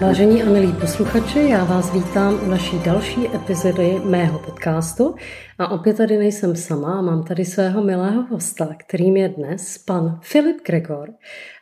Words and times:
Vážení 0.00 0.42
a 0.42 0.50
milí 0.50 0.72
posluchači, 0.72 1.38
já 1.38 1.64
vás 1.64 1.94
vítám 1.94 2.40
u 2.46 2.50
naší 2.50 2.78
další 2.78 3.26
epizody 3.34 4.00
mého 4.04 4.38
podcastu. 4.38 5.14
A 5.58 5.70
opět 5.70 5.96
tady 5.96 6.18
nejsem 6.18 6.56
sama, 6.56 7.02
mám 7.02 7.24
tady 7.24 7.44
svého 7.44 7.84
milého 7.84 8.22
hosta, 8.22 8.68
kterým 8.78 9.16
je 9.16 9.28
dnes 9.28 9.78
pan 9.78 10.20
Filip 10.22 10.56
Gregor. 10.66 11.08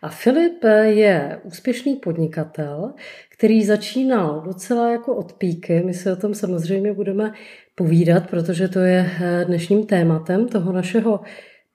A 0.03 0.09
Filip 0.09 0.65
je 0.83 1.41
úspěšný 1.45 1.97
podnikatel, 1.97 2.93
který 3.37 3.65
začínal 3.65 4.43
docela 4.47 4.91
jako 4.91 5.17
od 5.17 5.33
píky. 5.33 5.83
My 5.85 5.95
se 5.95 6.13
o 6.13 6.17
tom 6.17 6.35
samozřejmě 6.35 6.93
budeme 6.93 7.33
povídat, 7.75 8.31
protože 8.31 8.69
to 8.69 8.79
je 8.79 9.11
dnešním 9.47 9.87
tématem 9.87 10.49
toho 10.49 10.73
našeho 10.73 11.21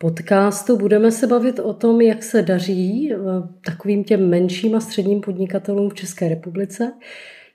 podcastu 0.01 0.77
budeme 0.77 1.11
se 1.11 1.27
bavit 1.27 1.59
o 1.59 1.73
tom, 1.73 2.01
jak 2.01 2.23
se 2.23 2.41
daří 2.41 3.13
eh, 3.13 3.17
takovým 3.65 4.03
těm 4.03 4.29
menším 4.29 4.75
a 4.75 4.79
středním 4.79 5.21
podnikatelům 5.21 5.89
v 5.89 5.93
České 5.93 6.29
republice, 6.29 6.93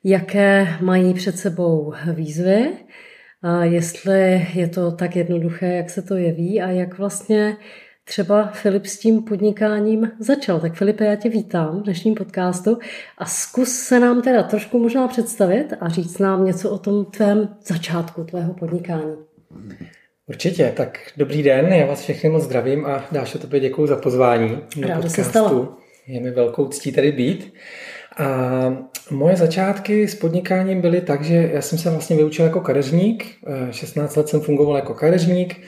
jaké 0.05 0.69
mají 0.81 1.15
před 1.15 1.39
sebou 1.39 1.93
výzvy, 2.15 2.73
a 3.43 3.65
jestli 3.65 4.47
je 4.55 4.69
to 4.69 4.93
tak 4.93 5.17
jednoduché, 5.17 5.67
jak 5.67 5.91
se 5.91 6.03
to 6.03 6.17
jeví 6.17 6.63
a 6.63 6.71
jak 6.71 6.99
vlastně 6.99 7.57
třeba 8.05 8.47
Filip 8.47 8.87
s 8.87 8.99
tím 8.99 9.23
podnikáním 9.23 10.11
začal. 10.19 10.61
Tak 10.61 10.75
Filipe, 10.75 11.05
já 11.05 11.17
tě 11.17 11.29
vítám 11.29 11.81
v 11.81 11.83
dnešním 11.83 12.15
podcastu 12.15 12.79
a 13.19 13.25
zkus 13.25 13.69
se 13.69 14.01
nám 14.01 14.23
teda 14.23 14.43
trošku 14.43 14.79
možná 14.79 15.09
představit 15.09 15.75
a 15.81 15.89
říct 15.89 16.19
nám 16.19 16.45
něco 16.45 16.71
o 16.71 16.79
tom 16.79 17.05
tvém 17.05 17.49
začátku 17.67 18.25
tvého 18.25 18.55
podnikání. 18.55 19.17
Určitě, 20.27 20.73
tak 20.77 20.99
dobrý 21.17 21.43
den, 21.43 21.73
já 21.73 21.87
vás 21.87 22.03
všechny 22.03 22.31
moc 22.31 22.43
zdravím 22.43 22.87
a 22.87 23.05
Dášo, 23.13 23.39
tobě 23.39 23.61
děkuji 23.61 23.87
za 23.87 23.97
pozvání 23.97 24.59
do 24.77 24.89
Ráda 24.89 24.95
podcastu. 24.95 25.23
Se 25.23 25.31
stalo. 25.31 25.77
Je 26.07 26.21
mi 26.21 26.31
velkou 26.31 26.69
ctí 26.69 26.93
tady 26.93 27.13
být. 27.13 27.55
A 28.17 28.27
moje 29.11 29.37
začátky 29.37 30.09
s 30.09 30.15
podnikáním 30.15 30.81
byly 30.81 31.01
tak, 31.01 31.25
že 31.25 31.51
já 31.53 31.63
jsem 31.63 31.79
se 31.79 31.91
vlastně 31.91 32.17
vyučil 32.17 32.45
jako 32.45 32.61
kadeřník, 32.61 33.25
16 33.71 34.17
let 34.17 34.29
jsem 34.29 34.41
fungoval 34.41 34.77
jako 34.77 34.95
kadeřník, 34.95 35.61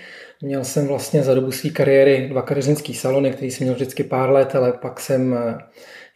Měl 0.42 0.64
jsem 0.64 0.86
vlastně 0.86 1.22
za 1.22 1.34
dobu 1.34 1.52
své 1.52 1.70
kariéry 1.70 2.28
dva 2.28 2.42
kadeřnické 2.42 2.94
salony, 2.94 3.30
který 3.30 3.50
jsem 3.50 3.64
měl 3.64 3.74
vždycky 3.74 4.04
pár 4.04 4.30
let, 4.30 4.54
ale 4.54 4.72
pak 4.72 5.00
jsem 5.00 5.34
eh, 5.34 5.58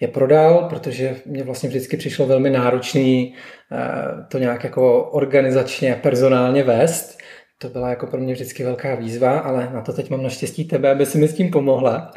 je 0.01 0.09
prodal, 0.09 0.67
protože 0.69 1.17
mě 1.27 1.43
vlastně 1.43 1.69
vždycky 1.69 1.97
přišlo 1.97 2.27
velmi 2.27 2.51
náročný 2.51 3.35
eh, 3.73 3.77
to 4.29 4.39
nějak 4.39 4.65
jako 4.65 5.05
organizačně, 5.05 5.99
personálně 6.03 6.63
vést 6.63 7.19
to 7.63 7.69
byla 7.69 7.89
jako 7.89 8.07
pro 8.07 8.21
mě 8.21 8.35
vždycky 8.35 8.65
velká 8.65 8.95
výzva, 8.95 9.39
ale 9.39 9.71
na 9.75 9.81
to 9.81 9.93
teď 9.93 10.11
mám 10.11 10.23
naštěstí 10.23 10.65
tebe, 10.65 10.91
aby 10.91 11.07
si 11.07 11.19
mi 11.19 11.29
s 11.29 11.35
tím 11.35 11.51
pomohla. 11.51 12.13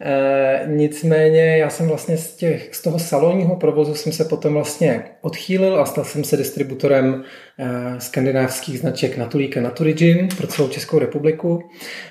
E, 0.00 0.66
nicméně 0.66 1.56
já 1.58 1.70
jsem 1.70 1.88
vlastně 1.88 2.16
z, 2.16 2.36
těch, 2.36 2.74
z 2.74 2.82
toho 2.82 2.98
salonního 2.98 3.56
provozu 3.56 3.94
jsem 3.94 4.12
se 4.12 4.24
potom 4.24 4.52
vlastně 4.52 5.04
odchýlil 5.20 5.80
a 5.80 5.84
stal 5.86 6.04
jsem 6.04 6.24
se 6.24 6.36
distributorem 6.36 7.24
e, 7.58 8.00
skandinávských 8.00 8.78
značek 8.78 9.16
Natulík 9.16 9.56
a 9.56 9.60
Naturigin 9.60 10.28
pro 10.36 10.46
celou 10.46 10.68
Českou 10.68 10.98
republiku. 10.98 11.62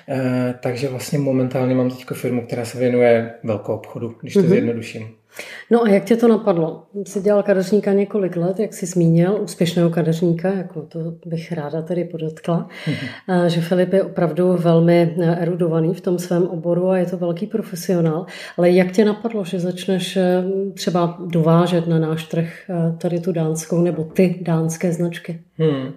E, 0.08 0.54
takže 0.62 0.88
vlastně 0.88 1.18
momentálně 1.18 1.74
mám 1.74 1.90
teď 1.90 2.06
firmu, 2.12 2.46
která 2.46 2.64
se 2.64 2.78
věnuje 2.78 3.34
velkou 3.42 3.74
obchodu, 3.74 4.14
když 4.20 4.34
to 4.34 4.40
mm-hmm. 4.40 4.48
zjednoduším. 4.48 5.17
No 5.70 5.82
a 5.82 5.88
jak 5.88 6.04
tě 6.04 6.16
to 6.16 6.28
napadlo? 6.28 6.82
Jsi 7.06 7.20
dělal 7.20 7.42
kadeřníka 7.42 7.92
několik 7.92 8.36
let, 8.36 8.58
jak 8.58 8.74
jsi 8.74 8.86
zmínil, 8.86 9.38
úspěšného 9.42 9.90
kadeřníka, 9.90 10.48
jako 10.48 10.82
to 10.82 10.98
bych 11.26 11.52
ráda 11.52 11.82
tedy 11.82 12.04
podotkla, 12.04 12.68
mm-hmm. 12.86 13.46
že 13.46 13.60
Filip 13.60 13.92
je 13.92 14.02
opravdu 14.02 14.56
velmi 14.56 15.16
erudovaný 15.38 15.94
v 15.94 16.00
tom 16.00 16.18
svém 16.18 16.42
oboru 16.46 16.88
a 16.88 16.98
je 16.98 17.06
to 17.06 17.16
velký 17.16 17.46
profesionál. 17.46 18.26
Ale 18.56 18.70
jak 18.70 18.92
tě 18.92 19.04
napadlo, 19.04 19.44
že 19.44 19.60
začneš 19.60 20.16
eh, 20.16 20.44
třeba 20.74 21.18
dovážet 21.26 21.86
na 21.86 21.98
náš 21.98 22.24
trh 22.24 22.70
eh, 22.70 22.96
tady 22.98 23.20
tu 23.20 23.32
dánskou 23.32 23.82
nebo 23.82 24.04
ty 24.04 24.38
dánské 24.42 24.92
značky? 24.92 25.40
Hmm. 25.58 25.92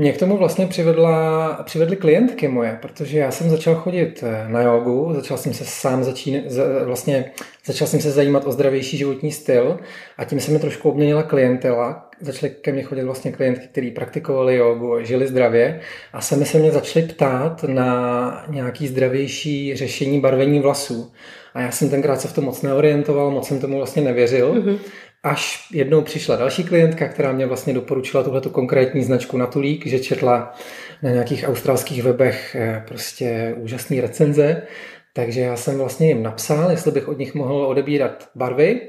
Mě 0.00 0.12
k 0.12 0.18
tomu 0.18 0.36
vlastně 0.36 0.66
přivedla, 0.66 1.48
přivedly 1.62 1.96
klientky 1.96 2.48
moje, 2.48 2.78
protože 2.82 3.18
já 3.18 3.30
jsem 3.30 3.50
začal 3.50 3.74
chodit 3.74 4.24
eh, 4.26 4.48
na 4.48 4.62
jogu, 4.62 5.12
začal 5.14 5.36
jsem 5.36 5.54
se 5.54 5.64
sám 5.64 6.04
začín, 6.04 6.42
vlastně 6.84 7.32
začal 7.64 7.88
jsem 7.88 8.00
se 8.00 8.10
zajímat 8.10 8.46
o 8.46 8.52
zdravější 8.52 8.96
životní 8.96 9.32
styl 9.32 9.78
a 10.18 10.24
tím 10.24 10.40
se 10.40 10.50
mi 10.50 10.58
trošku 10.58 10.88
obměnila 10.88 11.22
klientela. 11.22 12.08
Začaly 12.20 12.50
ke 12.50 12.72
mně 12.72 12.82
chodit 12.82 13.02
vlastně 13.02 13.32
klientky, 13.32 13.66
kteří 13.66 13.90
praktikovali 13.90 14.56
jogu, 14.56 14.96
žili 15.02 15.26
zdravě 15.26 15.80
a 16.12 16.20
sami 16.20 16.44
se 16.44 16.58
mě 16.58 16.70
začali 16.70 17.06
ptát 17.06 17.64
na 17.64 18.44
nějaký 18.48 18.88
zdravější 18.88 19.76
řešení 19.76 20.20
barvení 20.20 20.60
vlasů. 20.60 21.12
A 21.54 21.60
já 21.60 21.70
jsem 21.70 21.90
tenkrát 21.90 22.20
se 22.20 22.28
v 22.28 22.32
tom 22.32 22.44
moc 22.44 22.62
neorientoval, 22.62 23.30
moc 23.30 23.48
jsem 23.48 23.60
tomu 23.60 23.76
vlastně 23.76 24.02
nevěřil. 24.02 24.54
Mm-hmm. 24.54 24.78
Až 25.22 25.68
jednou 25.72 26.02
přišla 26.02 26.36
další 26.36 26.64
klientka, 26.64 27.08
která 27.08 27.32
mě 27.32 27.46
vlastně 27.46 27.74
doporučila 27.74 28.22
tuhletu 28.22 28.50
konkrétní 28.50 29.04
značku 29.04 29.36
Natulík, 29.36 29.86
že 29.86 29.98
četla 29.98 30.54
na 31.02 31.10
nějakých 31.10 31.44
australských 31.48 32.02
webech 32.02 32.54
eh, 32.54 32.84
prostě 32.88 33.54
úžasné 33.58 34.00
recenze. 34.00 34.62
Takže 35.12 35.40
já 35.40 35.56
jsem 35.56 35.78
vlastně 35.78 36.08
jim 36.08 36.22
napsal, 36.22 36.70
jestli 36.70 36.90
bych 36.92 37.08
od 37.08 37.18
nich 37.18 37.34
mohl 37.34 37.66
odebírat 37.66 38.28
barvy 38.34 38.80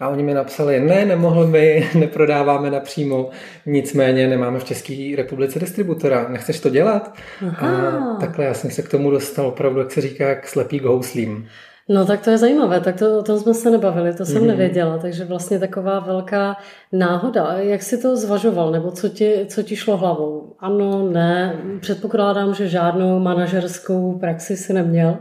a 0.00 0.08
oni 0.08 0.22
mi 0.22 0.34
napsali, 0.34 0.80
ne, 0.80 1.04
nemohl 1.04 1.46
by, 1.46 1.88
neprodáváme 1.94 2.70
napřímo, 2.70 3.30
nicméně 3.66 4.28
nemáme 4.28 4.58
v 4.58 4.64
České 4.64 5.14
republice 5.16 5.58
distributora, 5.58 6.28
nechceš 6.28 6.60
to 6.60 6.70
dělat? 6.70 7.14
Aha. 7.48 7.68
A 7.68 8.20
takhle 8.20 8.44
já 8.44 8.54
jsem 8.54 8.70
se 8.70 8.82
k 8.82 8.88
tomu 8.88 9.10
dostal 9.10 9.46
opravdu, 9.46 9.80
jak 9.80 9.90
se 9.90 10.00
říká, 10.00 10.28
jak 10.28 10.48
slepý 10.48 10.80
k 10.80 10.84
houslím. 10.84 11.48
No 11.90 12.06
tak 12.06 12.20
to 12.24 12.30
je 12.30 12.38
zajímavé, 12.38 12.80
tak 12.80 12.98
to, 12.98 13.18
o 13.18 13.22
tom 13.22 13.40
jsme 13.40 13.54
se 13.54 13.70
nebavili, 13.70 14.14
to 14.14 14.24
jsem 14.24 14.42
mm-hmm. 14.42 14.46
nevěděla, 14.46 14.98
takže 14.98 15.24
vlastně 15.24 15.58
taková 15.58 16.00
velká 16.00 16.56
náhoda. 16.92 17.54
Jak 17.58 17.82
jsi 17.82 17.98
to 17.98 18.16
zvažoval, 18.16 18.70
nebo 18.70 18.90
co 18.90 19.08
ti, 19.08 19.46
co 19.48 19.62
ti 19.62 19.76
šlo 19.76 19.96
hlavou? 19.96 20.52
Ano, 20.58 21.08
ne, 21.08 21.60
předpokládám, 21.80 22.54
že 22.54 22.68
žádnou 22.68 23.18
manažerskou 23.18 24.18
praxi 24.18 24.56
si 24.56 24.72
neměl. 24.72 25.18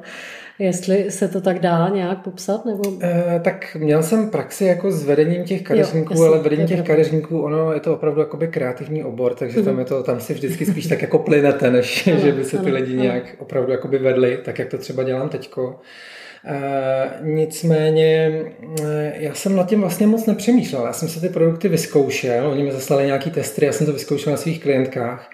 Jestli 0.59 1.11
se 1.11 1.27
to 1.27 1.41
tak 1.41 1.59
dá 1.59 1.89
nějak 1.93 2.23
popsat? 2.23 2.65
Nebo... 2.65 2.83
E, 3.01 3.39
tak 3.43 3.77
měl 3.79 4.03
jsem 4.03 4.29
praxi 4.29 4.65
jako 4.65 4.91
s 4.91 5.05
vedením 5.05 5.43
těch 5.43 5.61
kadeřníků, 5.61 6.13
jo, 6.13 6.23
ale 6.23 6.39
vedení 6.39 6.67
těch 6.67 6.83
kadeřníků, 6.83 7.41
ono 7.41 7.73
je 7.73 7.79
to 7.79 7.93
opravdu 7.93 8.21
jakoby 8.21 8.47
kreativní 8.47 9.03
obor, 9.03 9.33
takže 9.33 9.59
mm-hmm. 9.59 9.65
tam, 9.65 9.79
je 9.79 9.85
to, 9.85 10.03
tam 10.03 10.19
si 10.19 10.33
vždycky 10.33 10.65
spíš 10.65 10.87
tak 10.87 11.01
jako 11.01 11.19
plynete, 11.19 11.71
než 11.71 12.07
ano, 12.07 12.19
že 12.19 12.31
by 12.31 12.45
se 12.45 12.57
ty 12.57 12.65
ano, 12.65 12.75
lidi 12.75 12.93
ano. 12.93 13.03
nějak 13.03 13.35
opravdu 13.39 13.71
jakoby 13.71 13.97
vedli, 13.97 14.39
tak 14.45 14.59
jak 14.59 14.69
to 14.69 14.77
třeba 14.77 15.03
dělám 15.03 15.29
teďko. 15.29 15.79
Nicméně 17.21 18.31
e, 18.83 19.13
já 19.17 19.33
jsem 19.33 19.55
nad 19.55 19.69
tím 19.69 19.81
vlastně 19.81 20.07
moc 20.07 20.25
nepřemýšlel. 20.25 20.85
Já 20.85 20.93
jsem 20.93 21.09
se 21.09 21.21
ty 21.21 21.29
produkty 21.29 21.67
vyzkoušel, 21.67 22.47
oni 22.47 22.63
mi 22.63 22.71
zaslali 22.71 23.05
nějaký 23.05 23.31
testy, 23.31 23.65
já 23.65 23.71
jsem 23.71 23.85
to 23.85 23.93
vyzkoušel 23.93 24.31
na 24.31 24.37
svých 24.37 24.61
klientkách 24.61 25.29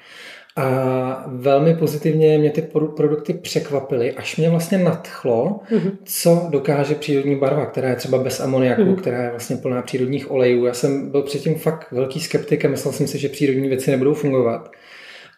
a 0.58 1.26
velmi 1.28 1.76
pozitivně 1.76 2.38
mě 2.38 2.50
ty 2.50 2.62
produkty 2.96 3.34
překvapily, 3.34 4.12
až 4.12 4.38
mě 4.38 4.50
vlastně 4.50 4.78
nadchlo, 4.78 5.60
mm-hmm. 5.72 5.92
co 6.04 6.48
dokáže 6.50 6.96
přírodní 6.96 7.36
barva, 7.36 7.66
která 7.66 7.90
je 7.90 7.96
třeba 7.96 8.18
bez 8.18 8.40
amoniaku, 8.40 8.82
mm-hmm. 8.82 8.96
která 8.96 9.24
je 9.24 9.30
vlastně 9.30 9.56
plná 9.56 9.82
přírodních 9.82 10.32
olejů. 10.32 10.66
Já 10.66 10.74
jsem 10.74 11.12
byl 11.12 11.22
předtím 11.22 11.56
fakt 11.56 11.92
velký 11.92 12.20
skeptik 12.20 12.66
a 12.66 12.70
myslel 12.70 12.94
jsem 12.94 13.08
si, 13.08 13.18
že 13.18 13.30
přírodní 13.30 13.70
věci 13.70 13.92
nebudou 13.92 14.14
fungovat. 14.14 14.72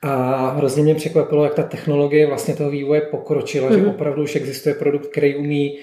A 0.02 0.50
hrozně 0.50 0.84
mě 0.84 0.96
překvapilo, 0.96 1.44
jak 1.44 1.54
ta 1.54 1.64
technologie 1.64 2.28
vlastně 2.28 2.56
toho 2.56 2.70
vývoje 2.70 3.02
pokročila, 3.02 3.70
mm-hmm. 3.70 3.74
že 3.74 3.82
mhm. 3.82 3.90
opravdu 3.90 4.24
už 4.24 4.36
existuje 4.36 4.76
produkt, 4.76 5.08
který 5.08 5.36
umí 5.36 5.80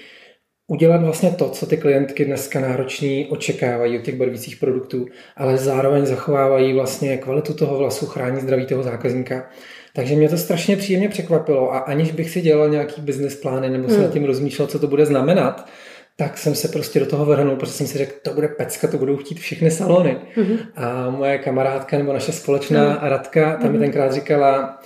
udělat 0.66 1.02
vlastně 1.02 1.30
to, 1.30 1.48
co 1.48 1.66
ty 1.66 1.76
klientky 1.76 2.24
dneska 2.24 2.60
nároční 2.60 3.26
očekávají 3.26 3.98
od 3.98 4.02
těch 4.02 4.16
barvících 4.16 4.56
produktů, 4.56 5.06
ale 5.36 5.58
zároveň 5.58 6.06
zachovávají 6.06 6.72
vlastně 6.72 7.16
kvalitu 7.16 7.54
toho 7.54 7.78
vlasu, 7.78 8.06
chrání 8.06 8.40
zdraví 8.40 8.66
toho 8.66 8.82
zákazníka. 8.82 9.48
Takže 9.94 10.16
mě 10.16 10.28
to 10.28 10.38
strašně 10.38 10.76
příjemně 10.76 11.08
překvapilo 11.08 11.74
a 11.74 11.78
aniž 11.78 12.12
bych 12.12 12.30
si 12.30 12.40
dělal 12.40 12.68
nějaký 12.68 13.00
business 13.00 13.36
plány 13.36 13.70
nebo 13.70 13.88
se 13.88 13.94
hmm. 13.94 14.04
nad 14.04 14.12
tím 14.12 14.24
rozmýšlel, 14.24 14.68
co 14.68 14.78
to 14.78 14.86
bude 14.86 15.06
znamenat, 15.06 15.68
tak 16.16 16.38
jsem 16.38 16.54
se 16.54 16.68
prostě 16.68 17.00
do 17.00 17.06
toho 17.06 17.24
vrhnul, 17.24 17.56
protože 17.56 17.72
jsem 17.72 17.86
si 17.86 17.98
řekl, 17.98 18.12
to 18.22 18.34
bude 18.34 18.48
pecka, 18.48 18.88
to 18.88 18.98
budou 18.98 19.16
chtít 19.16 19.40
všechny 19.40 19.70
salony. 19.70 20.16
Mm-hmm. 20.36 20.58
A 20.76 21.10
moje 21.10 21.38
kamarádka 21.38 21.98
nebo 21.98 22.12
naše 22.12 22.32
společná 22.32 22.90
mm. 22.90 22.98
Radka, 23.02 23.56
tam 23.56 23.68
mm-hmm. 23.68 23.72
mi 23.72 23.78
tenkrát 23.78 24.12
říkala, 24.12 24.78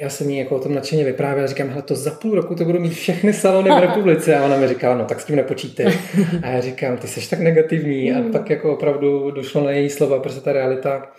já 0.00 0.08
jsem 0.08 0.30
jí 0.30 0.38
jako 0.38 0.56
o 0.56 0.60
tom 0.60 0.74
nadšeně 0.74 1.04
vyprávěl, 1.04 1.46
říkám, 1.46 1.68
hele, 1.68 1.82
to 1.82 1.94
za 1.94 2.10
půl 2.10 2.34
roku 2.34 2.54
to 2.54 2.64
budou 2.64 2.80
mít 2.80 2.94
všechny 2.94 3.32
salony 3.32 3.70
v 3.70 3.80
republice. 3.80 4.36
A 4.36 4.44
ona 4.44 4.56
mi 4.56 4.68
říkala, 4.68 4.96
no 4.96 5.04
tak 5.04 5.20
s 5.20 5.24
tím 5.24 5.36
nepočítej. 5.36 5.86
A 6.42 6.48
já 6.48 6.60
říkám, 6.60 6.96
ty 6.96 7.08
jsi 7.08 7.30
tak 7.30 7.40
negativní. 7.40 8.12
A 8.12 8.18
mm. 8.18 8.32
pak 8.32 8.50
jako 8.50 8.72
opravdu 8.72 9.30
došlo 9.30 9.64
na 9.64 9.70
její 9.70 9.90
slova, 9.90 10.20
protože 10.20 10.40
ta 10.40 10.52
realita 10.52 11.12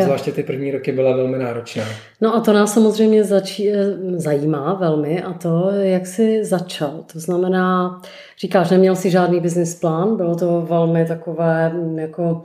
Zvláště 0.00 0.32
ty 0.32 0.42
první 0.42 0.70
roky 0.70 0.92
byla 0.92 1.16
velmi 1.16 1.38
náročná. 1.38 1.84
No 2.20 2.36
a 2.36 2.40
to 2.40 2.52
nás 2.52 2.74
samozřejmě 2.74 3.24
začí, 3.24 3.70
eh, 3.70 3.94
zajímá 4.16 4.74
velmi 4.74 5.22
a 5.22 5.32
to, 5.32 5.70
jak 5.70 6.06
jsi 6.06 6.44
začal. 6.44 7.04
To 7.12 7.20
znamená, 7.20 8.00
říkáš, 8.40 8.70
neměl 8.70 8.96
jsi 8.96 9.10
žádný 9.10 9.40
business 9.40 9.74
plán, 9.74 10.16
bylo 10.16 10.36
to 10.36 10.60
velmi 10.60 11.06
takové 11.06 11.68
mm, 11.68 11.98
jako 11.98 12.42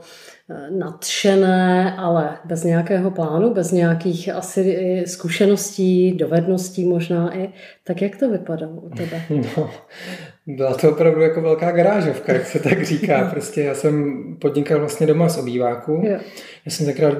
eh, 0.50 0.70
nadšené, 0.70 1.94
ale 1.96 2.38
bez 2.44 2.64
nějakého 2.64 3.10
plánu, 3.10 3.54
bez 3.54 3.72
nějakých 3.72 4.28
asi 4.28 5.04
zkušeností, 5.06 6.12
dovedností 6.12 6.84
možná 6.84 7.36
i. 7.36 7.52
Tak 7.84 8.02
jak 8.02 8.16
to 8.16 8.30
vypadalo 8.30 8.72
u 8.72 8.88
tebe? 8.88 9.22
No, 9.56 9.70
Byla 10.46 10.74
to 10.74 10.90
opravdu 10.90 11.20
jako 11.20 11.40
velká 11.40 11.70
garážovka, 11.70 12.32
jak 12.32 12.46
se 12.46 12.58
tak 12.58 12.82
říká. 12.82 13.24
Prostě 13.30 13.62
já 13.62 13.74
jsem 13.74 14.24
podnikal 14.38 14.78
vlastně 14.78 15.06
doma 15.06 15.28
z 15.28 15.38
obýváku. 15.38 16.02
Já 16.64 16.70
jsem 16.70 16.86
tenkrát 16.86 17.18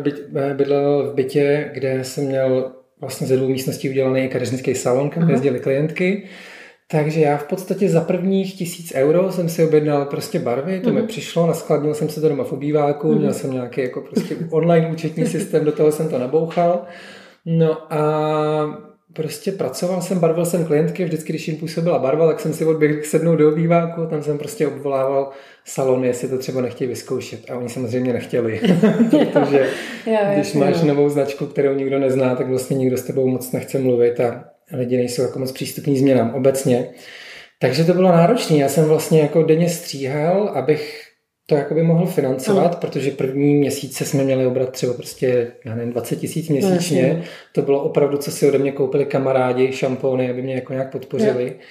bydlel 0.55 1.11
v 1.11 1.15
bytě, 1.15 1.71
kde 1.75 2.05
jsem 2.05 2.25
měl 2.25 2.73
vlastně 3.01 3.27
ze 3.27 3.37
dvou 3.37 3.49
místností 3.49 3.91
udělaný 3.91 4.29
kadeřnický 4.29 4.75
salon, 4.75 5.11
kam 5.11 5.31
jezdili 5.31 5.61
klientky. 5.61 6.23
Takže 6.91 7.21
já 7.21 7.37
v 7.37 7.45
podstatě 7.45 7.89
za 7.89 8.01
prvních 8.01 8.55
tisíc 8.55 8.93
euro 8.95 9.33
jsem 9.33 9.49
si 9.49 9.65
objednal 9.65 10.05
prostě 10.05 10.39
barvy, 10.39 10.81
to 10.81 10.89
mm. 10.89 10.95
mi 10.95 11.01
mhm. 11.01 11.09
přišlo, 11.09 11.47
naskladnil 11.47 11.95
jsem 11.95 12.09
se 12.09 12.21
to 12.21 12.29
doma 12.29 12.45
v 12.45 12.53
obýváku, 12.53 13.13
mm. 13.13 13.19
měl 13.19 13.33
jsem 13.33 13.53
nějaký 13.53 13.81
jako 13.81 14.01
prostě 14.01 14.37
online 14.51 14.91
účetní 14.93 15.27
systém, 15.27 15.65
do 15.65 15.73
toho 15.73 15.93
jsem 15.93 16.09
to 16.09 16.19
nabouchal. 16.19 16.85
No 17.47 17.93
a 17.93 18.94
prostě 19.15 19.53
pracoval 19.53 20.03
jsem, 20.03 20.19
barvil 20.19 20.45
jsem 20.45 20.65
klientky, 20.65 21.05
vždycky, 21.05 21.33
když 21.33 21.49
jim 21.49 21.57
působila 21.57 21.99
barva, 21.99 22.27
tak 22.27 22.41
jsem 22.41 22.55
si 22.55 22.65
odběhl 22.65 23.03
sednout 23.03 23.37
do 23.37 23.49
obýváku, 23.49 24.07
tam 24.07 24.23
jsem 24.23 24.39
prostě 24.39 24.67
obvolával 24.67 25.31
salon, 25.65 26.05
jestli 26.05 26.29
to 26.29 26.39
třeba 26.39 26.61
nechtějí 26.61 26.89
vyzkoušet. 26.89 27.51
A 27.51 27.57
oni 27.57 27.69
samozřejmě 27.69 28.13
nechtěli, 28.13 28.61
protože 29.11 29.59
jo, 30.07 30.19
když 30.35 30.53
máš 30.53 30.77
jo. 30.81 30.87
novou 30.87 31.09
značku, 31.09 31.47
kterou 31.47 31.75
nikdo 31.75 31.99
nezná, 31.99 32.35
tak 32.35 32.49
vlastně 32.49 32.77
nikdo 32.77 32.97
s 32.97 33.03
tebou 33.03 33.29
moc 33.29 33.53
nechce 33.53 33.79
mluvit 33.79 34.21
a 34.21 34.45
lidi 34.73 34.97
nejsou 34.97 35.23
jako 35.23 35.39
moc 35.39 35.53
přístupní 35.53 35.99
změnám 35.99 36.35
obecně. 36.35 36.89
Takže 37.59 37.85
to 37.85 37.95
bylo 37.95 38.09
náročné. 38.09 38.57
Já 38.57 38.69
jsem 38.69 38.85
vlastně 38.85 39.21
jako 39.21 39.43
denně 39.43 39.69
stříhal, 39.69 40.49
abych 40.55 41.04
to 41.47 41.55
jakoby 41.55 41.83
mohl 41.83 42.07
financovat, 42.07 42.73
no. 42.73 42.79
protože 42.81 43.11
první 43.11 43.55
měsíce 43.55 44.05
jsme 44.05 44.25
měli 44.25 44.47
obrat 44.47 44.71
třeba 44.71 44.95
prostě, 44.95 45.53
já 45.65 45.75
nevím, 45.75 45.93
20 45.93 46.17
tisíc 46.17 46.49
měsíčně. 46.49 47.15
No, 47.19 47.25
to 47.53 47.63
bylo 47.63 47.83
opravdu, 47.83 48.17
co 48.17 48.31
si 48.31 48.49
ode 48.49 48.59
mě 48.59 48.73
koupili 48.73 49.07
kamarádi, 49.07 49.73
šampóny, 49.73 50.31
aby 50.31 50.43
mě 50.43 50.55
jako 50.55 50.73
nějak 50.73 50.93
podpořili. 50.93 51.45
No. 51.45 51.65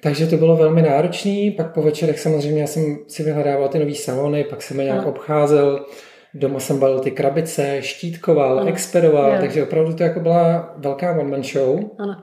Takže 0.00 0.26
to 0.26 0.36
bylo 0.36 0.56
velmi 0.56 0.82
náročné. 0.82 1.50
Pak 1.56 1.74
po 1.74 1.82
večerech 1.82 2.20
samozřejmě 2.20 2.60
já 2.60 2.66
jsem 2.66 2.98
si 3.08 3.22
vyhledával 3.22 3.68
ty 3.68 3.78
nové 3.78 3.94
salony, 3.94 4.44
pak 4.44 4.62
jsem 4.62 4.80
je 4.80 4.84
nějak 4.84 5.02
no. 5.04 5.10
obcházel. 5.10 5.86
Doma 6.34 6.60
jsem 6.60 6.78
balil 6.78 7.00
ty 7.00 7.10
krabice, 7.10 7.82
štítkoval, 7.82 8.58
ano. 8.58 8.68
expedoval, 8.68 9.32
jo. 9.32 9.36
takže 9.40 9.62
opravdu 9.62 9.94
to 9.94 10.02
jako 10.02 10.20
byla 10.20 10.74
velká 10.76 11.12
one-man 11.12 11.42
show. 11.42 11.80
Ano. 11.98 12.22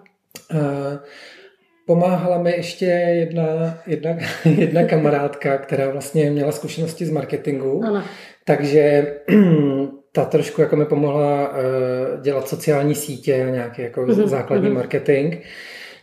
Uh, 0.53 0.59
Pomáhala 1.85 2.37
mi 2.37 2.51
ještě 2.51 2.85
jedna, 2.85 3.77
jedna, 3.87 4.09
jedna 4.45 4.83
kamarádka, 4.83 5.57
která 5.57 5.89
vlastně 5.89 6.31
měla 6.31 6.51
zkušenosti 6.51 7.05
z 7.05 7.09
marketingu. 7.09 7.83
Ano. 7.85 8.03
Takže 8.45 9.13
ta 10.11 10.25
trošku 10.25 10.61
jako 10.61 10.75
mi 10.75 10.85
pomohla 10.85 11.49
uh, 11.49 12.21
dělat 12.21 12.47
sociální 12.47 12.95
sítě 12.95 13.43
a 13.43 13.49
nějaký 13.49 13.81
jako 13.81 14.01
mm-hmm. 14.01 14.27
základní 14.27 14.69
mm-hmm. 14.69 14.73
marketing. 14.73 15.35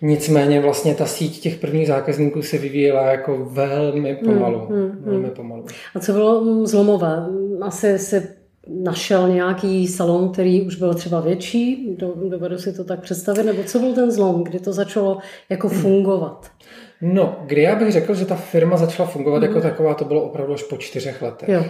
Nicméně 0.03 0.61
vlastně 0.61 0.95
ta 0.95 1.07
síť 1.07 1.43
těch 1.43 1.57
prvních 1.57 1.87
zákazníků 1.87 2.43
se 2.43 2.59
vyvíjela 2.59 3.11
jako 3.11 3.45
velmi 3.45 4.17
pomalu. 4.17 4.67
Mm, 4.69 4.77
mm, 4.77 5.03
velmi 5.05 5.31
pomalu. 5.31 5.65
A 5.95 6.01
co 6.01 6.13
bylo 6.13 6.67
zlomové? 6.67 7.27
Asi 7.63 7.99
se 7.99 8.38
našel 8.69 9.29
nějaký 9.29 9.89
salon, 9.89 10.33
který 10.33 10.63
už 10.63 10.77
byl 10.77 10.95
třeba 10.95 11.21
větší, 11.21 11.97
dovedu 12.29 12.59
si 12.59 12.73
to 12.73 12.85
tak 12.85 13.01
představit, 13.01 13.43
nebo 13.43 13.63
co 13.63 13.79
byl 13.79 13.95
ten 13.95 14.11
zlom, 14.11 14.45
kdy 14.45 14.59
to 14.59 14.73
začalo 14.73 15.19
jako 15.51 15.69
fungovat? 15.69 16.51
No, 17.03 17.39
kdy 17.47 17.63
já 17.63 17.77
bych 17.77 17.93
řekl, 17.93 18.15
že 18.15 18.25
ta 18.25 18.35
firma 18.35 18.77
začala 18.77 19.09
fungovat 19.09 19.39
mm. 19.39 19.45
jako 19.45 19.61
taková, 19.61 19.95
to 19.95 20.05
bylo 20.05 20.23
opravdu 20.23 20.55
až 20.55 20.63
po 20.63 20.77
čtyřech 20.77 21.23
letech. 21.23 21.49
Jo. 21.49 21.65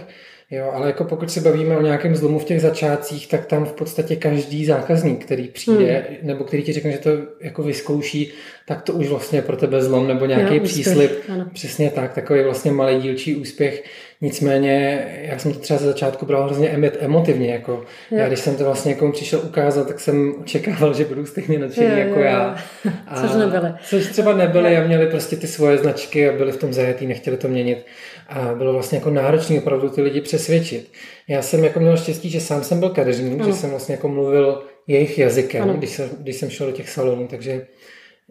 Jo, 0.51 0.71
ale 0.73 0.87
jako 0.87 1.03
pokud 1.03 1.31
se 1.31 1.41
bavíme 1.41 1.77
o 1.77 1.81
nějakém 1.81 2.15
zlomu 2.15 2.39
v 2.39 2.43
těch 2.43 2.61
začátcích, 2.61 3.27
tak 3.27 3.45
tam 3.45 3.65
v 3.65 3.73
podstatě 3.73 4.15
každý 4.15 4.65
zákazník, 4.65 5.25
který 5.25 5.47
přijde, 5.47 6.05
hmm. 6.09 6.17
nebo 6.27 6.43
který 6.43 6.63
ti 6.63 6.73
řekne, 6.73 6.91
že 6.91 6.97
to 6.97 7.09
jako 7.41 7.63
vyzkouší, 7.63 8.31
tak 8.67 8.81
to 8.81 8.93
už 8.93 9.07
vlastně 9.07 9.41
pro 9.41 9.57
tebe 9.57 9.81
zlom 9.83 10.07
nebo 10.07 10.25
nějaký 10.25 10.55
jo, 10.55 10.63
příslip. 10.63 11.11
Ano. 11.33 11.45
Přesně 11.53 11.89
tak, 11.89 12.13
takový 12.13 12.43
vlastně 12.43 12.71
malý 12.71 13.01
dílčí 13.01 13.35
úspěch. 13.35 13.83
Nicméně 14.21 15.05
já 15.21 15.39
jsem 15.39 15.53
to 15.53 15.59
třeba 15.59 15.79
ze 15.79 15.85
začátku 15.85 16.25
bral 16.25 16.43
hrozně 16.43 16.69
emotivně. 16.99 17.51
Jako. 17.51 17.83
Já 18.11 18.27
když 18.27 18.39
jsem 18.39 18.55
to 18.55 18.63
vlastně 18.63 18.89
někomu 18.89 19.11
přišel 19.11 19.41
ukázat, 19.43 19.87
tak 19.87 19.99
jsem 19.99 20.35
očekával, 20.41 20.93
že 20.93 21.05
budou 21.05 21.25
stejně 21.25 21.59
nadšení 21.59 21.99
jako 21.99 22.19
jo, 22.19 22.25
já. 22.25 22.55
A 23.07 23.21
což 23.21 23.35
nebyly. 23.35 23.73
Což 23.83 24.07
třeba 24.07 24.33
nebyly 24.33 24.77
a 24.77 24.83
měli 24.83 25.07
prostě 25.07 25.35
ty 25.35 25.47
svoje 25.47 25.77
značky 25.77 26.29
a 26.29 26.37
byli 26.37 26.51
v 26.51 26.57
tom 26.57 26.73
zajetý, 26.73 27.07
nechtěli 27.07 27.37
to 27.37 27.47
měnit. 27.47 27.85
A 28.27 28.53
bylo 28.53 28.73
vlastně 28.73 28.97
jako 28.97 29.09
náročné 29.09 29.57
opravdu 29.57 29.89
ty 29.89 30.01
lidi 30.01 30.21
přesvědčit. 30.21 30.91
Já 31.27 31.41
jsem 31.41 31.63
jako 31.63 31.79
měl 31.79 31.97
štěstí, 31.97 32.29
že 32.29 32.41
sám 32.41 32.63
jsem 32.63 32.79
byl 32.79 32.89
kadeřník, 32.89 33.45
že 33.45 33.53
jsem 33.53 33.69
vlastně 33.69 33.95
jako 33.95 34.07
mluvil 34.07 34.63
jejich 34.87 35.17
jazykem, 35.17 35.69
když 35.69 35.89
jsem, 35.89 36.09
když 36.19 36.35
jsem 36.35 36.49
šel 36.49 36.67
do 36.67 36.73
těch 36.73 36.89
salonů, 36.89 37.27
takže 37.27 37.65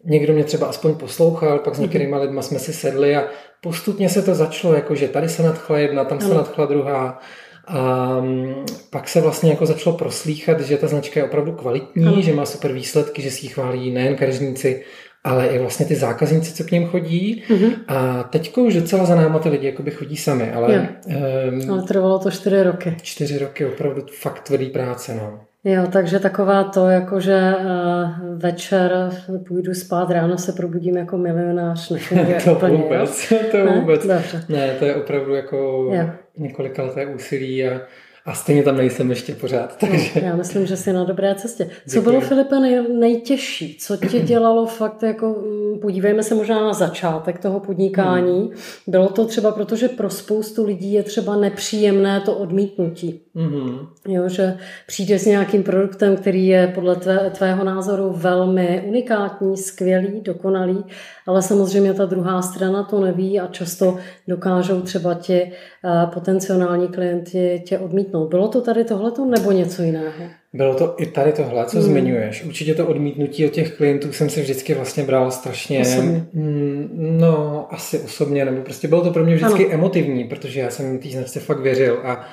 někdo 0.05 0.33
mě 0.33 0.45
třeba 0.45 0.67
aspoň 0.67 0.95
poslouchal, 0.95 1.59
pak 1.59 1.75
s 1.75 1.79
některými 1.79 2.13
mm-hmm. 2.13 2.21
lidmi 2.21 2.43
jsme 2.43 2.59
si 2.59 2.73
sedli 2.73 3.17
a 3.17 3.29
postupně 3.61 4.09
se 4.09 4.23
to 4.23 4.35
začalo, 4.35 4.75
jako 4.75 4.95
že 4.95 5.09
tady 5.09 5.29
se 5.29 5.43
nadchla 5.43 5.79
jedna, 5.79 6.05
tam 6.05 6.21
se 6.21 6.35
nadchla 6.35 6.67
druhá. 6.67 7.21
A 7.67 8.07
mm, 8.21 8.55
pak 8.91 9.09
se 9.09 9.21
vlastně 9.21 9.51
jako 9.51 9.67
začalo 9.67 9.97
proslýchat, 9.97 10.61
že 10.61 10.77
ta 10.77 10.87
značka 10.87 11.21
je 11.21 11.27
opravdu 11.27 11.53
kvalitní, 11.53 12.07
ano. 12.07 12.23
že 12.23 12.33
má 12.33 12.47
super 12.47 12.73
výsledky, 12.73 13.23
že 13.23 13.31
si 13.31 13.47
ji 13.47 13.49
chválí 13.49 13.91
nejen 13.91 14.17
kadeřníci, 14.17 14.85
ale 15.25 15.47
i 15.47 15.59
vlastně 15.59 15.87
ty 15.87 15.95
zákazníci, 15.95 16.53
co 16.53 16.65
k 16.65 16.71
ním 16.71 16.87
chodí. 16.87 17.43
Mm-hmm. 17.49 17.73
A 17.89 18.23
teď 18.23 18.57
už 18.57 18.75
docela 18.75 19.05
za 19.05 19.15
náma 19.15 19.39
ty 19.39 19.49
lidi 19.49 19.67
jakoby 19.67 19.91
chodí 19.91 20.17
sami, 20.17 20.53
ale... 20.53 20.89
Um, 21.07 21.71
ale 21.71 21.83
trvalo 21.83 22.19
to 22.19 22.31
čtyři 22.31 22.63
roky. 22.63 22.97
Čtyři 23.03 23.39
roky, 23.39 23.67
opravdu 23.67 24.03
fakt 24.21 24.41
tvrdý 24.41 24.67
práce, 24.67 25.15
no. 25.15 25.41
Jo, 25.65 25.87
takže 25.93 26.19
taková 26.19 26.65
to, 26.65 26.89
jako 26.89 27.21
že 27.21 27.55
uh, 27.59 28.39
večer 28.39 29.11
půjdu 29.49 29.75
spát, 29.75 30.11
ráno 30.11 30.39
se 30.39 30.53
probudím 30.53 30.97
jako 30.97 31.19
milionář, 31.19 31.91
nefunguje 31.91 32.41
to 32.45 32.53
úplně, 32.53 32.77
vůbec, 32.77 33.31
jo? 33.31 33.39
to 33.51 33.57
ne? 33.57 33.81
vůbec. 33.81 34.07
Dobře. 34.07 34.45
Ne, 34.49 34.71
to 34.79 34.85
je 34.85 34.95
opravdu 34.95 35.35
jako 35.35 35.57
jo. 35.93 36.11
několika 36.39 36.83
leté 36.83 37.07
úsilí 37.07 37.69
a 37.69 37.81
a 38.29 38.35
stejně 38.35 38.63
tam 38.63 38.77
nejsem 38.77 39.11
ještě 39.11 39.35
pořád. 39.35 39.77
No, 39.83 39.89
takže... 39.89 40.11
No, 40.15 40.27
já 40.27 40.37
myslím, 40.37 40.67
že 40.67 40.77
jsi 40.77 40.93
na 40.93 41.05
dobré 41.05 41.35
cestě. 41.35 41.65
Co 41.65 41.71
Děkuji. 41.85 42.01
bylo, 42.01 42.21
Filipe, 42.21 42.61
nej, 42.61 42.83
nejtěžší? 42.99 43.77
Co 43.81 43.97
tě 43.97 44.21
dělalo 44.25 44.67
fakt 44.67 45.03
jako, 45.03 45.27
mm, 45.29 45.81
podívejme 45.81 46.23
se 46.23 46.35
možná 46.35 46.61
na 46.61 46.73
začátek 46.73 47.39
toho 47.39 47.61
podnikání. 47.61 48.41
Hmm. 48.41 48.51
Bylo 48.87 49.09
to 49.09 49.25
třeba 49.25 49.53
proto, 49.53 49.77
že 49.77 49.89
pro 49.89 50.11
spoustu 50.11 50.67
lidí 50.67 50.93
je 50.93 51.03
třeba 51.03 51.37
nepříjemné 51.37 52.21
to 52.21 52.37
odmítnutí. 52.37 53.21
Hmm. 53.35 53.79
Jo, 54.09 54.29
že 54.29 54.57
přijde 54.87 55.19
s 55.19 55.27
nějakým 55.27 55.63
produktem, 55.63 56.17
který 56.17 56.47
je 56.47 56.73
podle 56.75 56.97
tvé, 56.97 57.31
tvého 57.31 57.65
názoru 57.65 58.13
velmi 58.17 58.85
unikátní, 58.87 59.57
skvělý, 59.57 60.21
dokonalý, 60.21 60.85
ale 61.27 61.43
samozřejmě 61.43 61.95
ta 61.95 62.07
druhá 62.07 62.43
strana 62.43 62.83
to 62.83 63.01
neví 63.01 63.41
a 63.41 63.47
často 63.47 63.99
dokážou 64.29 64.81
třeba 64.81 65.15
ti 65.15 65.43
eh, 65.43 66.07
potenciální 66.15 66.89
klienti 66.89 67.63
tě 67.67 67.79
odmítnout. 67.79 68.18
Bylo 68.27 68.49
to 68.49 68.61
tady 68.61 68.85
tohleto 68.85 69.25
nebo 69.25 69.53
něco 69.53 69.83
jiného? 69.83 70.25
Bylo 70.53 70.75
to 70.75 70.95
i 70.99 71.07
tady 71.07 71.33
tohle, 71.33 71.67
co 71.67 71.77
hmm. 71.77 71.87
zmiňuješ. 71.87 72.45
Určitě 72.45 72.75
to 72.75 72.87
odmítnutí 72.87 73.47
od 73.47 73.53
těch 73.53 73.77
klientů 73.77 74.13
jsem 74.13 74.31
si 74.31 74.41
vždycky 74.41 74.75
vlastně 74.75 75.03
bral 75.03 75.31
strašně... 75.31 75.81
Osobně. 75.81 76.27
Mm, 76.33 77.17
no, 77.21 77.67
asi 77.71 77.99
osobně, 77.99 78.45
nebo 78.45 78.63
prostě 78.63 78.89
bylo 78.89 79.05
to 79.05 79.11
pro 79.11 79.25
mě 79.25 79.35
vždycky 79.35 79.65
ano. 79.65 79.75
emotivní, 79.75 80.25
protože 80.25 80.61
já 80.61 80.71
jsem 80.71 80.99
té 80.99 81.09
značce 81.09 81.41
fakt 81.41 81.61
věřil 81.61 82.01
a 82.05 82.29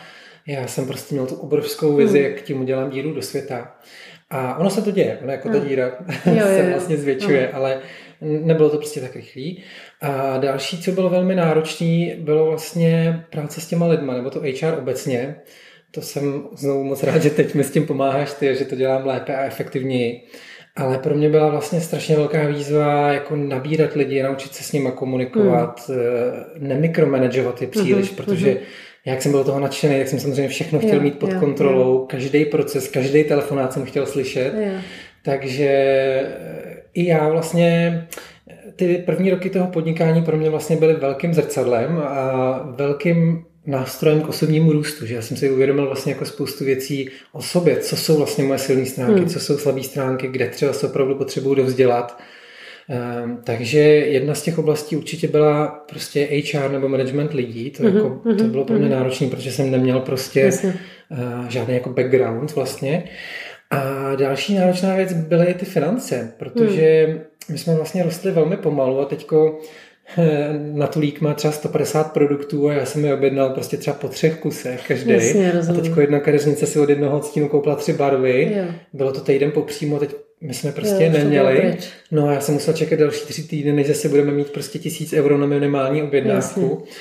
já 0.47 0.67
jsem 0.67 0.87
prostě 0.87 1.15
měl 1.15 1.27
tu 1.27 1.35
obrovskou 1.35 1.95
vizi, 1.95 2.19
hmm. 2.19 2.31
jak 2.31 2.41
tím 2.41 2.61
udělám 2.61 2.89
díru 2.89 3.13
do 3.13 3.21
světa. 3.21 3.75
A 4.29 4.57
ono 4.57 4.69
se 4.69 4.81
to 4.81 4.91
děje, 4.91 5.19
ono 5.21 5.31
jako 5.31 5.49
ta 5.49 5.57
díra 5.59 5.85
jo, 5.85 5.95
jo, 6.35 6.45
se 6.45 6.69
vlastně 6.69 6.97
zvětšuje, 6.97 7.41
jo. 7.41 7.49
ale 7.53 7.79
nebylo 8.21 8.69
to 8.69 8.77
prostě 8.77 9.01
tak 9.01 9.15
rychlý. 9.15 9.63
A 10.01 10.37
další, 10.37 10.81
co 10.81 10.91
bylo 10.91 11.09
velmi 11.09 11.35
náročné, 11.35 12.15
bylo 12.19 12.45
vlastně 12.45 13.23
práce 13.29 13.61
s 13.61 13.67
těma 13.67 13.87
lidma, 13.87 14.13
nebo 14.13 14.29
to 14.29 14.39
HR 14.39 14.77
obecně. 14.79 15.35
To 15.95 16.01
jsem 16.01 16.43
znovu 16.55 16.83
moc 16.83 17.03
rád, 17.03 17.21
že 17.21 17.29
teď 17.29 17.55
mi 17.55 17.63
s 17.63 17.71
tím 17.71 17.85
pomáháš 17.85 18.33
ty, 18.33 18.55
že 18.55 18.65
to 18.65 18.75
dělám 18.75 19.05
lépe 19.05 19.35
a 19.35 19.45
efektivněji. 19.45 20.21
Ale 20.75 20.97
pro 20.97 21.15
mě 21.15 21.29
byla 21.29 21.49
vlastně 21.49 21.81
strašně 21.81 22.15
velká 22.15 22.47
výzva 22.47 23.13
jako 23.13 23.35
nabírat 23.35 23.93
lidi, 23.93 24.23
naučit 24.23 24.53
se 24.53 24.63
s 24.63 24.71
nimi 24.71 24.89
komunikovat, 24.95 25.89
hmm. 25.89 26.67
nemikromanagovat 26.67 27.61
je 27.61 27.67
příliš, 27.67 28.11
mm-hmm, 28.11 28.15
protože 28.15 28.47
mm-hmm. 28.47 28.59
jak 29.05 29.21
jsem 29.21 29.31
byl 29.31 29.43
toho 29.43 29.59
nadšený, 29.59 29.97
tak 29.97 30.07
jsem 30.07 30.19
samozřejmě 30.19 30.47
všechno 30.47 30.79
chtěl 30.79 30.95
jo, 30.95 31.01
mít 31.01 31.19
pod 31.19 31.31
jo, 31.31 31.39
kontrolou, 31.39 31.93
jo. 31.93 32.05
každý 32.09 32.45
proces, 32.45 32.87
každý 32.87 33.23
telefonát 33.23 33.73
jsem 33.73 33.85
chtěl 33.85 34.05
slyšet. 34.05 34.53
Jo. 34.57 34.71
Takže 35.23 35.71
i 36.93 37.05
já 37.05 37.29
vlastně 37.29 38.07
ty 38.75 39.03
první 39.05 39.29
roky 39.29 39.49
toho 39.49 39.67
podnikání 39.67 40.23
pro 40.23 40.37
mě 40.37 40.49
vlastně 40.49 40.75
byly 40.75 40.93
velkým 40.93 41.33
zrcadlem 41.33 41.97
a 41.97 42.59
velkým 42.77 43.45
nástrojem 43.65 44.21
k 44.21 44.29
osobnímu 44.29 44.71
růstu, 44.71 45.05
že 45.05 45.15
já 45.15 45.21
jsem 45.21 45.37
si 45.37 45.51
uvědomil 45.51 45.85
vlastně 45.85 46.11
jako 46.11 46.25
spoustu 46.25 46.65
věcí 46.65 47.09
o 47.31 47.41
sobě, 47.41 47.77
co 47.77 47.95
jsou 47.95 48.17
vlastně 48.17 48.43
moje 48.43 48.59
silné 48.59 48.85
stránky, 48.85 49.19
hmm. 49.19 49.29
co 49.29 49.39
jsou 49.39 49.57
slabé 49.57 49.83
stránky, 49.83 50.27
kde 50.27 50.49
třeba 50.49 50.73
se 50.73 50.87
opravdu 50.87 51.15
potřebuju 51.15 51.55
dovzdělat. 51.55 52.19
Um, 53.23 53.41
takže 53.43 53.79
jedna 53.79 54.35
z 54.35 54.41
těch 54.41 54.57
oblastí 54.57 54.95
určitě 54.95 55.27
byla 55.27 55.67
prostě 55.67 56.27
HR 56.51 56.71
nebo 56.71 56.89
management 56.89 57.33
lidí, 57.33 57.71
to, 57.71 57.83
mm-hmm, 57.83 57.95
jako, 57.95 58.09
to 58.23 58.43
mhm, 58.43 58.49
bylo 58.49 58.65
pro 58.65 58.75
mě 58.75 58.87
mm-hmm. 58.87 58.89
náročné, 58.89 59.27
protože 59.27 59.51
jsem 59.51 59.71
neměl 59.71 59.99
prostě 59.99 60.51
uh, 61.11 61.47
žádný 61.49 61.73
jako 61.73 61.89
background 61.89 62.55
vlastně. 62.55 63.03
A 63.71 64.15
další 64.15 64.55
náročná 64.55 64.95
věc 64.95 65.13
byly 65.13 65.53
ty 65.53 65.65
finance, 65.65 66.33
protože 66.37 67.05
hmm. 67.05 67.19
my 67.49 67.57
jsme 67.57 67.75
vlastně 67.75 68.03
rostli 68.03 68.31
velmi 68.31 68.57
pomalu 68.57 68.99
a 68.99 69.05
teďko 69.05 69.59
na 70.73 70.87
tulík 70.87 71.21
má 71.21 71.33
třeba 71.33 71.51
150 71.51 72.13
produktů 72.13 72.69
a 72.69 72.73
já 72.73 72.85
jsem 72.85 73.05
je 73.05 73.13
objednal 73.13 73.49
prostě 73.49 73.77
třeba 73.77 73.95
po 73.95 74.07
třech 74.07 74.39
kusech 74.39 74.87
každý. 74.87 75.11
Jasně, 75.11 75.53
a 75.69 75.73
teď 75.73 75.91
jedna 75.99 76.19
kadeřnice 76.19 76.65
si 76.65 76.79
od 76.79 76.89
jednoho 76.89 77.17
odstínu 77.17 77.47
koupila 77.47 77.75
tři 77.75 77.93
barvy. 77.93 78.53
Jo. 78.57 78.65
Bylo 78.93 79.11
to 79.11 79.21
týden 79.21 79.51
popřímo, 79.51 79.99
teď 79.99 80.15
my 80.41 80.53
jsme 80.53 80.71
prostě 80.71 81.03
jo, 81.03 81.11
neměli. 81.11 81.77
No 82.11 82.27
a 82.27 82.33
já 82.33 82.39
jsem 82.41 82.53
musel 82.53 82.73
čekat 82.73 82.99
další 82.99 83.25
tři 83.25 83.43
týdny, 83.43 83.73
než 83.73 83.87
zase 83.87 84.09
budeme 84.09 84.31
mít 84.31 84.49
prostě 84.49 84.79
tisíc 84.79 85.13
euro 85.13 85.37
na 85.37 85.45
minimální 85.45 86.03
objednávku. 86.03 86.61
Jasně. 86.61 86.95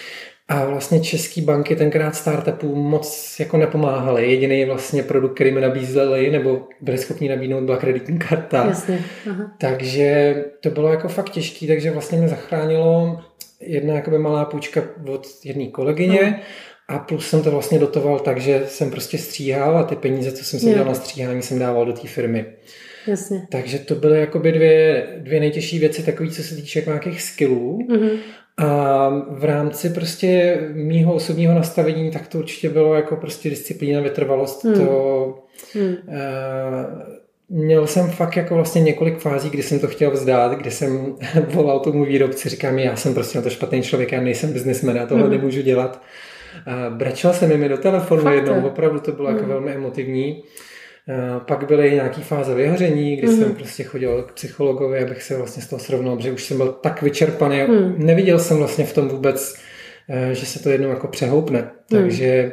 A 0.49 0.65
vlastně 0.65 1.01
české 1.01 1.43
banky 1.43 1.77
tenkrát 1.77 2.17
startupů 2.17 2.75
moc 2.75 3.37
jako 3.41 3.57
nepomáhaly. 3.57 4.31
Jediný 4.31 4.65
vlastně 4.65 5.03
produkt, 5.03 5.35
který 5.35 5.53
mi 5.53 5.61
nabízeli 5.61 6.31
nebo 6.31 6.69
byli 6.81 6.99
schopni 6.99 7.29
nabídnout, 7.29 7.65
byla 7.65 7.77
kreditní 7.77 8.19
karta. 8.19 8.67
Jasně. 8.67 9.05
Aha. 9.31 9.57
Takže 9.61 10.35
to 10.61 10.71
bylo 10.71 10.89
jako 10.89 11.09
fakt 11.09 11.31
těžké, 11.31 11.67
takže 11.67 11.91
vlastně 11.91 12.19
mě 12.19 12.29
zachránilo 12.29 13.21
jedna 13.61 13.95
jakoby 13.95 14.19
malá 14.19 14.45
půjčka 14.45 14.83
od 15.13 15.27
jedné 15.45 15.67
kolegyně 15.67 16.21
no. 16.23 16.97
a 16.97 16.99
plus 16.99 17.29
jsem 17.29 17.43
to 17.43 17.51
vlastně 17.51 17.79
dotoval 17.79 18.19
tak, 18.19 18.41
že 18.41 18.65
jsem 18.69 18.91
prostě 18.91 19.19
stříhal 19.19 19.79
a 19.79 19.83
ty 19.85 19.97
peníze, 19.97 20.33
co 20.33 20.45
jsem 20.45 20.61
si 20.61 20.67
dělal 20.67 20.85
na 20.85 20.95
stříhání, 20.95 21.43
jsem 21.43 21.59
dával 21.59 21.87
do 21.87 21.93
té 21.93 22.09
firmy. 22.09 22.47
Jasně. 23.07 23.47
Takže 23.51 23.79
to 23.79 23.95
byly 23.95 24.21
jakoby 24.21 24.53
dvě, 24.53 25.07
dvě 25.19 25.41
nejtěžší 25.41 25.79
věci, 25.79 26.03
takové, 26.03 26.31
co 26.31 26.43
se 26.43 26.55
týče 26.57 26.79
jako 26.79 26.91
nějakých 26.91 27.23
skillů. 27.23 27.79
Mm-hmm. 27.91 28.19
A 28.59 29.09
v 29.31 29.45
rámci 29.45 29.91
prostě 29.91 30.59
mýho 30.75 31.15
osobního 31.15 31.55
nastavení, 31.55 32.11
tak 32.11 32.29
to 32.29 32.39
určitě 32.39 32.69
bylo 32.69 32.95
jako 32.95 33.17
prostě 33.17 33.51
disciplína, 33.51 34.01
vytrvalost. 34.01 34.65
Hmm. 34.65 34.75
To, 34.75 35.39
hmm. 35.75 35.87
Uh, 35.89 35.95
měl 37.49 37.87
jsem 37.87 38.11
fakt 38.11 38.37
jako 38.37 38.55
vlastně 38.55 38.83
několik 38.83 39.19
fází, 39.19 39.51
kdy 39.51 39.63
jsem 39.63 39.79
to 39.79 39.89
chtěl 39.89 40.11
vzdát, 40.11 40.53
kdy 40.53 40.71
jsem 40.71 41.17
volal 41.49 41.81
tomu 41.81 42.05
výrobci, 42.05 42.49
říkám, 42.49 42.79
já 42.79 42.97
jsem 42.97 43.15
prostě 43.15 43.39
na 43.39 43.43
to 43.43 43.51
špatný 43.51 43.83
člověk, 43.83 44.13
já 44.13 44.21
nejsem 44.21 44.53
biznismen, 44.53 44.97
já 44.97 45.07
tohle 45.07 45.25
hmm. 45.25 45.33
nemůžu 45.33 45.63
dělat. 45.63 46.03
Uh, 46.67 46.97
brečel 46.97 47.33
jsem 47.33 47.61
mi 47.61 47.69
do 47.69 47.77
telefonu 47.77 48.23
fakt 48.23 48.35
jednou, 48.35 48.67
opravdu 48.67 49.01
to 49.01 49.13
bylo 49.13 49.29
hmm. 49.29 49.37
jako 49.37 49.49
velmi 49.49 49.73
emotivní. 49.73 50.43
Eh, 51.09 51.41
pak 51.47 51.67
byly 51.67 51.91
nějaký 51.91 52.23
fáze 52.23 52.55
vyhoření, 52.55 53.17
kdy 53.17 53.29
mm-hmm. 53.29 53.39
jsem 53.39 53.55
prostě 53.55 53.85
chodil 53.85 54.23
k 54.23 54.33
psychologovi, 54.33 55.03
abych 55.03 55.23
se 55.23 55.37
vlastně 55.37 55.63
z 55.63 55.69
toho 55.69 55.81
srovnal, 55.81 56.17
protože 56.17 56.33
už 56.33 56.45
jsem 56.45 56.57
byl 56.57 56.73
tak 56.73 57.03
vyčerpaný. 57.03 57.63
Mm. 57.63 58.07
Neviděl 58.07 58.39
jsem 58.39 58.57
vlastně 58.57 58.85
v 58.85 58.95
tom 58.95 59.09
vůbec, 59.09 59.55
eh, 60.09 60.35
že 60.35 60.47
se 60.47 60.63
to 60.63 60.71
jednou 60.71 60.89
jako 60.89 61.09
přehoupne. 61.09 61.61
Mm. 61.61 61.69
Takže 61.89 62.27
eh, 62.27 62.53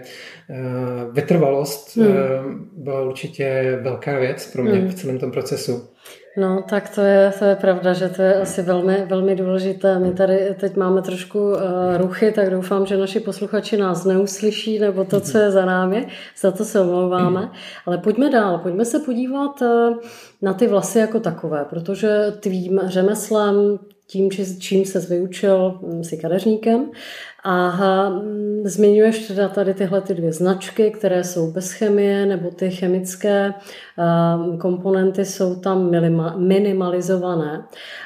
vytrvalost 1.12 1.98
mm. 1.98 2.70
byla 2.77 3.01
určitě 3.01 3.79
velká 3.81 4.20
věc 4.20 4.51
pro 4.51 4.63
mě 4.63 4.79
mm. 4.79 4.88
v 4.88 4.96
celém 4.96 5.20
tom 5.20 5.31
procesu. 5.31 5.90
No, 6.38 6.63
tak 6.69 6.89
to 6.95 7.01
je, 7.01 7.33
to 7.39 7.45
je 7.45 7.55
pravda, 7.55 7.93
že 7.93 8.09
to 8.09 8.21
je 8.21 8.35
asi 8.35 8.61
velmi, 8.61 9.05
velmi 9.05 9.35
důležité. 9.35 10.00
My 10.00 10.13
tady 10.13 10.55
teď 10.59 10.75
máme 10.75 11.01
trošku 11.01 11.39
uh, 11.39 11.57
ruchy, 11.97 12.31
tak 12.31 12.50
doufám, 12.50 12.85
že 12.85 12.97
naši 12.97 13.19
posluchači 13.19 13.77
nás 13.77 14.05
neuslyší, 14.05 14.79
nebo 14.79 15.03
to, 15.03 15.21
co 15.21 15.38
je 15.38 15.51
za 15.51 15.65
námi, 15.65 16.07
za 16.39 16.51
to 16.51 16.65
se 16.65 16.79
omlouváme. 16.79 17.51
Ale 17.85 17.97
pojďme 17.97 18.29
dál, 18.29 18.57
pojďme 18.57 18.85
se 18.85 19.00
podívat 19.00 19.61
uh, 19.61 19.97
na 20.41 20.53
ty 20.53 20.67
vlasy 20.67 21.00
jako 21.00 21.19
takové, 21.19 21.65
protože 21.69 22.33
tvým 22.39 22.81
řemeslem, 22.85 23.79
tím, 24.07 24.29
čím 24.59 24.85
se 24.85 25.00
vyučil, 25.00 25.79
hm, 25.81 26.03
si 26.03 26.17
kadeřníkem, 26.17 26.91
a 27.43 27.69
hm, 27.69 28.62
zmiňuješ 28.65 29.27
teda 29.27 29.50
tady 29.50 29.74
tyhle 29.74 30.01
ty 30.01 30.13
dvě 30.13 30.33
značky, 30.33 30.91
které 30.91 31.24
jsou 31.24 31.51
bez 31.51 31.71
chemie, 31.71 32.25
nebo 32.25 32.50
ty 32.50 32.69
chemické 32.69 33.53
hm, 33.98 34.57
komponenty 34.57 35.25
jsou 35.25 35.55
tam 35.55 35.91
minimalizované. 36.38 37.63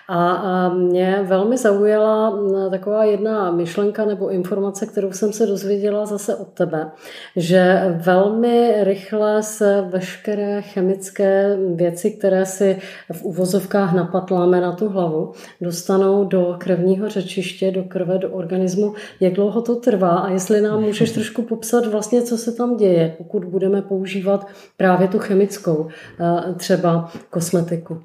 A 0.09 0.69
mě 0.69 1.19
velmi 1.23 1.57
zaujala 1.57 2.29
hm, 2.29 2.69
taková 2.71 3.03
jedna 3.03 3.51
myšlenka 3.51 4.05
nebo 4.05 4.29
informace, 4.29 4.85
kterou 4.85 5.11
jsem 5.11 5.33
se 5.33 5.45
dozvěděla 5.45 6.05
zase 6.05 6.35
od 6.35 6.47
tebe, 6.47 6.91
že 7.35 7.81
velmi 7.97 8.75
rychle 8.83 9.43
se 9.43 9.81
veškeré 9.89 10.61
chemické 10.61 11.57
věci, 11.75 12.11
které 12.11 12.45
si 12.45 12.77
v 13.11 13.23
uvozovkách 13.23 13.93
napatláme 13.93 14.61
na 14.61 14.71
tu 14.71 14.89
hlavu, 14.89 15.31
dostanou 15.61 16.25
do 16.25 16.55
krevního 16.59 17.09
řečiště, 17.09 17.71
do 17.71 17.83
krve, 17.83 18.17
do 18.17 18.29
organismu 18.29 18.93
jak 19.25 19.33
dlouho 19.33 19.61
to 19.61 19.75
trvá 19.75 20.17
a 20.17 20.31
jestli 20.31 20.61
nám 20.61 20.81
můžeš 20.81 21.11
trošku 21.11 21.41
popsat 21.41 21.87
vlastně, 21.87 22.21
co 22.21 22.37
se 22.37 22.51
tam 22.51 22.77
děje, 22.77 23.15
pokud 23.17 23.45
budeme 23.45 23.81
používat 23.81 24.47
právě 24.77 25.07
tu 25.07 25.19
chemickou 25.19 25.87
eh, 26.19 26.53
třeba 26.53 27.11
kosmetiku. 27.29 28.01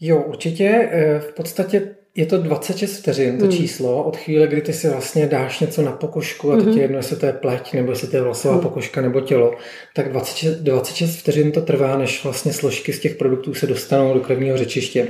Jo, 0.00 0.24
určitě. 0.28 0.88
Eh, 0.92 1.20
v 1.20 1.34
podstatě 1.34 1.94
je 2.14 2.26
to 2.26 2.38
26 2.38 2.98
vteřin, 2.98 3.38
to 3.38 3.44
hmm. 3.44 3.52
číslo, 3.52 4.04
od 4.04 4.16
chvíle, 4.16 4.46
kdy 4.46 4.60
ty 4.60 4.72
si 4.72 4.88
vlastně 4.88 5.26
dáš 5.26 5.60
něco 5.60 5.82
na 5.82 5.92
pokožku, 5.92 6.52
a 6.52 6.56
teď 6.56 6.64
hmm. 6.64 6.78
jedno, 6.78 6.96
jestli 6.96 7.16
to 7.16 7.26
je 7.26 7.32
pleť, 7.32 7.72
nebo 7.72 7.90
jestli 7.90 8.08
to 8.08 8.16
je 8.16 8.22
vlasová 8.22 8.54
hmm. 8.54 8.62
pokožka, 8.62 9.00
nebo 9.00 9.20
tělo, 9.20 9.54
tak 9.94 10.12
26, 10.12 10.56
26 10.56 11.16
vteřin 11.16 11.52
to 11.52 11.60
trvá, 11.60 11.98
než 11.98 12.24
vlastně 12.24 12.52
složky 12.52 12.92
z 12.92 13.00
těch 13.00 13.14
produktů 13.14 13.54
se 13.54 13.66
dostanou 13.66 14.14
do 14.14 14.20
krevního 14.20 14.56
řečiště. 14.56 15.08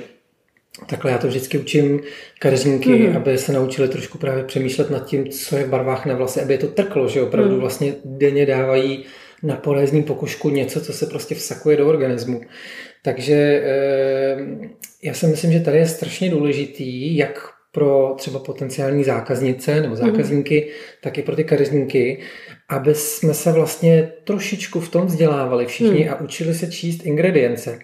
Takhle 0.86 1.10
já 1.10 1.18
to 1.18 1.28
vždycky 1.28 1.58
učím 1.58 2.00
kadeřníky, 2.38 2.90
mm-hmm. 2.90 3.16
aby 3.16 3.38
se 3.38 3.52
naučili 3.52 3.88
trošku 3.88 4.18
právě 4.18 4.44
přemýšlet 4.44 4.90
nad 4.90 5.06
tím, 5.06 5.28
co 5.28 5.56
je 5.56 5.64
v 5.64 5.68
barvách 5.68 6.06
na 6.06 6.14
vlasy, 6.14 6.40
aby 6.40 6.54
je 6.54 6.58
to 6.58 6.68
trklo, 6.68 7.08
že 7.08 7.22
opravdu 7.22 7.54
mm. 7.54 7.60
vlastně 7.60 7.94
denně 8.04 8.46
dávají 8.46 9.04
na 9.42 9.56
polézní 9.56 10.02
pokožku 10.02 10.50
něco, 10.50 10.80
co 10.80 10.92
se 10.92 11.06
prostě 11.06 11.34
vsakuje 11.34 11.76
do 11.76 11.88
organismu. 11.88 12.40
Takže 13.04 13.62
eh, 13.64 14.36
já 15.02 15.14
si 15.14 15.26
myslím, 15.26 15.52
že 15.52 15.60
tady 15.60 15.78
je 15.78 15.86
strašně 15.86 16.30
důležitý, 16.30 17.16
jak 17.16 17.48
pro 17.72 18.14
třeba 18.18 18.38
potenciální 18.38 19.04
zákaznice 19.04 19.80
nebo 19.80 19.94
mhm. 19.94 20.06
zákazníky, 20.06 20.60
mm. 20.60 20.72
tak 21.02 21.18
i 21.18 21.22
pro 21.22 21.36
ty 21.36 21.44
kadeřníky, 21.44 22.20
aby 22.68 22.94
jsme 22.94 23.34
se 23.34 23.52
vlastně 23.52 24.12
trošičku 24.24 24.80
v 24.80 24.88
tom 24.88 25.06
vzdělávali 25.06 25.66
všichni 25.66 26.04
mm. 26.04 26.10
a 26.10 26.20
učili 26.20 26.54
se 26.54 26.66
číst 26.66 27.06
ingredience. 27.06 27.78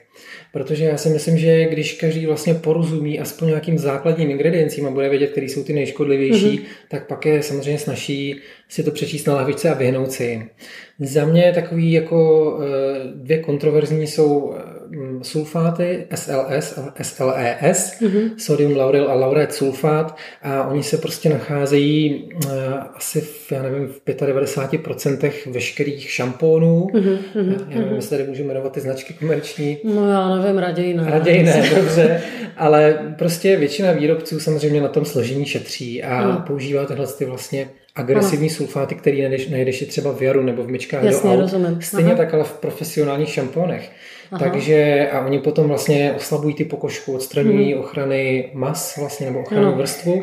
Protože 0.52 0.84
já 0.84 0.96
si 0.96 1.08
myslím, 1.08 1.38
že 1.38 1.64
když 1.64 1.92
každý 1.92 2.26
vlastně 2.26 2.54
porozumí 2.54 3.20
aspoň 3.20 3.48
nějakým 3.48 3.78
základním 3.78 4.30
ingrediencím 4.30 4.86
a 4.86 4.90
bude 4.90 5.08
vědět, 5.08 5.30
které 5.30 5.46
jsou 5.46 5.64
ty 5.64 5.72
nejškodlivější, 5.72 6.58
mm-hmm. 6.58 6.66
tak 6.88 7.06
pak 7.06 7.26
je 7.26 7.42
samozřejmě 7.42 7.78
snaží 7.78 8.40
si 8.68 8.82
to 8.82 8.90
přečíst 8.90 9.26
na 9.26 9.34
lahvičce 9.34 9.70
a 9.70 9.74
vyhnout 9.74 10.12
si 10.12 10.24
jim. 10.24 10.50
Za 10.98 11.24
mě 11.24 11.52
takový 11.52 11.92
jako 11.92 12.50
eh, 12.60 13.00
dvě 13.14 13.38
kontroverzní 13.38 14.06
jsou 14.06 14.54
eh, 14.56 14.73
sulfáty 15.22 16.06
SLS 16.14 16.78
a 16.78 16.94
SLES, 17.02 18.00
mm-hmm. 18.00 18.30
sodium 18.36 18.76
lauryl 18.76 19.10
a 19.10 19.14
lauret 19.14 19.54
sulfát 19.54 20.16
a 20.42 20.64
oni 20.68 20.82
se 20.82 20.98
prostě 20.98 21.28
nacházejí 21.28 22.28
eh, 22.46 22.48
asi 22.94 23.20
v, 23.20 23.52
já 23.52 23.62
nevím, 23.62 23.86
v 23.86 24.00
95% 24.06 25.32
veškerých 25.52 26.10
šampónů. 26.10 26.86
Mm-hmm. 26.92 27.18
Já 27.34 27.42
nevím, 27.68 27.84
mhm. 27.86 27.94
jestli 27.94 28.16
tady 28.16 28.28
můžu 28.28 28.44
jmenovat 28.44 28.72
ty 28.72 28.80
značky 28.80 29.14
komerční. 29.14 29.78
No 29.84 30.10
já 30.10 30.36
nevím, 30.36 30.58
raději 30.58 30.94
ne. 30.94 31.04
Raději 31.10 31.42
ne, 31.42 31.70
dobře. 31.74 32.22
Ale 32.56 32.98
prostě 33.18 33.56
většina 33.56 33.92
výrobců 33.92 34.40
samozřejmě 34.40 34.80
na 34.80 34.88
tom 34.88 35.04
složení 35.04 35.44
šetří 35.44 36.02
a 36.02 36.26
mm. 36.26 36.36
používá 36.36 36.84
tyhle 36.84 37.06
ty 37.06 37.24
vlastně 37.24 37.68
agresivní 37.96 38.48
ano. 38.48 38.56
sulfáty, 38.56 38.94
který 38.94 39.20
najdeš, 39.20 39.48
najdeš 39.48 39.82
i 39.82 39.86
třeba 39.86 40.12
v 40.12 40.22
jaru 40.22 40.42
nebo 40.42 40.62
v 40.62 40.68
myčkách 40.68 41.04
Jasně, 41.04 41.30
do 41.30 41.34
aut. 41.34 41.40
Rozumím. 41.40 41.82
Stejně 41.82 42.12
Aha. 42.12 42.16
tak 42.16 42.34
ale 42.34 42.44
v 42.44 42.52
profesionálních 42.52 43.28
šampónech. 43.28 43.90
Aha. 44.30 44.44
Takže 44.44 45.08
a 45.12 45.26
oni 45.26 45.38
potom 45.38 45.68
vlastně 45.68 46.12
oslabují 46.16 46.54
ty 46.54 46.64
pokožku, 46.64 47.14
odstraňují 47.14 47.72
hmm. 47.72 47.80
ochrany 47.80 48.50
mas 48.54 48.96
vlastně 48.96 49.26
nebo 49.26 49.40
ochranu 49.40 49.66
ano. 49.66 49.76
vrstvu 49.76 50.22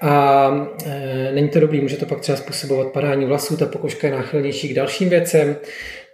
a 0.00 0.50
e, 0.86 1.32
není 1.32 1.48
to 1.48 1.60
dobrý, 1.60 1.80
může 1.80 1.96
to 1.96 2.06
pak 2.06 2.20
třeba 2.20 2.38
způsobovat 2.38 2.92
padání 2.92 3.24
vlasů, 3.24 3.56
ta 3.56 3.66
pokožka 3.66 4.06
je 4.06 4.12
náchylnější 4.12 4.68
k 4.68 4.74
dalším 4.74 5.08
věcem. 5.08 5.56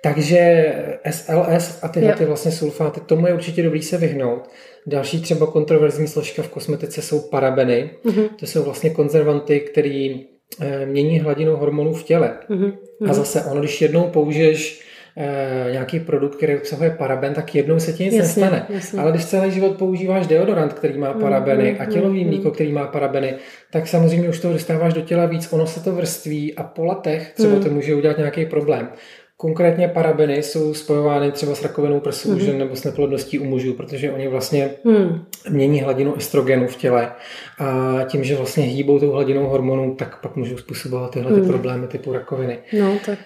Takže 0.03 0.73
SLS 1.11 1.79
a 1.83 1.89
tyhle 1.89 2.13
ty 2.13 2.25
vlastně 2.25 2.53
sulfáty, 2.53 3.01
tomu 3.01 3.27
je 3.27 3.35
určitě 3.35 3.63
dobrý 3.63 3.83
se 3.83 3.99
vyhnout. 3.99 4.51
Další 4.87 5.23
třeba 5.23 5.47
kontroverzní 5.47 6.09
složka 6.09 6.43
v 6.43 6.49
kosmetice 6.49 7.03
jsou 7.03 7.21
parabeny. 7.21 7.91
Mm-hmm. 8.05 8.29
To 8.37 8.47
jsou 8.47 8.63
vlastně 8.63 8.91
konzervanty, 8.91 9.61
které 9.61 10.15
Eh, 10.61 10.87
mění 10.87 11.21
hladinu 11.21 11.57
hormonů 11.57 11.95
v 11.95 12.03
těle. 12.03 12.39
Mm-hmm. 12.51 12.73
A 13.09 13.13
zase 13.13 13.45
ono, 13.45 13.61
když 13.61 13.83
jednou 13.83 14.11
použiješ 14.11 14.87
e, 15.17 15.73
nějaký 15.73 16.01
produkt, 16.01 16.37
který 16.37 16.57
obsahuje 16.57 16.91
paraben, 16.91 17.35
tak 17.35 17.55
jednou 17.55 17.79
se 17.79 17.93
ti 17.93 18.05
nic 18.05 18.15
jasně, 18.15 18.43
nestane. 18.43 18.67
Jasně. 18.69 19.01
Ale 19.01 19.11
když 19.11 19.25
celý 19.25 19.51
život 19.51 19.77
používáš 19.77 20.27
deodorant, 20.27 20.73
který 20.73 20.99
má 20.99 21.13
parabeny 21.13 21.73
mm, 21.73 21.77
a 21.81 21.85
tělový 21.85 22.25
mm, 22.25 22.31
mlíko, 22.31 22.51
který 22.51 22.73
má 22.73 22.87
parabeny, 22.87 23.35
tak 23.73 23.89
samozřejmě 23.89 24.29
už 24.29 24.41
to 24.41 24.53
dostáváš 24.53 24.95
do 24.95 25.01
těla 25.01 25.27
víc, 25.27 25.53
ono 25.53 25.67
se 25.67 25.85
to 25.85 25.93
vrství 25.93 26.55
a 26.55 26.63
po 26.63 26.85
letech 26.85 27.33
třeba 27.37 27.55
mm. 27.55 27.63
to 27.63 27.71
může 27.71 27.95
udělat 27.95 28.19
nějaký 28.19 28.47
problém. 28.47 28.89
Konkrétně 29.37 29.89
parabeny 29.89 30.43
jsou 30.43 30.75
spojovány 30.75 31.33
třeba 31.33 31.55
s 31.55 31.63
rakovinou 31.63 32.01
prsu 32.01 32.35
mm-hmm. 32.35 32.45
žen 32.45 32.59
nebo 32.59 32.77
s 32.77 32.85
neplodností 32.85 33.39
u 33.39 33.45
mužů, 33.45 33.75
protože 33.75 34.13
oni 34.13 34.29
vlastně 34.29 34.71
mm. 34.85 35.25
mění 35.51 35.81
hladinu 35.81 36.17
estrogenu 36.17 36.67
v 36.67 36.77
těle 36.77 37.13
a 37.59 37.99
tím, 38.07 38.25
že 38.25 38.37
vlastně 38.37 38.65
hýbou 38.65 38.99
tou 38.99 39.11
hladinou 39.11 39.47
hormonů, 39.47 39.95
tak 39.95 40.21
pak 40.21 40.37
můžou 40.37 40.57
způsobovat 40.57 41.11
tyhle 41.11 41.33
mm. 41.33 41.41
ty 41.41 41.47
problémy 41.47 41.87
typu 41.87 42.13
rakoviny. 42.13 42.59
No, 42.81 42.99
tak 43.07 43.19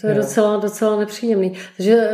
To 0.00 0.06
je 0.06 0.14
docela, 0.14 0.56
docela 0.56 0.96
nepříjemný. 0.96 1.52
Takže 1.76 2.10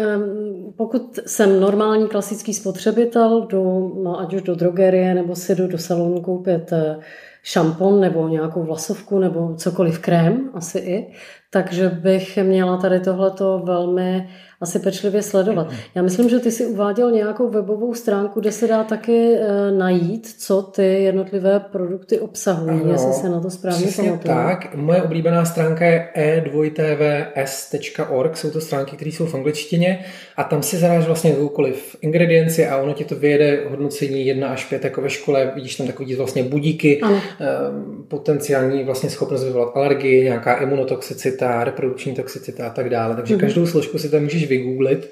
pokud 0.76 1.18
jsem 1.26 1.60
normální 1.60 2.08
klasický 2.08 2.54
spotřebitel, 2.54 3.46
jdu, 3.50 3.94
no, 4.02 4.20
ať 4.20 4.34
už 4.34 4.42
do 4.42 4.54
drogerie, 4.54 5.14
nebo 5.14 5.36
si 5.36 5.54
jdu 5.54 5.66
do 5.66 5.78
salonu 5.78 6.20
koupit 6.20 6.72
eh, 6.72 6.98
šampon 7.42 8.00
nebo 8.00 8.28
nějakou 8.28 8.62
vlasovku 8.62 9.18
nebo 9.18 9.54
cokoliv 9.54 9.98
krém, 9.98 10.50
asi 10.54 10.78
i, 10.78 11.12
takže 11.50 11.88
bych 11.88 12.36
měla 12.36 12.76
tady 12.76 13.00
tohleto 13.00 13.62
velmi 13.64 14.28
asi 14.60 14.78
pečlivě 14.78 15.22
sledovat. 15.22 15.70
Já 15.94 16.02
myslím, 16.02 16.28
že 16.28 16.38
ty 16.38 16.50
si 16.50 16.66
uváděl 16.66 17.10
nějakou 17.10 17.48
webovou 17.48 17.94
stránku, 17.94 18.40
kde 18.40 18.52
se 18.52 18.66
dá 18.66 18.84
taky 18.84 19.34
e, 19.34 19.70
najít, 19.70 20.34
co 20.38 20.62
ty 20.62 21.02
jednotlivé 21.02 21.60
produkty 21.60 22.20
obsahují, 22.20 22.80
ano, 22.80 22.92
jestli 22.92 23.12
se 23.12 23.28
na 23.28 23.40
to 23.40 23.50
správně 23.50 23.86
pamatuju. 23.96 24.34
tak. 24.34 24.74
Moje 24.74 25.02
oblíbená 25.02 25.44
stránka 25.44 25.84
je 25.84 26.08
e2tvs.org, 26.16 28.36
jsou 28.36 28.50
to 28.50 28.60
stránky, 28.60 28.96
které 28.96 29.10
jsou 29.10 29.26
v 29.26 29.34
angličtině 29.34 30.04
a 30.36 30.44
tam 30.44 30.62
si 30.62 30.76
zadáš 30.76 31.06
vlastně 31.06 31.30
jakoukoliv 31.30 31.96
ingredienci 32.00 32.66
a 32.66 32.76
ono 32.76 32.92
ti 32.92 33.04
to 33.04 33.14
vyjede 33.14 33.60
hodnocení 33.70 34.26
1 34.26 34.48
až 34.48 34.64
5 34.64 34.84
jako 34.84 35.00
ve 35.00 35.10
škole, 35.10 35.52
vidíš 35.54 35.76
tam 35.76 35.86
takový 35.86 36.14
vlastně 36.14 36.42
budíky, 36.42 37.00
ano. 37.00 37.20
potenciální 38.08 38.84
vlastně 38.84 39.10
schopnost 39.10 39.44
vyvolat 39.44 39.76
alergii, 39.76 40.24
nějaká 40.24 40.54
imunotoxicita, 40.54 41.64
reprodukční 41.64 42.14
toxicita 42.14 42.66
a 42.66 42.70
tak 42.70 42.90
dále. 42.90 43.16
Takže 43.16 43.36
mm-hmm. 43.36 43.40
každou 43.40 43.66
složku 43.66 43.98
si 43.98 44.10
tam 44.10 44.22
můžeš 44.22 44.47
vygooglit. 44.48 45.10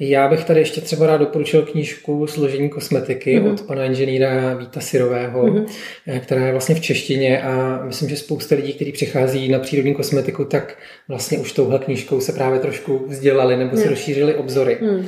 Já 0.00 0.28
bych 0.28 0.44
tady 0.44 0.60
ještě 0.60 0.80
třeba 0.80 1.06
rád 1.06 1.16
doporučil 1.16 1.62
knížku 1.62 2.26
Složení 2.26 2.68
kosmetiky 2.68 3.38
mm-hmm. 3.38 3.52
od 3.52 3.62
pana 3.62 3.84
inženýra 3.84 4.54
Víta 4.54 4.80
Sirového, 4.80 5.46
mm-hmm. 5.46 6.20
která 6.20 6.46
je 6.46 6.52
vlastně 6.52 6.74
v 6.74 6.80
češtině 6.80 7.42
a 7.42 7.82
myslím, 7.86 8.08
že 8.08 8.16
spousta 8.16 8.54
lidí, 8.54 8.72
kteří 8.72 8.92
přichází 8.92 9.48
na 9.48 9.58
přírodní 9.58 9.94
kosmetiku, 9.94 10.44
tak 10.44 10.78
vlastně 11.08 11.38
už 11.38 11.52
touhle 11.52 11.78
knížkou 11.78 12.20
se 12.20 12.32
právě 12.32 12.60
trošku 12.60 13.04
vzdělali 13.08 13.56
nebo 13.56 13.76
si 13.76 13.88
rozšířili 13.88 14.34
obzory. 14.34 14.78
Mm. 14.80 15.06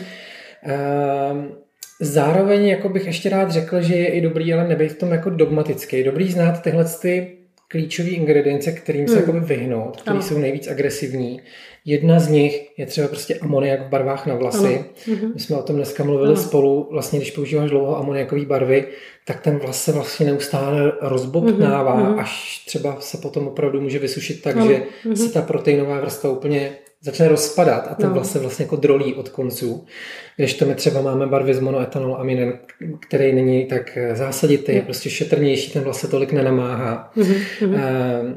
Zároveň 2.00 2.66
jako 2.66 2.88
bych 2.88 3.06
ještě 3.06 3.28
rád 3.28 3.50
řekl, 3.50 3.83
že 3.83 3.95
je 3.95 4.06
i 4.06 4.21
dobrý, 4.21 4.52
ale 4.52 4.68
nebejt 4.68 4.92
v 4.92 4.99
tom 4.99 5.12
jako 5.12 5.30
dogmatický. 5.30 6.02
Dobrý 6.02 6.33
znát 6.33 6.62
tyhle 6.62 6.85
ty 7.02 7.37
klíčové 7.68 8.09
ingredience, 8.09 8.73
kterým 8.73 9.09
se 9.09 9.21
hmm. 9.21 9.45
vyhnout, 9.45 10.02
které 10.02 10.23
jsou 10.23 10.38
nejvíc 10.38 10.68
agresivní. 10.68 11.40
Jedna 11.88 12.20
z 12.20 12.28
nich 12.28 12.78
je 12.78 12.86
třeba 12.86 13.08
prostě 13.08 13.34
amoniak 13.34 13.86
v 13.86 13.88
barvách 13.88 14.26
na 14.26 14.34
vlasy. 14.34 14.76
Ano. 14.76 14.84
Mhm. 15.06 15.32
My 15.34 15.40
jsme 15.40 15.56
o 15.56 15.62
tom 15.62 15.76
dneska 15.76 16.04
mluvili 16.04 16.28
ano. 16.28 16.36
spolu. 16.36 16.88
Vlastně, 16.90 17.18
když 17.18 17.30
používáš 17.30 17.70
dlouho 17.70 17.98
amoniakové 17.98 18.44
barvy, 18.44 18.88
tak 19.24 19.40
ten 19.40 19.58
vlas 19.58 19.84
se 19.84 19.92
vlastně 19.92 20.26
neustále 20.26 20.92
rozbobtnává, 21.00 21.92
ano. 21.92 22.20
až 22.20 22.64
třeba 22.66 22.96
se 23.00 23.18
potom 23.18 23.48
opravdu 23.48 23.80
může 23.80 23.98
vysušit 23.98 24.42
tak, 24.42 24.56
ano. 24.56 24.68
že 24.68 24.82
ano. 25.04 25.16
se 25.16 25.32
ta 25.32 25.42
proteinová 25.42 26.00
vrstva 26.00 26.30
úplně 26.30 26.72
začne 27.06 27.28
rozpadat 27.28 27.88
a 27.90 27.94
ten 27.94 28.08
no. 28.08 28.14
vlas 28.14 28.32
se 28.32 28.38
vlastně 28.38 28.64
jako 28.64 28.76
drolí 28.76 29.14
od 29.14 29.28
konců. 29.28 29.84
Když 30.36 30.54
to 30.54 30.66
my 30.66 30.75
třeba 30.75 31.00
máme 31.00 31.26
barvy 31.26 31.54
z 31.54 31.60
monoetanol 31.60 32.16
který 33.00 33.32
není 33.32 33.64
tak 33.64 33.98
zásaditý, 34.14 34.75
je 34.75 34.82
prostě 34.82 35.10
šetrnější, 35.10 35.72
ten 35.72 35.82
vlas 35.82 36.00
se 36.00 36.08
tolik 36.08 36.32
nenamáhá. 36.32 37.12
Mm-hmm. 37.16 37.75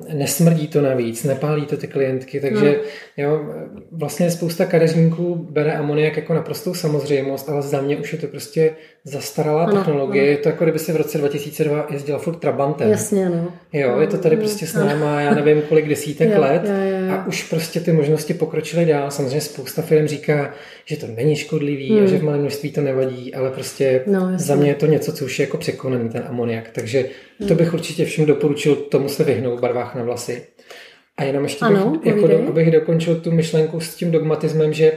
E, 0.09 0.15
nesmrdí 0.15 0.67
to 0.67 0.81
navíc, 0.81 1.23
nepálí 1.23 1.65
to 1.65 1.77
ty 1.77 1.87
klientky, 1.87 2.39
takže 2.39 2.79
no. 3.17 3.23
jo, 3.23 3.41
vlastně 3.91 4.31
spousta 4.31 4.65
kadeřníků 4.65 5.47
bere 5.49 5.73
amoniak 5.73 6.17
jako 6.17 6.33
naprostou 6.33 6.73
samozřejmost, 6.73 7.49
ale 7.49 7.61
za 7.61 7.81
mě 7.81 7.97
už 7.97 8.13
je 8.13 8.19
to 8.19 8.27
prostě 8.27 8.75
zastaralá 9.03 9.63
ano, 9.63 9.77
technologie. 9.77 10.23
Ano. 10.23 10.31
Je 10.31 10.37
to 10.37 10.49
jako 10.49 10.63
kdyby 10.63 10.79
si 10.79 10.91
v 10.91 10.95
roce 10.95 11.17
2002 11.17 11.87
jezdila 11.89 12.19
furt 12.19 12.35
Trabantem. 12.35 12.89
Jasně, 12.91 13.29
no. 13.29 13.53
Jo, 13.73 13.99
je 13.99 14.07
to 14.07 14.17
tady 14.17 14.37
prostě 14.37 14.67
s 14.67 14.73
náma, 14.73 15.21
já 15.21 15.35
nevím 15.35 15.61
kolik 15.61 15.87
desítek 15.87 16.29
jo, 16.29 16.41
let 16.41 16.61
jo, 16.65 16.73
jo. 17.07 17.13
a 17.13 17.25
už 17.27 17.43
prostě 17.43 17.79
ty 17.79 17.91
možnosti 17.91 18.33
pokročily 18.59 18.85
dál. 18.85 19.11
Samozřejmě 19.11 19.41
spousta 19.41 19.81
firm 19.81 20.07
říká, 20.07 20.53
že 20.85 20.97
to 20.97 21.07
není 21.07 21.35
škodlivý 21.35 21.89
hmm. 21.89 22.03
a 22.03 22.07
že 22.07 22.17
v 22.17 22.23
malém 22.23 22.41
množství 22.41 22.71
to 22.71 22.81
nevadí, 22.81 23.33
ale 23.33 23.51
prostě 23.51 24.03
no, 24.07 24.31
za 24.35 24.55
mě 24.55 24.69
je 24.69 24.75
to 24.75 24.85
něco, 24.85 25.13
co 25.13 25.25
už 25.25 25.39
je 25.39 25.45
jako 25.45 25.57
překonaný, 25.57 26.09
ten 26.09 26.23
amoniak. 26.27 26.69
Takže 26.69 27.05
hmm. 27.39 27.49
to 27.49 27.55
bych 27.55 27.73
určitě 27.73 28.05
všem 28.05 28.25
doporučil 28.25 28.75
tomu 28.75 29.09
se 29.09 29.23
vyhnout 29.23 29.57
v 29.57 29.61
barvách 29.61 29.95
na 29.95 30.03
vlasy. 30.03 30.43
A 31.17 31.23
jenom 31.23 31.43
ještě 31.43 31.65
ano, 31.65 31.91
bych, 31.91 32.05
jako 32.05 32.27
do, 32.27 32.47
abych 32.47 32.71
dokončil 32.71 33.15
tu 33.15 33.31
myšlenku 33.31 33.79
s 33.79 33.95
tím 33.95 34.11
dogmatismem, 34.11 34.73
že 34.73 34.91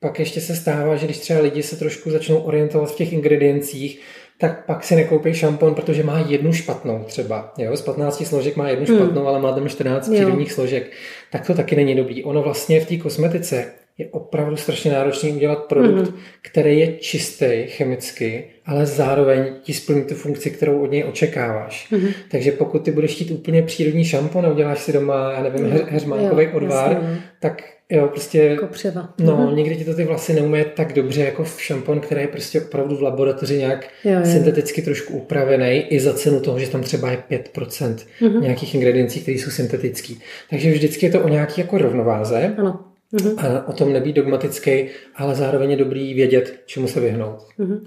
pak 0.00 0.18
ještě 0.18 0.40
se 0.40 0.56
stává, 0.56 0.96
že 0.96 1.06
když 1.06 1.18
třeba 1.18 1.40
lidi 1.40 1.62
se 1.62 1.76
trošku 1.76 2.10
začnou 2.10 2.38
orientovat 2.38 2.90
v 2.90 2.96
těch 2.96 3.12
ingrediencích, 3.12 4.00
tak 4.38 4.66
pak 4.66 4.84
si 4.84 4.96
nekoupí 4.96 5.34
šampon, 5.34 5.74
protože 5.74 6.02
má 6.02 6.18
jednu 6.18 6.52
špatnou 6.52 7.04
třeba. 7.04 7.52
Jo? 7.58 7.76
Z 7.76 7.82
15 7.82 8.26
složek 8.26 8.56
má 8.56 8.68
jednu 8.68 8.86
hmm. 8.86 8.96
špatnou, 8.96 9.26
ale 9.26 9.40
má 9.40 9.52
tam 9.52 9.68
14 9.68 10.08
přírodních 10.08 10.52
složek. 10.52 10.90
Tak 11.32 11.46
to 11.46 11.54
taky 11.54 11.76
není 11.76 11.94
dobrý. 11.94 12.24
Ono 12.24 12.42
vlastně 12.42 12.80
v 12.80 12.88
té 12.88 12.96
kosmetice 12.96 13.72
je 13.98 14.08
opravdu 14.10 14.56
strašně 14.56 14.92
náročný 14.92 15.32
udělat 15.32 15.58
produkt, 15.58 16.10
mm. 16.10 16.18
který 16.42 16.78
je 16.78 16.96
čistý 16.96 17.66
chemicky, 17.66 18.44
ale 18.66 18.86
zároveň 18.86 19.52
ti 19.62 19.74
splní 19.74 20.04
tu 20.04 20.14
funkci, 20.14 20.50
kterou 20.50 20.82
od 20.82 20.90
něj 20.90 21.04
očekáváš. 21.04 21.90
Mm. 21.90 22.08
Takže 22.30 22.52
pokud 22.52 22.84
ty 22.84 22.90
budeš 22.90 23.14
chtít 23.14 23.30
úplně 23.30 23.62
přírodní 23.62 24.04
šampon 24.04 24.46
a 24.46 24.50
uděláš 24.50 24.78
si 24.78 24.92
doma, 24.92 25.32
já 25.32 25.42
nevím, 25.42 25.66
her, 25.66 25.84
heřmánkový 25.88 26.48
odvár, 26.48 26.92
jasně, 26.92 27.08
no. 27.08 27.16
tak 27.40 27.62
jo, 27.90 28.08
prostě... 28.08 28.56
Kopřeva. 28.56 29.08
No, 29.18 29.36
mm. 29.36 29.56
někdy 29.56 29.76
ti 29.76 29.84
to 29.84 29.94
ty 29.94 30.04
vlasy 30.04 30.34
neumí 30.34 30.64
tak 30.74 30.92
dobře 30.92 31.20
jako 31.20 31.44
v 31.44 31.62
šampon, 31.62 32.00
který 32.00 32.20
je 32.20 32.28
prostě 32.28 32.60
opravdu 32.60 32.96
v 32.96 33.02
laboratoři 33.02 33.58
nějak 33.58 33.88
jo, 34.04 34.12
jo. 34.12 34.20
synteticky 34.24 34.82
trošku 34.82 35.12
upravený 35.12 35.80
i 35.80 36.00
za 36.00 36.14
cenu 36.14 36.40
toho, 36.40 36.58
že 36.58 36.70
tam 36.70 36.82
třeba 36.82 37.10
je 37.10 37.22
5% 37.30 37.96
mm. 38.20 38.40
nějakých 38.40 38.74
ingrediencí, 38.74 39.20
které 39.20 39.38
jsou 39.38 39.50
syntetický. 39.50 40.20
Takže 40.50 40.70
vždycky 40.70 41.06
je 41.06 41.12
to 41.12 41.20
o 41.20 41.28
nějaký 41.28 41.60
jako 41.60 41.78
rovnováze. 41.78 42.54
Ano. 42.58 42.80
Mm-hmm. 43.12 43.46
A 43.46 43.68
o 43.68 43.72
tom 43.72 43.92
nebýt 43.92 44.16
dogmatický, 44.16 44.88
ale 45.16 45.34
zároveň 45.34 45.70
je 45.70 45.76
dobrý 45.76 46.14
vědět, 46.14 46.60
čemu 46.66 46.88
se 46.88 47.00
vyhnout. 47.00 47.38
Mm-hmm. 47.58 47.80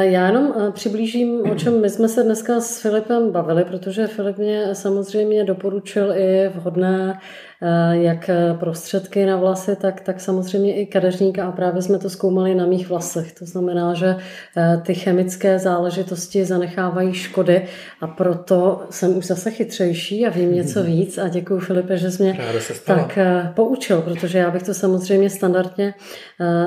Já 0.00 0.26
jenom 0.26 0.54
eh, 0.56 0.72
přiblížím, 0.72 1.50
o 1.50 1.54
čem 1.54 1.80
my 1.80 1.90
jsme 1.90 2.08
se 2.08 2.22
dneska 2.22 2.60
s 2.60 2.80
Filipem 2.80 3.30
bavili, 3.30 3.64
protože 3.64 4.06
Filip 4.06 4.38
mě 4.38 4.74
samozřejmě 4.74 5.44
doporučil 5.44 6.12
i 6.16 6.48
vhodné 6.48 7.18
Eh, 7.20 7.47
jak 7.90 8.28
eh, 8.28 8.54
prostředky 8.54 9.26
na 9.26 9.36
vlasy, 9.36 9.76
tak, 9.76 10.00
tak 10.00 10.20
samozřejmě 10.20 10.74
i 10.74 10.86
kadeřníka. 10.86 11.46
A 11.46 11.52
právě 11.52 11.82
jsme 11.82 11.98
to 11.98 12.10
zkoumali 12.10 12.54
na 12.54 12.66
mých 12.66 12.88
vlasech. 12.88 13.32
To 13.32 13.46
znamená, 13.46 13.94
že 13.94 14.16
eh, 14.56 14.82
ty 14.86 14.94
chemické 14.94 15.58
záležitosti 15.58 16.44
zanechávají 16.44 17.14
škody. 17.14 17.66
A 18.00 18.06
proto 18.06 18.86
jsem 18.90 19.16
už 19.16 19.26
zase 19.26 19.50
chytřejší 19.50 20.26
a 20.26 20.30
vím 20.30 20.54
něco 20.54 20.82
víc. 20.82 21.18
A 21.18 21.28
děkuji 21.28 21.60
Filipe, 21.60 21.96
že 21.96 22.10
jsi 22.10 22.22
mě 22.22 22.38
tak 22.86 23.18
poučil, 23.54 24.02
protože 24.02 24.38
já 24.38 24.50
bych 24.50 24.62
to 24.62 24.74
samozřejmě 24.74 25.30
standardně 25.30 25.94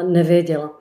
nevěděla. 0.08 0.71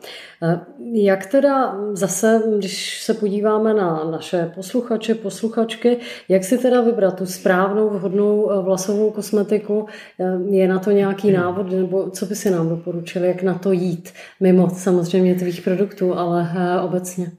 Eh, 0.42 0.61
jak 0.92 1.26
teda 1.26 1.76
zase, 1.92 2.42
když 2.59 3.03
se 3.03 3.14
podíváme 3.14 3.74
na 3.74 4.05
naše 4.05 4.53
posluchače, 4.55 5.14
posluchačky, 5.14 5.96
jak 6.29 6.44
si 6.44 6.59
teda 6.59 6.81
vybrat 6.81 7.16
tu 7.16 7.26
správnou, 7.26 7.90
vhodnou 7.90 8.50
eh, 8.50 8.62
vlasovou 8.62 9.11
kosmetiku? 9.11 9.87
Eh, 10.20 10.57
je 10.57 10.68
na 10.68 10.79
to 10.79 10.90
nějaký 10.90 11.33
návod, 11.33 11.70
nebo 11.70 12.11
co 12.11 12.26
by 12.26 12.35
si 12.35 12.50
nám 12.50 12.68
doporučili, 12.68 13.29
jak 13.29 13.42
na 13.42 13.55
to 13.55 13.72
jít? 13.72 14.12
Mimo 14.40 14.70
samozřejmě 14.70 15.35
tvých 15.35 15.62
produktů, 15.62 16.14
ale 16.14 16.48
obecně. 16.83 17.33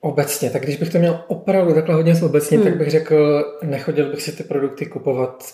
Obecně, 0.00 0.50
tak 0.50 0.62
když 0.62 0.76
bych 0.76 0.92
to 0.92 0.98
měl 0.98 1.24
opravdu 1.28 1.74
takhle 1.74 1.94
hodně 1.94 2.14
obecně, 2.22 2.58
hmm. 2.58 2.66
tak 2.66 2.78
bych 2.78 2.90
řekl, 2.90 3.44
nechodil 3.62 4.10
bych 4.10 4.22
si 4.22 4.32
ty 4.32 4.44
produkty 4.44 4.86
kupovat 4.86 5.44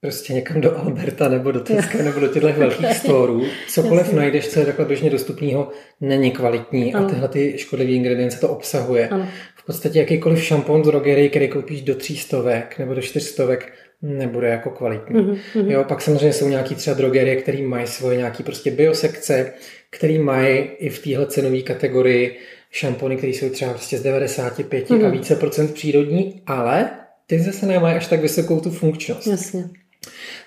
prostě 0.00 0.32
někam 0.32 0.60
do 0.60 0.78
Alberta 0.78 1.28
nebo 1.28 1.52
do 1.52 1.60
Teska 1.60 1.98
nebo 2.02 2.20
do 2.20 2.28
těchto 2.28 2.52
velkých 2.52 2.96
storů. 2.96 3.42
Cokoliv 3.68 4.04
Jasně. 4.06 4.16
najdeš, 4.18 4.48
co 4.48 4.60
je 4.60 4.66
takhle 4.66 4.84
běžně 4.84 5.10
dostupného, 5.10 5.68
není 6.00 6.30
kvalitní 6.30 6.94
ano. 6.94 7.06
a 7.06 7.10
tyhle 7.10 7.28
ty 7.28 7.58
škodlivé 7.58 7.92
ingredience 7.92 8.40
to 8.40 8.48
obsahuje. 8.48 9.08
Ano. 9.08 9.28
V 9.56 9.66
podstatě 9.66 9.98
jakýkoliv 9.98 10.44
šampon 10.44 10.84
z 10.84 10.86
drogerie, 10.86 11.28
který 11.28 11.48
koupíš 11.48 11.82
do 11.82 11.94
třístovek 11.94 12.78
nebo 12.78 12.94
do 12.94 13.00
čtyřstovek, 13.00 13.72
nebude 14.02 14.48
jako 14.48 14.70
kvalitní. 14.70 15.20
Mm-hmm. 15.20 15.70
Jo, 15.70 15.84
pak 15.84 16.02
samozřejmě 16.02 16.32
jsou 16.32 16.48
nějaký 16.48 16.74
třeba 16.74 16.96
drogerie, 16.96 17.36
které 17.36 17.62
mají 17.62 17.86
svoje 17.86 18.16
nějaký 18.16 18.42
prostě 18.42 18.70
biosekce, 18.70 19.52
které 19.90 20.18
mají 20.18 20.58
i 20.58 20.88
v 20.88 20.98
téhle 20.98 21.26
cenové 21.26 21.60
kategorii 21.60 22.36
šampony, 22.70 23.16
které 23.16 23.32
jsou 23.32 23.50
třeba 23.50 23.70
prostě 23.70 23.98
z 23.98 24.02
95 24.02 24.90
mm-hmm. 24.90 25.06
a 25.06 25.08
více 25.08 25.36
procent 25.36 25.74
přírodní, 25.74 26.42
ale 26.46 26.90
ty 27.26 27.40
zase 27.40 27.66
nemají 27.66 27.96
až 27.96 28.06
tak 28.06 28.20
vysokou 28.20 28.60
tu 28.60 28.70
funkčnost. 28.70 29.26
Jasně. 29.26 29.64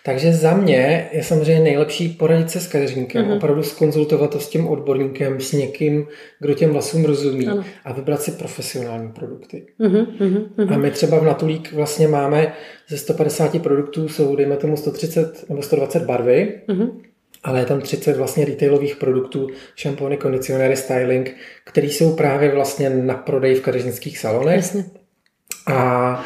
Takže 0.03 0.33
za 0.33 0.53
mě 0.53 1.09
je 1.11 1.23
samozřejmě 1.23 1.63
nejlepší 1.63 2.09
poradit 2.09 2.51
se 2.51 2.59
s 2.59 2.67
kadeřníkem, 2.67 3.25
mm-hmm. 3.25 3.37
opravdu 3.37 3.63
skonzultovat 3.63 4.31
to 4.31 4.39
s 4.39 4.49
tím 4.49 4.67
odborníkem, 4.67 5.41
s 5.41 5.51
někým, 5.51 6.07
kdo 6.39 6.53
těm 6.53 6.69
vlasům 6.69 7.05
rozumí 7.05 7.47
ano. 7.47 7.63
a 7.85 7.93
vybrat 7.93 8.21
si 8.21 8.31
profesionální 8.31 9.11
produkty. 9.11 9.65
Mm-hmm. 9.79 10.73
A 10.73 10.77
my 10.77 10.91
třeba 10.91 11.19
v 11.19 11.23
Natulík 11.23 11.73
vlastně 11.73 12.07
máme 12.07 12.53
ze 12.87 12.97
150 12.97 13.61
produktů 13.61 14.09
jsou, 14.09 14.35
dejme 14.35 14.57
tomu, 14.57 14.77
130 14.77 15.49
nebo 15.49 15.61
120 15.61 16.03
barvy, 16.03 16.61
mm-hmm. 16.67 16.91
ale 17.43 17.59
je 17.59 17.65
tam 17.65 17.81
30 17.81 18.17
vlastně 18.17 18.45
retailových 18.45 18.95
produktů, 18.95 19.47
šampony, 19.75 20.17
kondicionéry, 20.17 20.75
styling, 20.75 21.35
které 21.65 21.87
jsou 21.87 22.15
právě 22.15 22.51
vlastně 22.51 22.89
na 22.89 23.13
prodej 23.13 23.55
v 23.55 23.61
kadeřnických 23.61 24.17
salonech. 24.17 24.55
Jasně. 24.55 24.85
A 25.67 26.23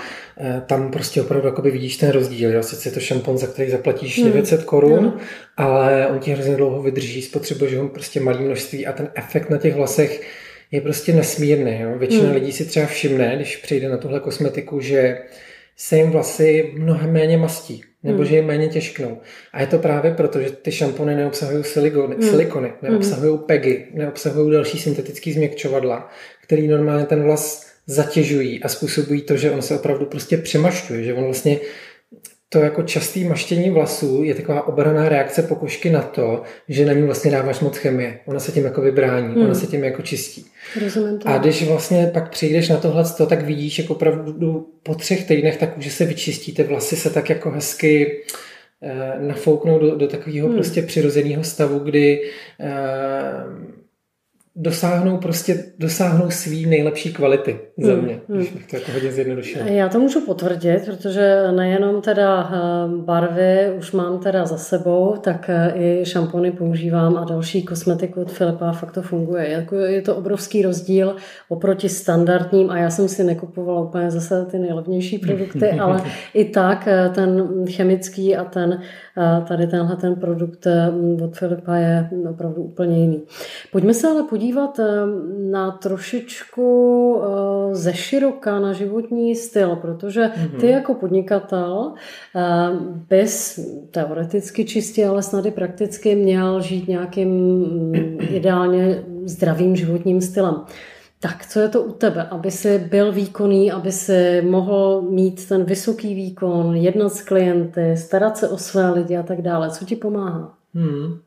tam 0.65 0.91
prostě 0.91 1.21
opravdu 1.21 1.47
jakoby 1.47 1.71
vidíš 1.71 1.97
ten 1.97 2.09
rozdíl. 2.09 2.53
Jo? 2.53 2.63
Sice 2.63 2.89
je 2.89 2.93
to 2.93 2.99
šampon, 2.99 3.37
za 3.37 3.47
který 3.47 3.71
zaplatíš 3.71 4.23
900 4.23 4.59
hmm. 4.59 4.65
korun, 4.65 4.99
hmm. 4.99 5.19
ale 5.57 6.07
on 6.07 6.19
ti 6.19 6.31
hrozně 6.31 6.55
dlouho 6.55 6.81
vydrží, 6.81 7.21
spotřebuješ 7.21 7.75
ho 7.75 7.89
prostě 7.89 8.19
malý 8.19 8.45
množství 8.45 8.87
a 8.87 8.91
ten 8.91 9.09
efekt 9.15 9.49
na 9.49 9.57
těch 9.57 9.75
vlasech 9.75 10.21
je 10.71 10.81
prostě 10.81 11.13
nesmírný. 11.13 11.79
Jo? 11.81 11.97
Většina 11.97 12.23
hmm. 12.23 12.33
lidí 12.33 12.51
si 12.51 12.65
třeba 12.65 12.85
všimne, 12.85 13.35
když 13.35 13.57
přijde 13.57 13.89
na 13.89 13.97
tuhle 13.97 14.19
kosmetiku, 14.19 14.79
že 14.79 15.17
se 15.77 15.97
jim 15.97 16.11
vlasy 16.11 16.73
mnohem 16.77 17.13
méně 17.13 17.37
mastí, 17.37 17.83
nebo 18.03 18.17
hmm. 18.17 18.25
že 18.25 18.35
jim 18.35 18.45
méně 18.45 18.67
těžknou. 18.67 19.17
A 19.53 19.61
je 19.61 19.67
to 19.67 19.79
právě 19.79 20.13
proto, 20.13 20.41
že 20.41 20.51
ty 20.51 20.71
šampony 20.71 21.15
neobsahují 21.15 21.63
silikony, 21.63 22.15
hmm. 22.15 22.29
silikony 22.29 22.73
neobsahují 22.81 23.39
pegy, 23.45 23.85
neobsahují 23.93 24.51
další 24.51 24.79
syntetické 24.79 25.33
změkčovadla, 25.33 26.09
který 26.41 26.67
normálně 26.67 27.05
ten 27.05 27.23
vlas 27.23 27.74
zatěžují 27.87 28.63
a 28.63 28.67
způsobují 28.67 29.21
to, 29.21 29.37
že 29.37 29.51
on 29.51 29.61
se 29.61 29.75
opravdu 29.75 30.05
prostě 30.05 30.37
přemašťuje, 30.37 31.03
že 31.03 31.13
on 31.13 31.23
vlastně 31.23 31.59
to 32.49 32.59
jako 32.59 32.83
častý 32.83 33.23
maštění 33.23 33.69
vlasů 33.69 34.23
je 34.23 34.35
taková 34.35 34.67
obraná 34.67 35.09
reakce 35.09 35.41
pokožky 35.41 35.89
na 35.89 36.01
to, 36.01 36.41
že 36.69 36.85
na 36.85 36.93
ní 36.93 37.01
vlastně 37.01 37.31
dáváš 37.31 37.59
moc 37.59 37.77
chemie. 37.77 38.19
Ona 38.25 38.39
se 38.39 38.51
tím 38.51 38.65
jako 38.65 38.81
vybrání, 38.81 39.33
hmm. 39.33 39.45
ona 39.45 39.53
se 39.53 39.67
tím 39.67 39.83
jako 39.83 40.01
čistí. 40.01 40.45
Rozumím 40.81 41.19
to. 41.19 41.27
A 41.27 41.37
když 41.37 41.67
vlastně 41.67 42.11
pak 42.13 42.29
přijdeš 42.29 42.69
na 42.69 42.77
tohle, 42.77 43.03
tak 43.29 43.41
vidíš 43.41 43.79
jako 43.79 43.93
opravdu 43.93 44.69
po 44.83 44.95
třech 44.95 45.27
týdnech 45.27 45.57
tak 45.57 45.77
už 45.77 45.91
se 45.91 46.05
vyčistí, 46.05 46.53
ty 46.53 46.63
vlasy 46.63 46.95
se 46.95 47.09
tak 47.09 47.29
jako 47.29 47.51
hezky 47.51 48.23
eh, 48.81 49.15
nafouknou 49.19 49.79
do, 49.79 49.95
do 49.95 50.07
takového 50.07 50.47
hmm. 50.47 50.55
prostě 50.55 50.81
přirozeného 50.81 51.43
stavu, 51.43 51.79
kdy 51.79 52.31
eh, 52.59 52.73
dosáhnou 54.57 55.17
prostě, 55.17 55.63
dosáhnou 55.79 56.31
svý 56.31 56.65
nejlepší 56.65 57.13
kvality 57.13 57.59
za 57.77 57.93
hmm, 57.93 58.03
mě, 58.03 58.19
hmm, 58.29 58.37
když 58.37 58.51
bych 58.51 58.67
to 58.67 58.75
jako 58.75 58.91
hodně 58.91 59.11
zjednodušil. 59.11 59.61
Já 59.67 59.89
to 59.89 59.99
můžu 59.99 60.25
potvrdit, 60.25 60.85
protože 60.85 61.43
nejenom 61.55 62.01
teda 62.01 62.51
eh, 62.53 62.57
barvy 63.05 63.73
už 63.77 63.91
mám 63.91 64.19
teda 64.19 64.45
za 64.45 64.57
sebou, 64.57 65.15
tak 65.21 65.49
eh, 65.49 65.73
i 65.75 66.05
šampony 66.05 66.51
používám 66.51 67.17
a 67.17 67.25
další 67.25 67.63
kosmetiku 67.63 68.21
od 68.21 68.31
Filipa 68.31 68.71
fakt 68.71 68.91
to 68.91 69.01
funguje. 69.01 69.49
Jako 69.49 69.75
je 69.75 70.01
to 70.01 70.15
obrovský 70.15 70.61
rozdíl 70.61 71.15
oproti 71.49 71.89
standardním 71.89 72.69
a 72.69 72.77
já 72.77 72.89
jsem 72.89 73.07
si 73.07 73.23
nekupovala 73.23 73.81
úplně 73.81 74.11
zase 74.11 74.45
ty 74.45 74.59
nejlevnější 74.59 75.17
produkty, 75.17 75.71
ale 75.79 76.01
i 76.33 76.45
tak 76.45 76.87
eh, 76.87 77.09
ten 77.15 77.47
chemický 77.69 78.35
a 78.35 78.43
ten 78.43 78.81
tady 79.47 79.67
tenhle 79.67 79.95
ten 79.95 80.15
produkt 80.15 80.67
od 81.23 81.37
Filipa 81.37 81.75
je 81.75 82.09
opravdu 82.29 82.61
úplně 82.61 82.97
jiný. 82.97 83.23
Pojďme 83.71 83.93
se 83.93 84.07
ale 84.07 84.23
podívat 84.23 84.44
podívat 84.45 84.79
eh, 84.79 85.05
na 85.51 85.71
trošičku 85.71 86.67
eh, 87.17 87.75
ze 87.75 87.93
široka 87.93 88.59
na 88.59 88.73
životní 88.73 89.35
styl, 89.35 89.75
protože 89.75 90.31
ty 90.59 90.65
mhm. 90.65 90.75
jako 90.75 90.93
podnikatel 90.93 91.93
eh, 92.35 92.41
bys 93.09 93.59
teoreticky 93.91 94.65
čistě, 94.65 95.07
ale 95.07 95.23
snad 95.23 95.45
i 95.45 95.51
prakticky 95.51 96.15
měl 96.15 96.61
žít 96.61 96.87
nějakým 96.87 97.29
mm, 97.29 98.17
ideálně 98.29 99.03
zdravým 99.25 99.75
životním 99.75 100.21
stylem. 100.21 100.55
Tak 101.19 101.45
co 101.45 101.59
je 101.59 101.69
to 101.69 101.81
u 101.81 101.91
tebe, 101.91 102.23
aby 102.23 102.51
si 102.51 102.79
byl 102.79 103.11
výkonný, 103.11 103.71
aby 103.71 103.91
si 103.91 104.41
mohl 104.41 105.01
mít 105.01 105.47
ten 105.47 105.63
vysoký 105.63 106.15
výkon, 106.15 106.75
jednat 106.75 107.09
s 107.09 107.21
klienty, 107.21 107.97
starat 107.97 108.37
se 108.37 108.49
o 108.49 108.57
své 108.57 108.89
lidi 108.89 109.17
a 109.17 109.23
tak 109.23 109.41
dále? 109.41 109.69
Co 109.69 109.85
ti 109.85 109.95
pomáhá? 109.95 110.53
Hmm. 110.73 111.24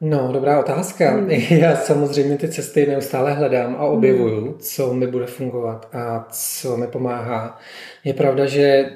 No, 0.00 0.30
dobrá 0.32 0.60
otázka. 0.60 1.10
Hmm. 1.10 1.30
Já 1.50 1.76
samozřejmě 1.76 2.36
ty 2.36 2.48
cesty 2.48 2.86
neustále 2.86 3.32
hledám 3.32 3.76
a 3.78 3.84
objevuju, 3.84 4.40
hmm. 4.40 4.54
co 4.58 4.94
mi 4.94 5.06
bude 5.06 5.26
fungovat 5.26 5.88
a 5.92 6.28
co 6.30 6.76
mi 6.76 6.86
pomáhá. 6.86 7.58
Je 8.04 8.14
pravda, 8.14 8.46
že 8.46 8.90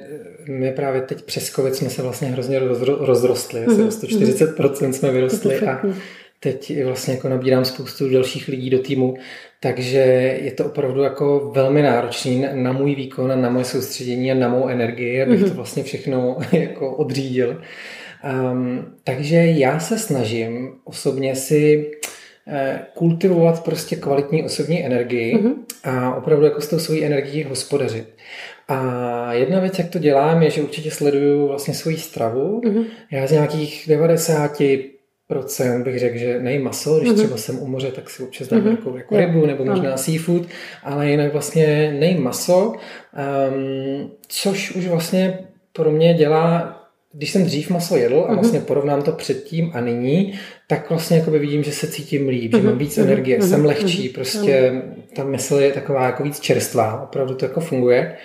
my 0.48 0.72
právě 0.72 1.00
teď 1.00 1.22
přes 1.22 1.50
COVID 1.50 1.74
jsme 1.74 1.90
se 1.90 2.02
vlastně 2.02 2.28
hrozně 2.28 2.58
rozrostli. 2.84 3.64
Asi 3.64 3.76
hmm. 3.76 3.86
o 3.86 3.90
140% 3.90 4.90
jsme 4.90 5.10
vyrostli 5.10 5.60
a 5.60 5.82
teď 6.40 6.84
vlastně 6.84 7.14
jako 7.14 7.28
nabírám 7.28 7.64
spoustu 7.64 8.10
dalších 8.10 8.48
lidí 8.48 8.70
do 8.70 8.78
týmu, 8.78 9.14
takže 9.60 9.98
je 10.42 10.52
to 10.52 10.64
opravdu 10.64 11.02
jako 11.02 11.50
velmi 11.54 11.82
náročný 11.82 12.46
na 12.52 12.72
můj 12.72 12.94
výkon, 12.94 13.42
na 13.42 13.50
moje 13.50 13.64
soustředění 13.64 14.32
a 14.32 14.34
na 14.34 14.48
mou 14.48 14.68
energii, 14.68 15.22
abych 15.22 15.40
to 15.40 15.46
hmm. 15.46 15.56
vlastně 15.56 15.82
všechno 15.82 16.36
jako 16.52 16.96
odřídil. 16.96 17.60
Um, 18.24 18.94
takže 19.04 19.36
já 19.36 19.80
se 19.80 19.98
snažím 19.98 20.72
osobně 20.84 21.36
si 21.36 21.90
eh, 22.48 22.80
kultivovat 22.94 23.64
prostě 23.64 23.96
kvalitní 23.96 24.44
osobní 24.44 24.86
energii 24.86 25.36
mm-hmm. 25.36 25.54
a 25.84 26.14
opravdu 26.14 26.44
jako 26.44 26.60
s 26.60 26.68
tou 26.68 26.78
svojí 26.78 27.04
energií 27.04 27.44
hospodařit. 27.44 28.08
A 28.68 29.32
jedna 29.32 29.60
věc, 29.60 29.78
jak 29.78 29.88
to 29.88 29.98
dělám, 29.98 30.42
je, 30.42 30.50
že 30.50 30.62
určitě 30.62 30.90
sleduju 30.90 31.48
vlastně 31.48 31.74
svoji 31.74 31.96
stravu. 31.96 32.60
Mm-hmm. 32.60 32.84
Já 33.10 33.26
z 33.26 33.32
nějakých 33.32 33.84
90 33.88 34.62
procent 35.26 35.84
bych 35.84 35.98
řekl, 35.98 36.18
že 36.18 36.40
nej 36.40 36.58
maso, 36.58 36.98
když 36.98 37.12
mm-hmm. 37.12 37.16
třeba 37.16 37.36
jsem 37.36 37.58
u 37.58 37.66
moře, 37.66 37.92
tak 37.92 38.10
si 38.10 38.22
občas 38.22 38.48
dám 38.48 38.60
mm-hmm. 38.60 38.70
jako, 38.70 38.96
jako 38.96 39.16
rybu 39.16 39.46
nebo 39.46 39.64
možná 39.64 39.96
seafood, 39.96 40.42
ale 40.82 41.10
jinak 41.10 41.32
vlastně 41.32 41.96
nej 41.98 42.18
maso, 42.18 42.72
um, 42.72 44.10
což 44.28 44.70
už 44.70 44.86
vlastně 44.86 45.38
pro 45.72 45.90
mě 45.90 46.14
dělá 46.14 46.79
když 47.12 47.30
jsem 47.30 47.44
dřív 47.44 47.70
maso 47.70 47.96
jedl 47.96 48.24
a 48.24 48.26
mhm. 48.26 48.34
vlastně 48.34 48.60
porovnám 48.60 49.02
to 49.02 49.12
předtím 49.12 49.70
a 49.74 49.80
nyní, 49.80 50.34
tak 50.66 50.90
vlastně 50.90 51.16
jakoby 51.16 51.38
vidím, 51.38 51.62
že 51.62 51.72
se 51.72 51.86
cítím 51.86 52.28
líp, 52.28 52.54
že 52.54 52.62
mám 52.62 52.66
mhm. 52.66 52.78
víc 52.78 52.96
mhm. 52.96 53.06
energie, 53.06 53.42
jsem 53.42 53.64
lehčí, 53.64 54.08
prostě 54.08 54.82
ta 55.16 55.24
mysl 55.24 55.54
je 55.54 55.72
taková 55.72 56.06
jako 56.06 56.22
víc 56.22 56.40
čerstvá, 56.40 57.02
opravdu 57.02 57.34
to 57.34 57.44
jako 57.44 57.60
funguje. 57.60 58.16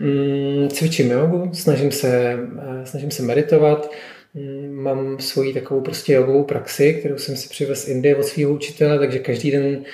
Mm, 0.00 0.68
cvičím 0.68 1.10
jogu, 1.10 1.50
snažím 1.52 1.90
se, 1.90 2.38
eh, 2.58 2.86
snažím 2.86 3.10
se 3.10 3.22
meditovat, 3.22 3.90
mm, 4.34 4.74
mám 4.74 5.18
svoji 5.18 5.54
takovou 5.54 5.80
prostě 5.80 6.12
jogovou 6.12 6.44
praxi, 6.44 6.94
kterou 6.94 7.18
jsem 7.18 7.36
si 7.36 7.48
přivez 7.48 7.84
z 7.84 7.88
Indie 7.88 8.16
od 8.16 8.24
svého 8.24 8.52
učitele, 8.52 8.98
takže 8.98 9.18
každý 9.18 9.50
den 9.50 9.84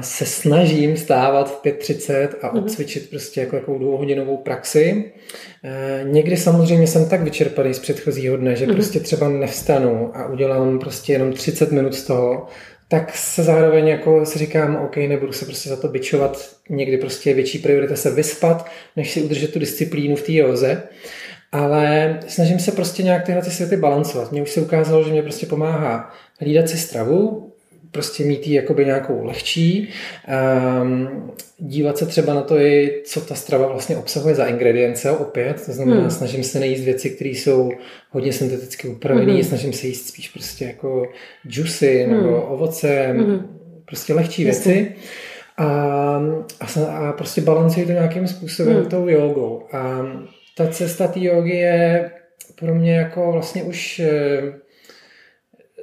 se 0.00 0.26
snažím 0.26 0.96
stávat 0.96 1.50
v 1.50 1.64
5.30 1.64 2.28
a 2.42 2.46
mhm. 2.46 2.58
odcvičit 2.58 3.10
prostě 3.10 3.40
jako 3.40 3.56
takovou 3.56 3.78
dvouhodinovou 3.78 4.36
praxi. 4.36 5.12
Eh, 5.64 6.04
někdy 6.04 6.36
samozřejmě 6.36 6.86
jsem 6.86 7.08
tak 7.08 7.22
vyčerpaný 7.22 7.74
z 7.74 7.78
předchozího 7.78 8.36
dne, 8.36 8.56
že 8.56 8.66
mhm. 8.66 8.74
prostě 8.74 9.00
třeba 9.00 9.28
nevstanu 9.28 10.16
a 10.16 10.28
udělám 10.28 10.78
prostě 10.78 11.12
jenom 11.12 11.32
30 11.32 11.72
minut 11.72 11.94
z 11.94 12.04
toho, 12.04 12.46
tak 12.88 13.16
se 13.16 13.42
zároveň 13.42 13.88
jako 13.88 14.26
si 14.26 14.38
říkám, 14.38 14.76
OK, 14.76 14.96
nebudu 14.96 15.32
se 15.32 15.44
prostě 15.44 15.68
za 15.68 15.76
to 15.76 15.88
bičovat, 15.88 16.56
někdy 16.68 16.98
prostě 16.98 17.30
je 17.30 17.34
větší 17.34 17.58
priorita 17.58 17.96
se 17.96 18.10
vyspat, 18.10 18.70
než 18.96 19.10
si 19.10 19.22
udržet 19.22 19.52
tu 19.52 19.58
disciplínu 19.58 20.16
v 20.16 20.22
té 20.22 20.32
joze. 20.32 20.82
Ale 21.52 22.18
snažím 22.26 22.58
se 22.58 22.72
prostě 22.72 23.02
nějak 23.02 23.26
tyhle 23.26 23.42
ty 23.42 23.50
světy 23.50 23.76
balancovat. 23.76 24.32
Mně 24.32 24.42
už 24.42 24.50
se 24.50 24.60
ukázalo, 24.60 25.04
že 25.04 25.12
mě 25.12 25.22
prostě 25.22 25.46
pomáhá 25.46 26.12
hlídat 26.40 26.68
si 26.68 26.78
stravu, 26.78 27.49
prostě 27.90 28.24
mít 28.24 28.46
ji 28.46 28.54
jakoby 28.54 28.84
nějakou 28.84 29.24
lehčí, 29.24 29.88
um, 30.82 31.30
dívat 31.58 31.98
se 31.98 32.06
třeba 32.06 32.34
na 32.34 32.42
to, 32.42 32.58
i, 32.58 33.02
co 33.04 33.20
ta 33.20 33.34
strava 33.34 33.68
vlastně 33.68 33.96
obsahuje 33.96 34.34
za 34.34 34.46
ingredience 34.46 35.10
opět, 35.10 35.66
to 35.66 35.72
znamená, 35.72 36.00
hmm. 36.00 36.10
snažím 36.10 36.44
se 36.44 36.60
nejíst 36.60 36.84
věci, 36.84 37.10
které 37.10 37.30
jsou 37.30 37.72
hodně 38.10 38.32
synteticky 38.32 38.88
upravené, 38.88 39.32
hmm. 39.32 39.42
snažím 39.42 39.72
se 39.72 39.86
jíst 39.86 40.08
spíš 40.08 40.28
prostě 40.28 40.64
jako 40.64 41.08
juicy 41.44 42.02
hmm. 42.02 42.16
nebo 42.16 42.42
ovoce, 42.42 43.06
hmm. 43.06 43.58
prostě 43.84 44.14
lehčí 44.14 44.42
Jasně. 44.42 44.72
věci. 44.72 44.94
A, 45.56 45.66
a, 46.60 46.84
a 46.86 47.12
prostě 47.12 47.40
balancuji 47.40 47.86
to 47.86 47.92
nějakým 47.92 48.28
způsobem 48.28 48.76
hmm. 48.76 48.86
tou 48.86 49.08
jogou. 49.08 49.62
A 49.72 50.06
ta 50.56 50.66
cesta 50.66 51.08
té 51.08 51.20
jogy 51.20 51.56
je 51.56 52.10
pro 52.58 52.74
mě 52.74 52.94
jako 52.96 53.32
vlastně 53.32 53.62
už 53.62 54.00
eh, 54.00 54.52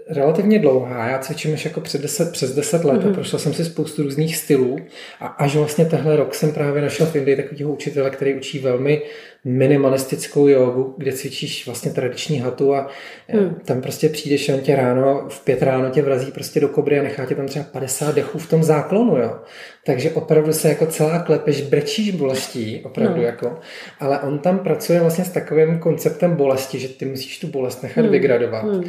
relativně 0.09 0.59
dlouhá. 0.59 1.09
Já 1.09 1.19
cvičím 1.19 1.53
už 1.53 1.65
jako 1.65 1.81
před 1.81 2.01
10, 2.01 2.31
přes 2.31 2.55
10 2.55 2.83
let 2.83 2.93
mm-hmm. 2.93 3.03
a 3.03 3.05
mhm. 3.05 3.13
prošel 3.13 3.39
jsem 3.39 3.53
si 3.53 3.65
spoustu 3.65 4.03
různých 4.03 4.37
stylů 4.37 4.77
a 5.19 5.27
až 5.27 5.55
vlastně 5.55 5.85
tehle 5.85 6.15
rok 6.15 6.35
jsem 6.35 6.51
právě 6.51 6.81
našel 6.81 7.05
v 7.05 7.15
Indii 7.15 7.35
takového 7.35 7.71
učitele, 7.71 8.09
který 8.09 8.35
učí 8.35 8.59
velmi 8.59 9.01
minimalistickou 9.45 10.47
jogu, 10.47 10.95
kde 10.97 11.11
cvičíš 11.11 11.65
vlastně 11.65 11.91
tradiční 11.91 12.39
hatu 12.39 12.75
a 12.75 12.89
mm. 13.33 13.55
tam 13.65 13.81
prostě 13.81 14.09
přijdeš, 14.09 14.49
on 14.49 14.59
tě 14.59 14.75
ráno, 14.75 15.25
v 15.29 15.43
pět 15.43 15.61
ráno 15.61 15.89
tě 15.89 16.01
vrazí 16.01 16.31
prostě 16.31 16.59
do 16.59 16.67
kobry 16.67 16.99
a 16.99 17.03
nechá 17.03 17.25
tě 17.25 17.35
tam 17.35 17.45
třeba 17.45 17.65
50 17.65 18.15
dechů 18.15 18.39
v 18.39 18.49
tom 18.49 18.63
záklonu, 18.63 19.17
jo. 19.17 19.39
Takže 19.85 20.11
opravdu 20.11 20.53
se 20.53 20.69
jako 20.69 20.85
celá 20.85 21.19
klepeš, 21.19 21.61
brečíš 21.61 22.11
bolestí, 22.11 22.81
opravdu 22.85 23.17
no. 23.17 23.23
jako. 23.23 23.59
Ale 23.99 24.19
on 24.19 24.39
tam 24.39 24.59
pracuje 24.59 24.99
vlastně 24.99 25.25
s 25.25 25.29
takovým 25.29 25.79
konceptem 25.79 26.35
bolesti, 26.35 26.79
že 26.79 26.87
ty 26.87 27.05
musíš 27.05 27.39
tu 27.39 27.47
bolest 27.47 27.83
nechat 27.83 28.05
mm. 28.05 28.11
vygradovat. 28.11 28.63
Mm. 28.63 28.83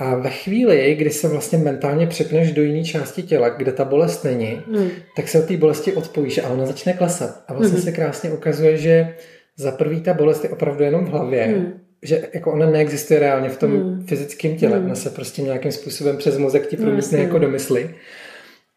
A 0.00 0.14
ve 0.14 0.30
chvíli, 0.30 0.94
kdy 0.94 1.10
se 1.10 1.28
vlastně 1.28 1.58
mentálně 1.58 2.06
přepneš 2.06 2.52
do 2.52 2.62
jiné 2.62 2.84
části 2.84 3.22
těla, 3.22 3.48
kde 3.48 3.72
ta 3.72 3.84
bolest 3.84 4.24
není, 4.24 4.62
mm. 4.66 4.88
tak 5.16 5.28
se 5.28 5.42
od 5.42 5.48
té 5.48 5.56
bolesti 5.56 5.92
odpojíš 5.92 6.38
a 6.38 6.48
ona 6.48 6.66
začne 6.66 6.92
klesat. 6.92 7.44
A 7.48 7.54
vlastně 7.54 7.78
mm. 7.78 7.84
se 7.84 7.92
krásně 7.92 8.30
ukazuje, 8.30 8.76
že 8.76 9.14
za 9.56 9.72
prvý 9.72 10.00
ta 10.00 10.14
bolest 10.14 10.44
je 10.44 10.50
opravdu 10.50 10.84
jenom 10.84 11.04
v 11.04 11.08
hlavě, 11.08 11.46
mm. 11.46 11.72
že 12.02 12.28
jako 12.34 12.52
ona 12.52 12.70
neexistuje 12.70 13.20
reálně 13.20 13.48
v 13.48 13.58
tom 13.58 13.70
mm. 13.70 14.06
fyzickém 14.06 14.56
těle, 14.56 14.78
mm. 14.78 14.84
ona 14.84 14.94
se 14.94 15.10
prostě 15.10 15.42
nějakým 15.42 15.72
způsobem 15.72 16.16
přes 16.16 16.38
mozek 16.38 16.66
ti 16.66 16.76
promítne 16.76 17.18
mm. 17.18 17.24
jako 17.24 17.38
do 17.38 17.48
mysli. 17.48 17.94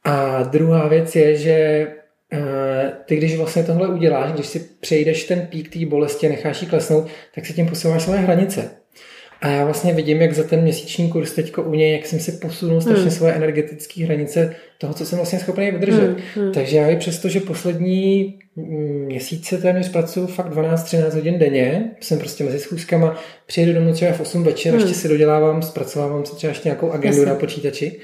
A 0.03 0.43
druhá 0.43 0.88
věc 0.88 1.15
je, 1.15 1.36
že 1.36 1.88
ty, 3.05 3.15
když 3.15 3.38
vlastně 3.38 3.63
tohle 3.63 3.88
uděláš, 3.88 4.31
když 4.31 4.45
si 4.45 4.59
přejdeš 4.79 5.23
ten 5.23 5.41
pík 5.41 5.73
té 5.73 5.86
bolesti, 5.86 6.29
necháš 6.29 6.62
ji 6.62 6.67
klesnout, 6.67 7.07
tak 7.36 7.45
si 7.45 7.53
tím 7.53 7.67
posouváš 7.67 8.03
své 8.03 8.17
hranice. 8.17 8.82
A 9.43 9.49
já 9.49 9.65
vlastně 9.65 9.93
vidím, 9.93 10.21
jak 10.21 10.34
za 10.34 10.43
ten 10.43 10.62
měsíční 10.62 11.10
kurz 11.10 11.32
teďko 11.32 11.63
u 11.63 11.73
něj, 11.73 11.91
jak 11.91 12.06
jsem 12.06 12.19
si 12.19 12.32
posunul 12.32 12.82
strašně 12.82 13.01
hmm. 13.01 13.12
svoje 13.12 13.34
energetické 13.34 14.06
hranice 14.06 14.56
toho, 14.77 14.93
co 14.93 15.06
jsem 15.06 15.17
vlastně 15.17 15.39
schopný 15.39 15.71
vydržet. 15.71 16.17
Hmm. 16.36 16.51
Takže 16.51 16.77
já 16.77 16.89
i 16.89 16.95
přesto, 16.95 17.29
že 17.29 17.39
poslední 17.39 18.34
měsíce 19.06 19.58
téměř 19.58 19.91
pracuji 19.91 20.27
fakt 20.27 20.53
12-13 20.53 21.13
hodin 21.13 21.39
denně, 21.39 21.91
jsem 21.99 22.19
prostě 22.19 22.43
mezi 22.43 22.60
schůzkama, 22.60 23.15
přijedu 23.45 23.73
domů 23.73 23.93
třeba 23.93 24.12
v 24.12 24.19
8 24.19 24.43
večer, 24.43 24.71
hmm. 24.71 24.82
ještě 24.82 24.95
si 24.95 25.08
dodělávám, 25.08 25.62
zpracovávám 25.62 26.25
si 26.25 26.36
třeba 26.36 26.51
ještě 26.51 26.69
nějakou 26.69 26.91
agendu 26.91 27.17
Jasně. 27.17 27.34
na 27.34 27.39
počítači. 27.39 27.99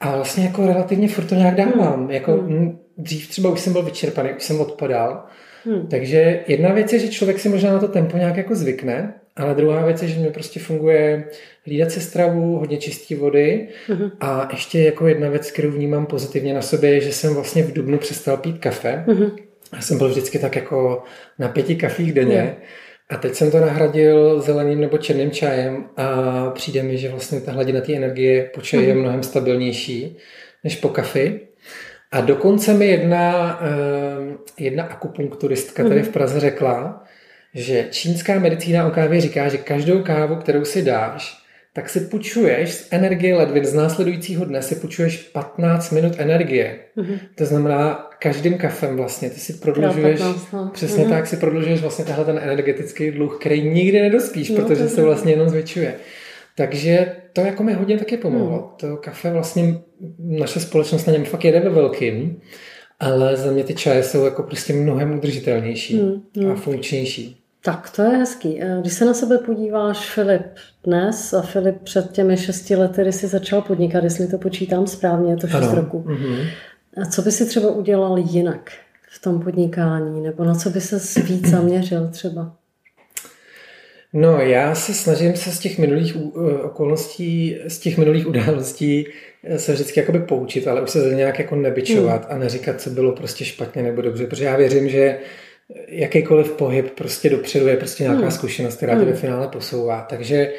A 0.00 0.16
vlastně 0.16 0.44
jako 0.44 0.66
relativně 0.66 1.08
furt 1.08 1.24
to 1.24 1.34
nějak 1.34 1.54
dávám. 1.54 2.00
Hmm. 2.00 2.10
Jako 2.10 2.32
hmm. 2.32 2.78
dřív 2.98 3.28
třeba 3.28 3.50
už 3.50 3.60
jsem 3.60 3.72
byl 3.72 3.82
vyčerpaný, 3.82 4.30
už 4.36 4.42
jsem 4.42 4.60
odpadal. 4.60 5.24
Hmm. 5.64 5.86
Takže 5.86 6.40
jedna 6.46 6.72
věc 6.72 6.92
je, 6.92 6.98
že 6.98 7.08
člověk 7.08 7.38
si 7.38 7.48
možná 7.48 7.72
na 7.72 7.78
to 7.78 7.88
tempo 7.88 8.16
nějak 8.16 8.36
jako 8.36 8.54
zvykne, 8.54 9.19
ale 9.36 9.54
druhá 9.54 9.86
věc 9.86 10.02
je, 10.02 10.08
že 10.08 10.20
mě 10.20 10.30
prostě 10.30 10.60
funguje 10.60 11.24
hlídat 11.66 11.90
si 11.90 12.00
stravu, 12.00 12.58
hodně 12.58 12.76
čisté 12.76 13.14
vody 13.14 13.68
uh-huh. 13.88 14.10
a 14.20 14.48
ještě 14.52 14.80
jako 14.80 15.08
jedna 15.08 15.28
věc, 15.28 15.50
kterou 15.50 15.70
vnímám 15.70 16.06
pozitivně 16.06 16.54
na 16.54 16.62
sobě, 16.62 16.90
je, 16.90 17.00
že 17.00 17.12
jsem 17.12 17.34
vlastně 17.34 17.62
v 17.62 17.72
Dubnu 17.72 17.98
přestal 17.98 18.36
pít 18.36 18.58
kafe. 18.58 19.04
Uh-huh. 19.06 19.30
Já 19.72 19.80
jsem 19.80 19.98
byl 19.98 20.08
vždycky 20.08 20.38
tak 20.38 20.56
jako 20.56 21.02
na 21.38 21.48
pěti 21.48 21.76
kafích 21.76 22.12
denně. 22.12 22.56
Uh-huh. 22.58 22.64
A 23.10 23.16
teď 23.16 23.34
jsem 23.34 23.50
to 23.50 23.60
nahradil 23.60 24.40
zeleným 24.40 24.80
nebo 24.80 24.98
černým 24.98 25.30
čajem 25.30 25.84
a 25.96 26.50
přijde 26.50 26.82
mi, 26.82 26.98
že 26.98 27.08
vlastně 27.08 27.40
ta 27.40 27.52
hladina 27.52 27.80
té 27.80 27.94
energie 27.94 28.50
po 28.54 28.60
čaji 28.60 28.88
je 28.88 28.94
mnohem 28.94 29.22
stabilnější 29.22 30.16
než 30.64 30.76
po 30.76 30.88
kafi. 30.88 31.40
A 32.12 32.20
dokonce 32.20 32.74
mi 32.74 32.86
jedna, 32.86 33.58
eh, 33.62 34.36
jedna 34.58 34.84
akupunkturistka 34.84 35.88
tady 35.88 36.02
v 36.02 36.08
Praze 36.08 36.40
řekla, 36.40 37.04
že 37.54 37.86
čínská 37.90 38.38
medicína 38.38 38.86
o 38.86 38.90
kávě 38.90 39.20
říká, 39.20 39.48
že 39.48 39.58
každou 39.58 40.02
kávu, 40.02 40.36
kterou 40.36 40.64
si 40.64 40.82
dáš, 40.82 41.40
tak 41.72 41.88
si 41.88 42.00
půjčuješ 42.00 42.72
z 42.72 42.88
energie 42.90 43.36
ledvin 43.36 43.64
z 43.64 43.74
následujícího 43.74 44.44
dne 44.44 44.62
si 44.62 44.74
půjčuješ 44.74 45.16
15 45.16 45.90
minut 45.90 46.12
energie. 46.18 46.78
Mm-hmm. 46.96 47.18
To 47.34 47.44
znamená, 47.44 48.08
každým 48.18 48.58
kafem 48.58 48.96
vlastně 48.96 49.30
ty 49.30 49.40
si 49.40 49.52
prodlužuješ, 49.52 50.18
15, 50.18 50.52
no. 50.52 50.70
přesně 50.74 51.04
mm-hmm. 51.04 51.10
tak 51.10 51.26
si 51.26 51.36
prodlužuješ 51.36 51.80
vlastně 51.80 52.04
tenhle 52.04 52.24
ten 52.24 52.38
energetický 52.42 53.10
dluh, 53.10 53.38
který 53.40 53.62
nikdy 53.70 54.00
nedospíš, 54.00 54.50
no, 54.50 54.56
protože 54.56 54.88
se 54.88 55.02
vlastně 55.02 55.32
jenom 55.32 55.48
zvětšuje. 55.48 55.94
Takže 56.56 57.12
to 57.32 57.40
jako 57.40 57.62
mi 57.62 57.72
hodně 57.72 57.98
taky 57.98 58.16
pomohlo. 58.16 58.58
Mm. 58.58 58.76
To 58.76 58.96
kafe 58.96 59.32
vlastně, 59.32 59.80
naše 60.18 60.60
společnost 60.60 61.06
na 61.06 61.12
něm 61.12 61.24
fakt 61.24 61.44
jede 61.44 61.60
ve 61.60 61.70
velkým, 61.70 62.40
ale 63.00 63.36
za 63.36 63.50
mě 63.50 63.64
ty 63.64 63.74
čaje 63.74 64.02
jsou 64.02 64.24
jako 64.24 64.42
prostě 64.42 64.72
mnohem 64.72 65.18
udržitelnější 65.18 65.96
mm, 66.02 66.22
mm. 66.36 66.50
a 66.50 66.54
funkčnější. 66.54 67.39
Tak, 67.62 67.90
to 67.90 68.02
je 68.02 68.08
hezký. 68.08 68.62
Eh, 68.62 68.78
když 68.80 68.92
se 68.92 69.04
na 69.04 69.14
sebe 69.14 69.38
podíváš, 69.38 70.10
Filip, 70.10 70.46
dnes 70.84 71.34
a 71.34 71.42
Filip 71.42 71.82
před 71.82 72.12
těmi 72.12 72.36
šesti 72.36 72.76
lety, 72.76 73.02
kdy 73.02 73.12
jsi 73.12 73.26
začal 73.26 73.62
podnikat, 73.62 74.04
jestli 74.04 74.26
to 74.26 74.38
počítám 74.38 74.86
správně, 74.86 75.32
je 75.32 75.36
to 75.36 75.46
šest 75.46 75.72
roku. 75.72 76.04
Mm-hmm. 76.08 76.46
A 77.02 77.06
co 77.06 77.22
by 77.22 77.32
si 77.32 77.46
třeba 77.46 77.70
udělal 77.70 78.18
jinak 78.18 78.70
v 79.10 79.22
tom 79.22 79.40
podnikání? 79.40 80.20
Nebo 80.20 80.44
na 80.44 80.54
co 80.54 80.70
by 80.70 80.80
se 80.80 81.22
víc 81.22 81.46
zaměřil 81.46 82.08
třeba? 82.08 82.56
No, 84.12 84.40
já 84.40 84.74
se 84.74 84.94
snažím 84.94 85.36
se 85.36 85.50
z 85.50 85.58
těch 85.58 85.78
minulých 85.78 86.16
eh, 86.16 86.62
okolností, 86.62 87.58
z 87.68 87.78
těch 87.78 87.98
minulých 87.98 88.26
událostí 88.26 89.06
eh, 89.44 89.58
se 89.58 89.72
vždycky 89.72 90.00
jakoby 90.00 90.18
poučit, 90.18 90.68
ale 90.68 90.82
už 90.82 90.90
se 90.90 91.00
za 91.00 91.14
nějak 91.14 91.38
jako 91.38 91.56
nebyčovat 91.56 92.28
mm. 92.28 92.34
a 92.34 92.38
neříkat, 92.38 92.80
co 92.80 92.90
bylo 92.90 93.12
prostě 93.12 93.44
špatně 93.44 93.82
nebo 93.82 94.02
dobře, 94.02 94.26
protože 94.26 94.44
já 94.44 94.56
věřím, 94.56 94.88
že 94.88 95.18
jakýkoliv 95.88 96.52
pohyb 96.52 96.90
prostě 96.90 97.30
dopředu 97.30 97.68
je 97.68 97.76
prostě 97.76 98.02
nějaká 98.02 98.20
hmm. 98.20 98.30
zkušenost, 98.30 98.76
která 98.76 98.92
tě 98.92 99.04
ve 99.04 99.10
hmm. 99.10 99.20
finále 99.20 99.48
posouvá. 99.48 100.06
Takže 100.10 100.52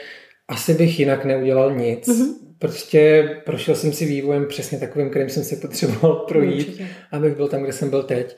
asi 0.48 0.74
bych 0.74 1.00
jinak 1.00 1.26
neudělal 1.26 1.76
nic. 1.76 2.08
Hmm. 2.08 2.34
Prostě 2.60 3.30
prošel 3.46 3.76
jsem 3.76 3.94
si 3.94 4.06
vývojem 4.06 4.46
přesně 4.46 4.80
takovým, 4.80 5.10
kterým 5.10 5.30
jsem 5.30 5.44
si 5.44 5.56
potřeboval 5.56 6.14
projít, 6.28 6.68
Určitě. 6.68 6.88
abych 7.12 7.36
byl 7.36 7.48
tam, 7.48 7.64
kde 7.64 7.74
jsem 7.74 7.90
byl 7.90 8.04
teď. 8.04 8.38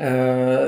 Eh, 0.00 0.58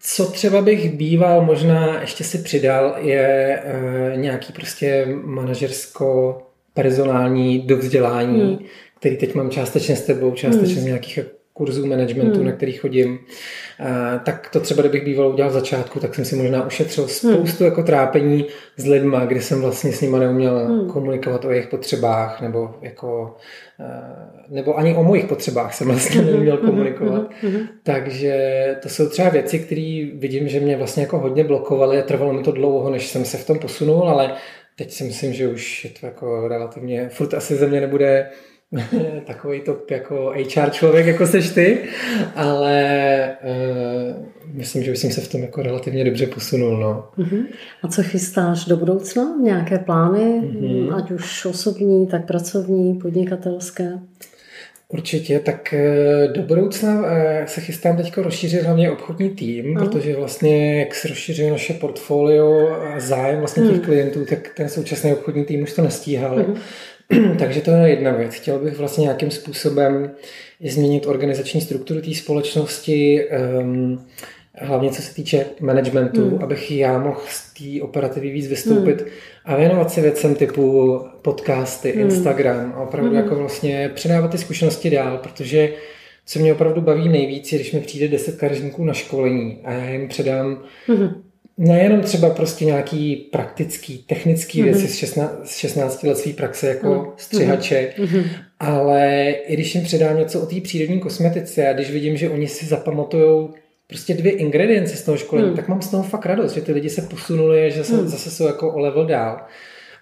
co 0.00 0.26
třeba 0.26 0.62
bych 0.62 0.92
býval, 0.92 1.44
možná 1.44 2.00
ještě 2.00 2.24
si 2.24 2.38
přidal, 2.38 2.96
je 2.98 3.60
eh, 3.64 4.16
nějaký 4.16 4.52
prostě 4.52 5.06
manažersko 5.24 6.38
personální 6.74 7.58
dovzdělání, 7.58 8.40
hmm. 8.40 8.58
který 9.00 9.16
teď 9.16 9.34
mám 9.34 9.50
částečně 9.50 9.96
s 9.96 10.02
tebou, 10.02 10.32
částečně 10.32 10.74
hmm. 10.74 10.82
z 10.82 10.86
nějakých 10.86 11.18
kurzů 11.52 11.86
managementu, 11.86 12.36
hmm. 12.36 12.46
na 12.46 12.52
který 12.52 12.72
chodím, 12.72 13.18
tak 14.24 14.48
to 14.52 14.60
třeba, 14.60 14.82
kdybych 14.82 15.04
býval 15.04 15.28
udělal 15.28 15.50
v 15.50 15.54
začátku, 15.54 16.00
tak 16.00 16.14
jsem 16.14 16.24
si 16.24 16.36
možná 16.36 16.66
ušetřil 16.66 17.08
spoustu 17.08 17.64
hmm. 17.64 17.70
jako 17.70 17.82
trápení 17.82 18.46
s 18.76 18.86
lidma, 18.86 19.24
kdy 19.24 19.40
jsem 19.42 19.60
vlastně 19.60 19.92
s 19.92 20.00
nimi 20.00 20.18
neuměl 20.18 20.58
hmm. 20.58 20.90
komunikovat 20.90 21.44
o 21.44 21.50
jejich 21.50 21.66
potřebách, 21.66 22.40
nebo 22.40 22.74
jako, 22.82 23.36
nebo 24.48 24.78
ani 24.78 24.94
o 24.94 25.02
mojich 25.02 25.24
potřebách 25.24 25.74
jsem 25.74 25.86
vlastně 25.86 26.20
hmm. 26.20 26.30
neuměl 26.30 26.56
hmm. 26.56 26.66
komunikovat. 26.66 27.30
Hmm. 27.42 27.58
Takže 27.82 28.76
to 28.82 28.88
jsou 28.88 29.08
třeba 29.08 29.28
věci, 29.28 29.58
které 29.58 30.06
vidím, 30.14 30.48
že 30.48 30.60
mě 30.60 30.76
vlastně 30.76 31.02
jako 31.02 31.18
hodně 31.18 31.44
blokovaly 31.44 31.98
a 31.98 32.02
trvalo 32.02 32.32
mi 32.32 32.42
to 32.42 32.52
dlouho, 32.52 32.90
než 32.90 33.06
jsem 33.06 33.24
se 33.24 33.36
v 33.36 33.46
tom 33.46 33.58
posunul, 33.58 34.08
ale 34.08 34.32
teď 34.76 34.92
si 34.92 35.04
myslím, 35.04 35.32
že 35.32 35.48
už 35.48 35.84
je 35.84 35.90
to 36.00 36.06
jako 36.06 36.48
relativně, 36.48 37.08
furt 37.08 37.34
asi 37.34 37.56
ze 37.56 37.66
mě 37.66 37.80
nebude 37.80 38.28
takový 39.26 39.60
top 39.60 39.90
jako 39.90 40.34
HR 40.36 40.70
člověk, 40.70 41.06
jako 41.06 41.26
seš 41.26 41.50
ty, 41.50 41.78
ale 42.34 43.36
uh, 43.42 44.26
myslím, 44.52 44.82
že 44.82 44.92
už 44.92 44.98
jsem 44.98 45.10
se 45.10 45.20
v 45.20 45.28
tom 45.28 45.42
jako 45.42 45.62
relativně 45.62 46.04
dobře 46.04 46.26
posunul. 46.26 46.80
No. 46.80 47.08
Uh-huh. 47.18 47.46
A 47.82 47.88
co 47.88 48.02
chystáš 48.02 48.64
do 48.64 48.76
budoucna? 48.76 49.36
Nějaké 49.42 49.78
plány, 49.78 50.20
uh-huh. 50.20 50.96
ať 50.96 51.10
už 51.10 51.46
osobní, 51.46 52.06
tak 52.06 52.26
pracovní, 52.26 52.94
podnikatelské? 52.94 53.92
Určitě, 54.88 55.40
tak 55.40 55.72
eh, 55.72 56.28
do 56.28 56.42
budoucna 56.42 57.02
eh, 57.06 57.44
se 57.48 57.60
chystám 57.60 57.96
teď 57.96 58.16
rozšířit 58.16 58.62
hlavně 58.62 58.90
obchodní 58.90 59.30
tým, 59.30 59.64
uh-huh. 59.64 59.78
protože 59.78 60.16
vlastně 60.16 60.80
jak 60.80 60.94
se 60.94 61.08
rozšířuje 61.08 61.50
naše 61.50 61.74
portfolio 61.74 62.68
a 62.68 63.00
zájem 63.00 63.38
vlastně 63.38 63.62
těch 63.62 63.76
uh-huh. 63.76 63.84
klientů, 63.84 64.24
tak 64.24 64.48
ten 64.56 64.68
současný 64.68 65.12
obchodní 65.12 65.44
tým 65.44 65.62
už 65.62 65.72
to 65.72 65.82
nestíhal. 65.82 66.38
Uh-huh. 66.38 66.56
Takže 67.38 67.60
to 67.60 67.70
je 67.70 67.90
jedna 67.90 68.12
věc. 68.12 68.34
Chtěl 68.34 68.58
bych 68.58 68.78
vlastně 68.78 69.02
nějakým 69.02 69.30
způsobem 69.30 70.10
změnit 70.64 71.06
organizační 71.06 71.60
strukturu 71.60 72.00
té 72.00 72.14
společnosti, 72.14 73.26
um, 73.60 74.06
hlavně 74.58 74.90
co 74.90 75.02
se 75.02 75.14
týče 75.14 75.46
managementu, 75.60 76.30
hmm. 76.30 76.42
abych 76.42 76.70
já 76.70 76.98
mohl 76.98 77.20
z 77.28 77.54
té 77.54 77.82
operativy 77.82 78.30
víc 78.30 78.46
vystoupit 78.46 79.00
hmm. 79.00 79.10
a 79.44 79.56
věnovat 79.56 79.90
se 79.90 80.00
věcem 80.00 80.34
typu 80.34 81.00
podcasty, 81.22 81.92
hmm. 81.92 82.00
Instagram 82.00 82.72
a 82.76 82.80
opravdu 82.80 83.10
hmm. 83.10 83.18
jako 83.18 83.34
vlastně 83.34 83.90
předávat 83.94 84.30
ty 84.30 84.38
zkušenosti 84.38 84.90
dál, 84.90 85.18
protože 85.18 85.72
co 86.26 86.38
mě 86.38 86.52
opravdu 86.52 86.80
baví 86.80 87.08
nejvíc, 87.08 87.52
je, 87.52 87.58
když 87.58 87.72
mi 87.72 87.80
přijde 87.80 88.08
10 88.08 88.38
kadeřníků 88.38 88.84
na 88.84 88.92
školení 88.92 89.58
a 89.64 89.72
já 89.72 89.90
jim 89.90 90.08
předám 90.08 90.62
hmm 90.86 91.25
nejenom 91.58 92.00
třeba 92.00 92.30
prostě 92.30 92.64
nějaký 92.64 93.16
praktický, 93.16 93.98
technický 93.98 94.60
mm-hmm. 94.60 94.64
věci 94.64 94.88
z 94.88 94.96
16, 94.96 95.40
z 95.44 95.56
16 95.56 96.02
let 96.02 96.18
své 96.18 96.32
praxe 96.32 96.68
jako 96.68 96.86
mm-hmm. 96.86 97.12
střihače, 97.16 97.92
mm-hmm. 97.98 98.24
ale 98.60 99.30
i 99.30 99.54
když 99.54 99.74
jim 99.74 99.84
předám 99.84 100.18
něco 100.18 100.40
o 100.40 100.46
té 100.46 100.60
přírodní 100.60 101.00
kosmetice 101.00 101.68
a 101.68 101.72
když 101.72 101.90
vidím, 101.90 102.16
že 102.16 102.30
oni 102.30 102.48
si 102.48 102.66
zapamatujou 102.66 103.54
prostě 103.86 104.14
dvě 104.14 104.32
ingredience 104.32 104.96
z 104.96 105.02
toho 105.02 105.16
školení, 105.16 105.48
mm. 105.48 105.56
tak 105.56 105.68
mám 105.68 105.82
z 105.82 105.90
toho 105.90 106.02
fakt 106.02 106.26
radost, 106.26 106.52
že 106.52 106.60
ty 106.60 106.72
lidi 106.72 106.90
se 106.90 107.02
posunuli, 107.02 107.70
že 107.70 107.84
se, 107.84 107.96
mm. 107.96 108.08
zase 108.08 108.30
jsou 108.30 108.46
jako 108.46 108.72
o 108.72 108.78
level 108.78 109.06
dál. 109.06 109.40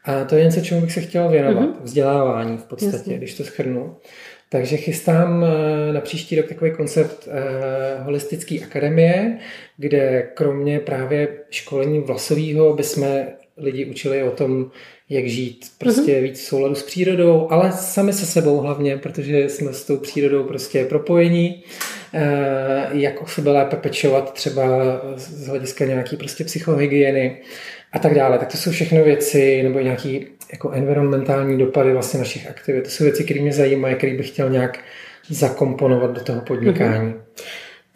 A 0.05 0.25
to 0.25 0.37
je 0.37 0.45
něco, 0.45 0.61
čemu 0.61 0.81
bych 0.81 0.93
se 0.93 1.01
chtěl 1.01 1.29
věnovat, 1.29 1.63
mm-hmm. 1.63 1.83
vzdělávání 1.83 2.59
v 2.59 2.65
podstatě, 2.65 2.97
Jasně. 2.97 3.19
když 3.19 3.35
to 3.35 3.45
schrnu. 3.45 3.97
Takže 4.49 4.77
chystám 4.77 5.45
eh, 5.45 5.93
na 5.93 6.01
příští 6.01 6.37
rok 6.37 6.47
takový 6.47 6.71
koncept 6.71 7.29
eh, 7.31 8.03
holistické 8.03 8.59
akademie, 8.61 9.39
kde 9.77 10.29
kromě 10.35 10.81
právě 10.81 11.29
školení 11.51 12.01
vlasového 12.01 12.75
bychom 12.75 13.07
lidi 13.57 13.85
učili 13.85 14.23
o 14.23 14.31
tom, 14.31 14.71
jak 15.09 15.27
žít 15.27 15.67
prostě 15.79 16.13
mm-hmm. 16.13 16.23
víc 16.23 16.41
v 16.41 16.45
souladu 16.45 16.75
s 16.75 16.83
přírodou, 16.83 17.47
ale 17.51 17.73
sami 17.73 18.13
se 18.13 18.27
sebou 18.27 18.59
hlavně, 18.61 18.97
protože 18.97 19.49
jsme 19.49 19.73
s 19.73 19.85
tou 19.85 19.97
přírodou 19.97 20.45
prostě 20.45 20.85
propojení, 20.85 21.65
eh, 22.15 22.89
jak 22.93 23.23
o 23.23 23.27
sebe 23.27 23.51
lépe 23.51 23.77
pečovat 23.77 24.33
třeba 24.33 24.67
z 25.17 25.47
hlediska 25.47 25.85
nějaký 25.85 26.17
prostě 26.17 26.45
psychohygieny 26.45 27.41
a 27.93 27.99
tak 27.99 28.15
dále. 28.15 28.39
Tak 28.39 28.53
to 28.53 28.57
jsou 28.57 28.71
všechno 28.71 29.05
věci, 29.05 29.63
nebo 29.63 29.81
nějaký 29.81 30.27
jako 30.55 30.71
environmentální 30.71 31.59
dopady 31.59 31.93
vlastně 31.93 32.19
našich 32.19 32.51
aktivit. 32.51 32.85
To 32.85 32.91
jsou 32.91 33.05
věci, 33.05 33.25
které 33.25 33.41
mě 33.41 33.53
zajímají, 33.53 33.95
které 33.95 34.15
bych 34.15 34.29
chtěl 34.29 34.51
nějak 34.51 34.79
zakomponovat 35.29 36.11
do 36.11 36.21
toho 36.21 36.41
podnikání. 36.41 37.13
Mm-hmm. 37.13 37.45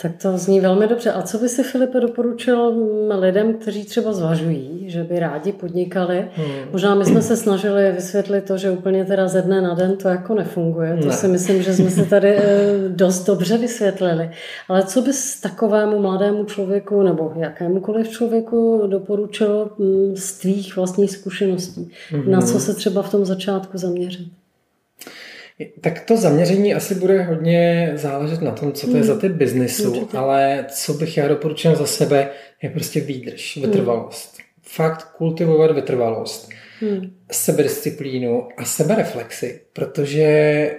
Tak 0.02 0.12
to 0.22 0.38
zní 0.38 0.60
velmi 0.60 0.86
dobře. 0.86 1.12
A 1.12 1.22
co 1.22 1.38
by 1.38 1.48
si, 1.48 1.62
Filipe, 1.62 2.00
doporučil 2.00 2.74
lidem, 3.18 3.54
kteří 3.54 3.84
třeba 3.84 4.12
zvažují, 4.12 4.90
že 4.90 5.04
by 5.04 5.18
rádi 5.18 5.52
podnikali? 5.52 6.28
Hmm. 6.34 6.46
Možná 6.72 6.94
my 6.94 7.04
jsme 7.04 7.22
se 7.22 7.36
snažili 7.36 7.92
vysvětlit 7.92 8.44
to, 8.44 8.58
že 8.58 8.70
úplně 8.70 9.04
teda 9.04 9.28
ze 9.28 9.42
dne 9.42 9.60
na 9.60 9.74
den 9.74 9.96
to 9.96 10.08
jako 10.08 10.34
nefunguje. 10.34 10.96
To 10.96 11.06
ne. 11.06 11.12
si 11.12 11.28
myslím, 11.28 11.62
že 11.62 11.74
jsme 11.74 11.90
si 11.90 12.06
tady 12.06 12.36
eh, 12.36 12.42
dost 12.88 13.26
dobře 13.26 13.58
vysvětlili. 13.58 14.30
Ale 14.68 14.82
co 14.82 15.02
bys 15.02 15.40
takovému 15.40 15.98
mladému 15.98 16.44
člověku 16.44 17.02
nebo 17.02 17.32
jakémukoliv 17.36 18.08
člověku 18.08 18.82
doporučil 18.86 19.70
hm, 19.78 20.16
z 20.16 20.32
tvých 20.32 20.76
vlastních 20.76 21.10
zkušeností? 21.10 21.90
Hmm. 22.10 22.30
Na 22.30 22.40
co 22.40 22.60
se 22.60 22.74
třeba 22.74 23.02
v 23.02 23.10
tom 23.10 23.24
začátku 23.24 23.78
zaměřit? 23.78 24.28
Tak 25.80 26.00
to 26.00 26.16
zaměření 26.16 26.74
asi 26.74 26.94
bude 26.94 27.22
hodně 27.22 27.92
záležet 27.94 28.42
na 28.42 28.50
tom, 28.50 28.72
co 28.72 28.90
to 28.90 28.96
je 28.96 29.02
za 29.02 29.18
typ 29.18 29.32
biznisu, 29.32 30.08
ale 30.16 30.64
co 30.68 30.94
bych 30.94 31.16
já 31.16 31.28
doporučil 31.28 31.76
za 31.76 31.86
sebe, 31.86 32.30
je 32.62 32.70
prostě 32.70 33.00
výdrž, 33.00 33.56
vytrvalost. 33.56 34.38
Hmm. 34.38 34.46
Fakt 34.62 35.04
kultivovat 35.16 35.70
vytrvalost 35.70 36.50
hmm. 36.80 37.10
sebedisciplínu 37.32 38.48
a 38.56 38.64
sebereflexy, 38.64 39.60
protože 39.72 40.22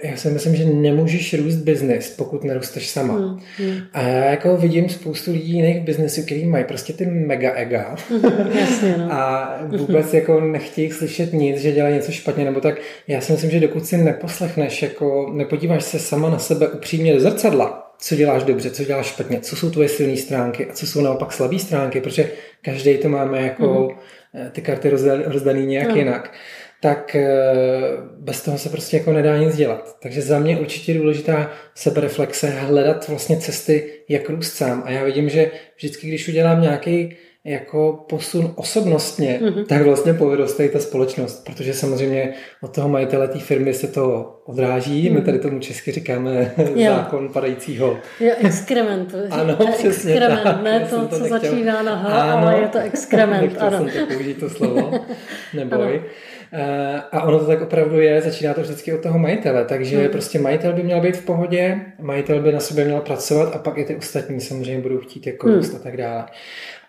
já 0.04 0.18
si 0.18 0.30
myslím, 0.30 0.56
že 0.56 0.66
nemůžeš 0.66 1.34
růst 1.34 1.56
biznis, 1.56 2.10
pokud 2.10 2.44
nerosteš 2.44 2.90
sama. 2.90 3.14
Hmm. 3.14 3.40
Hmm. 3.58 3.78
A 3.94 4.02
já 4.02 4.26
jako 4.26 4.58
vidím 4.58 4.90
spoustu 4.90 5.32
lidí 5.32 5.54
jiných 5.54 5.80
biznesů, 5.80 6.22
kteří 6.26 6.46
mají 6.46 6.66
prostě 6.66 6.94
ty 6.94 7.06
mega 7.06 7.52
ega 7.52 7.96
Jasně, 8.60 8.96
no. 8.98 9.14
a 9.14 9.56
vůbec 9.68 10.14
jako 10.14 10.42
nechtějí 10.42 10.92
slyšet 10.92 11.34
nic, 11.34 11.58
že 11.58 11.72
dělají 11.72 11.96
něco 11.96 12.12
špatně, 12.12 12.46
nebo 12.46 12.62
tak 12.62 12.82
já 13.08 13.22
si 13.22 13.32
myslím, 13.32 13.52
že 13.52 13.60
dokud 13.60 13.86
si 13.86 13.98
neposlechneš, 13.98 14.82
jako 14.82 15.32
nepodíváš 15.34 15.84
se 15.84 16.00
sama 16.00 16.30
na 16.30 16.40
sebe 16.40 16.68
upřímně 16.68 17.14
do 17.14 17.20
zrcadla, 17.20 17.96
co 18.00 18.16
děláš 18.16 18.44
dobře, 18.44 18.72
co 18.72 18.84
děláš 18.84 19.06
špatně, 19.06 19.40
co 19.40 19.56
jsou 19.56 19.70
tvoje 19.70 19.90
silné 19.90 20.18
stránky 20.18 20.66
a 20.66 20.74
co 20.74 20.88
jsou 20.88 21.02
naopak 21.02 21.34
slabé 21.34 21.60
stránky, 21.60 22.02
protože 22.02 22.32
každý 22.62 22.98
to 22.98 23.10
máme 23.10 23.42
jako 23.42 23.64
mm 23.64 24.19
ty 24.52 24.62
karty 24.62 24.90
rozdaný 25.26 25.66
nějak 25.66 25.90
no. 25.90 25.96
jinak, 25.96 26.34
tak 26.82 27.16
eh, 27.16 27.30
bez 28.18 28.42
toho 28.42 28.58
se 28.58 28.70
prostě 28.70 28.98
jako 28.98 29.14
nedá 29.14 29.38
nic 29.38 29.56
dělat. 29.56 29.98
Takže 30.02 30.22
za 30.22 30.40
mě 30.40 30.58
určitě 30.58 30.94
důležitá 30.94 31.52
sebereflexe, 31.76 32.50
hledat 32.50 33.08
vlastně 33.08 33.38
cesty, 33.38 33.99
jak 34.10 34.30
růst 34.30 34.54
sám. 34.54 34.84
A 34.86 34.92
já 34.92 35.04
vidím, 35.04 35.30
že 35.30 35.52
vždycky, 35.78 36.08
když 36.08 36.28
udělám 36.28 36.62
nějaký 36.62 37.16
jako 37.46 38.06
posun 38.10 38.54
osobnostně, 38.56 39.40
mm-hmm. 39.42 39.66
tak 39.66 39.82
vlastně 39.82 40.14
povedostají 40.14 40.70
ta 40.70 40.80
společnost, 40.80 41.46
protože 41.46 41.74
samozřejmě 41.74 42.34
od 42.62 42.76
toho 42.76 42.90
majitele 42.90 43.28
té 43.28 43.40
firmy 43.40 43.74
se 43.74 43.88
to 43.88 44.36
odráží, 44.46 45.02
mm-hmm. 45.02 45.14
my 45.14 45.18
mhm. 45.18 45.26
tady 45.26 45.40
tomu 45.40 45.60
česky 45.60 45.92
říkáme 45.92 46.52
jo. 46.76 46.92
zákon 46.92 47.30
padajícího. 47.34 47.98
Jo, 48.20 48.34
exkrement. 48.46 49.16
ano, 49.30 49.56
přesně 49.56 49.90
exkrement, 50.12 50.44
tak. 50.44 50.64
ne 50.64 50.88
to, 50.90 51.08
to 51.08 51.16
co 51.16 51.24
nechtěl. 51.24 51.40
začíná 51.40 51.84
na 51.84 51.96
H, 51.96 52.08
ano, 52.08 52.48
ale 52.48 52.62
je 52.62 52.68
to 52.68 52.80
exkrement. 52.80 53.42
Nechtěl 53.42 53.68
ano. 53.68 53.78
jsem 53.78 54.08
to 54.08 54.14
použít 54.14 54.40
to 54.40 54.50
slovo, 54.50 54.92
neboj. 55.54 55.96
Ano. 55.96 56.06
Eh, 56.54 57.02
a 57.12 57.22
ono 57.22 57.40
to 57.40 57.46
tak 57.46 57.62
opravdu 57.62 58.00
je, 58.00 58.22
začíná 58.22 58.54
to 58.54 58.62
vždycky 58.62 58.94
od 58.94 59.02
toho 59.02 59.20
majitele, 59.20 59.66
takže 59.66 59.98
hmm. 59.98 60.10
prostě 60.10 60.40
majitel 60.40 60.74
by 60.74 60.84
měl 60.84 61.02
být 61.02 61.18
v 61.18 61.26
pohodě, 61.26 61.82
majitel 62.00 62.42
by 62.42 62.52
na 62.52 62.60
sobě 62.60 62.86
měl 62.86 63.02
pracovat 63.02 63.56
a 63.56 63.60
pak 63.60 63.78
i 63.78 63.86
ty 63.86 63.96
ostatní 64.00 64.42
samozřejmě 64.42 64.82
budou 64.82 64.98
chtít 64.98 65.28
jako 65.28 65.48
hmm. 65.48 65.56
růst 65.56 65.76
a 65.76 65.80
tak 65.80 65.98
dále. 65.98 66.26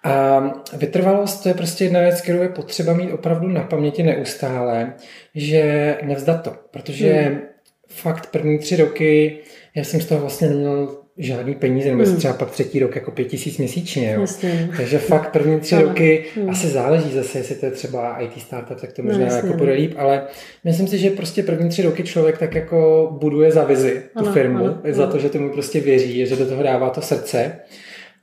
A 0.04 0.40
vytrvalost 0.76 1.42
to 1.42 1.48
je 1.48 1.54
prostě 1.54 1.84
jedna 1.84 2.00
věc, 2.00 2.20
kterou 2.20 2.42
je 2.42 2.48
potřeba 2.48 2.92
mít 2.92 3.12
opravdu 3.12 3.48
na 3.48 3.62
paměti 3.62 4.02
neustále, 4.02 4.92
že 5.34 5.96
nevzdat 6.02 6.42
to, 6.42 6.52
protože 6.70 7.12
hmm. 7.12 7.40
fakt 7.88 8.26
první 8.26 8.58
tři 8.58 8.76
roky 8.76 9.38
já 9.74 9.84
jsem 9.84 10.00
z 10.00 10.06
toho 10.06 10.20
vlastně 10.20 10.48
neměl 10.48 10.99
žádný 11.20 11.54
peníze, 11.54 11.90
nebo 11.90 12.04
hmm. 12.04 12.16
třeba 12.16 12.34
pak 12.34 12.50
třetí 12.50 12.78
rok 12.78 12.94
jako 12.94 13.10
pět 13.10 13.24
tisíc 13.24 13.58
měsíčně. 13.58 14.12
Jo. 14.12 14.20
Jasně. 14.20 14.70
Takže 14.76 14.98
fakt 14.98 15.32
první 15.32 15.60
tři 15.60 15.74
ano. 15.74 15.88
roky 15.88 16.24
hmm. 16.36 16.50
asi 16.50 16.66
záleží 16.66 17.12
zase, 17.12 17.38
jestli 17.38 17.54
to 17.54 17.66
je 17.66 17.72
třeba 17.72 18.18
IT 18.18 18.42
startup, 18.42 18.80
tak 18.80 18.92
to 18.92 19.02
možná 19.02 19.26
no, 19.26 19.34
jako 19.34 19.52
bude 19.52 19.72
líp, 19.72 19.94
ale 19.96 20.22
myslím 20.64 20.88
si, 20.88 20.98
že 20.98 21.10
prostě 21.10 21.42
první 21.42 21.68
tři 21.68 21.82
roky 21.82 22.02
člověk 22.02 22.38
tak 22.38 22.54
jako 22.54 23.08
buduje 23.20 23.52
za 23.52 23.64
vizi 23.64 24.02
tu 24.12 24.24
ano, 24.24 24.32
firmu, 24.32 24.64
ano, 24.64 24.78
za 24.90 25.06
to, 25.06 25.18
že 25.18 25.28
tomu 25.28 25.50
prostě 25.50 25.80
věří, 25.80 26.26
že 26.26 26.36
do 26.36 26.46
toho 26.46 26.62
dává 26.62 26.90
to 26.90 27.02
srdce. 27.02 27.52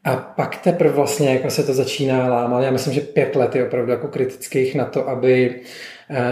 A 0.03 0.15
pak 0.15 0.57
teprve 0.57 0.93
vlastně 0.93 1.33
jako 1.33 1.49
se 1.49 1.63
to 1.63 1.73
začíná 1.73 2.27
lámat. 2.27 2.63
Já 2.63 2.71
myslím, 2.71 2.93
že 2.93 3.01
pět 3.01 3.35
let 3.35 3.55
je 3.55 3.67
opravdu 3.67 3.91
jako 3.91 4.07
kritických 4.07 4.75
na 4.75 4.85
to, 4.85 5.09
aby 5.09 5.55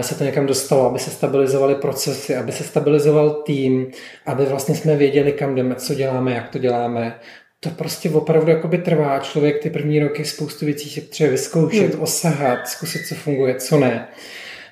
se 0.00 0.14
to 0.14 0.24
někam 0.24 0.46
dostalo, 0.46 0.86
aby 0.86 0.98
se 0.98 1.10
stabilizovaly 1.10 1.74
procesy, 1.74 2.36
aby 2.36 2.52
se 2.52 2.64
stabilizoval 2.64 3.30
tým, 3.30 3.86
aby 4.26 4.44
vlastně 4.44 4.74
jsme 4.74 4.96
věděli, 4.96 5.32
kam 5.32 5.54
jdeme, 5.54 5.74
co 5.74 5.94
děláme, 5.94 6.32
jak 6.32 6.48
to 6.48 6.58
děláme. 6.58 7.18
To 7.60 7.70
prostě 7.70 8.10
opravdu 8.10 8.50
jakoby 8.50 8.78
trvá. 8.78 9.18
Člověk 9.18 9.62
ty 9.62 9.70
první 9.70 10.00
roky 10.00 10.24
spoustu 10.24 10.66
věcí 10.66 10.90
si 10.90 11.00
třeba 11.00 11.30
vyzkoušet, 11.30 11.94
hmm. 11.94 12.02
osahat, 12.02 12.68
zkusit, 12.68 13.06
co 13.06 13.14
funguje, 13.14 13.54
co 13.54 13.78
ne. 13.78 14.08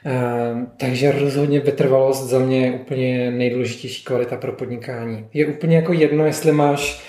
Uh, 0.06 0.62
takže 0.76 1.12
rozhodně 1.12 1.60
vytrvalost 1.60 2.28
za 2.28 2.38
mě 2.38 2.66
je 2.66 2.72
úplně 2.72 3.30
nejdůležitější 3.30 4.04
kvalita 4.04 4.36
pro 4.36 4.52
podnikání. 4.52 5.26
Je 5.34 5.46
úplně 5.46 5.76
jako 5.76 5.92
jedno, 5.92 6.26
jestli 6.26 6.52
máš 6.52 7.04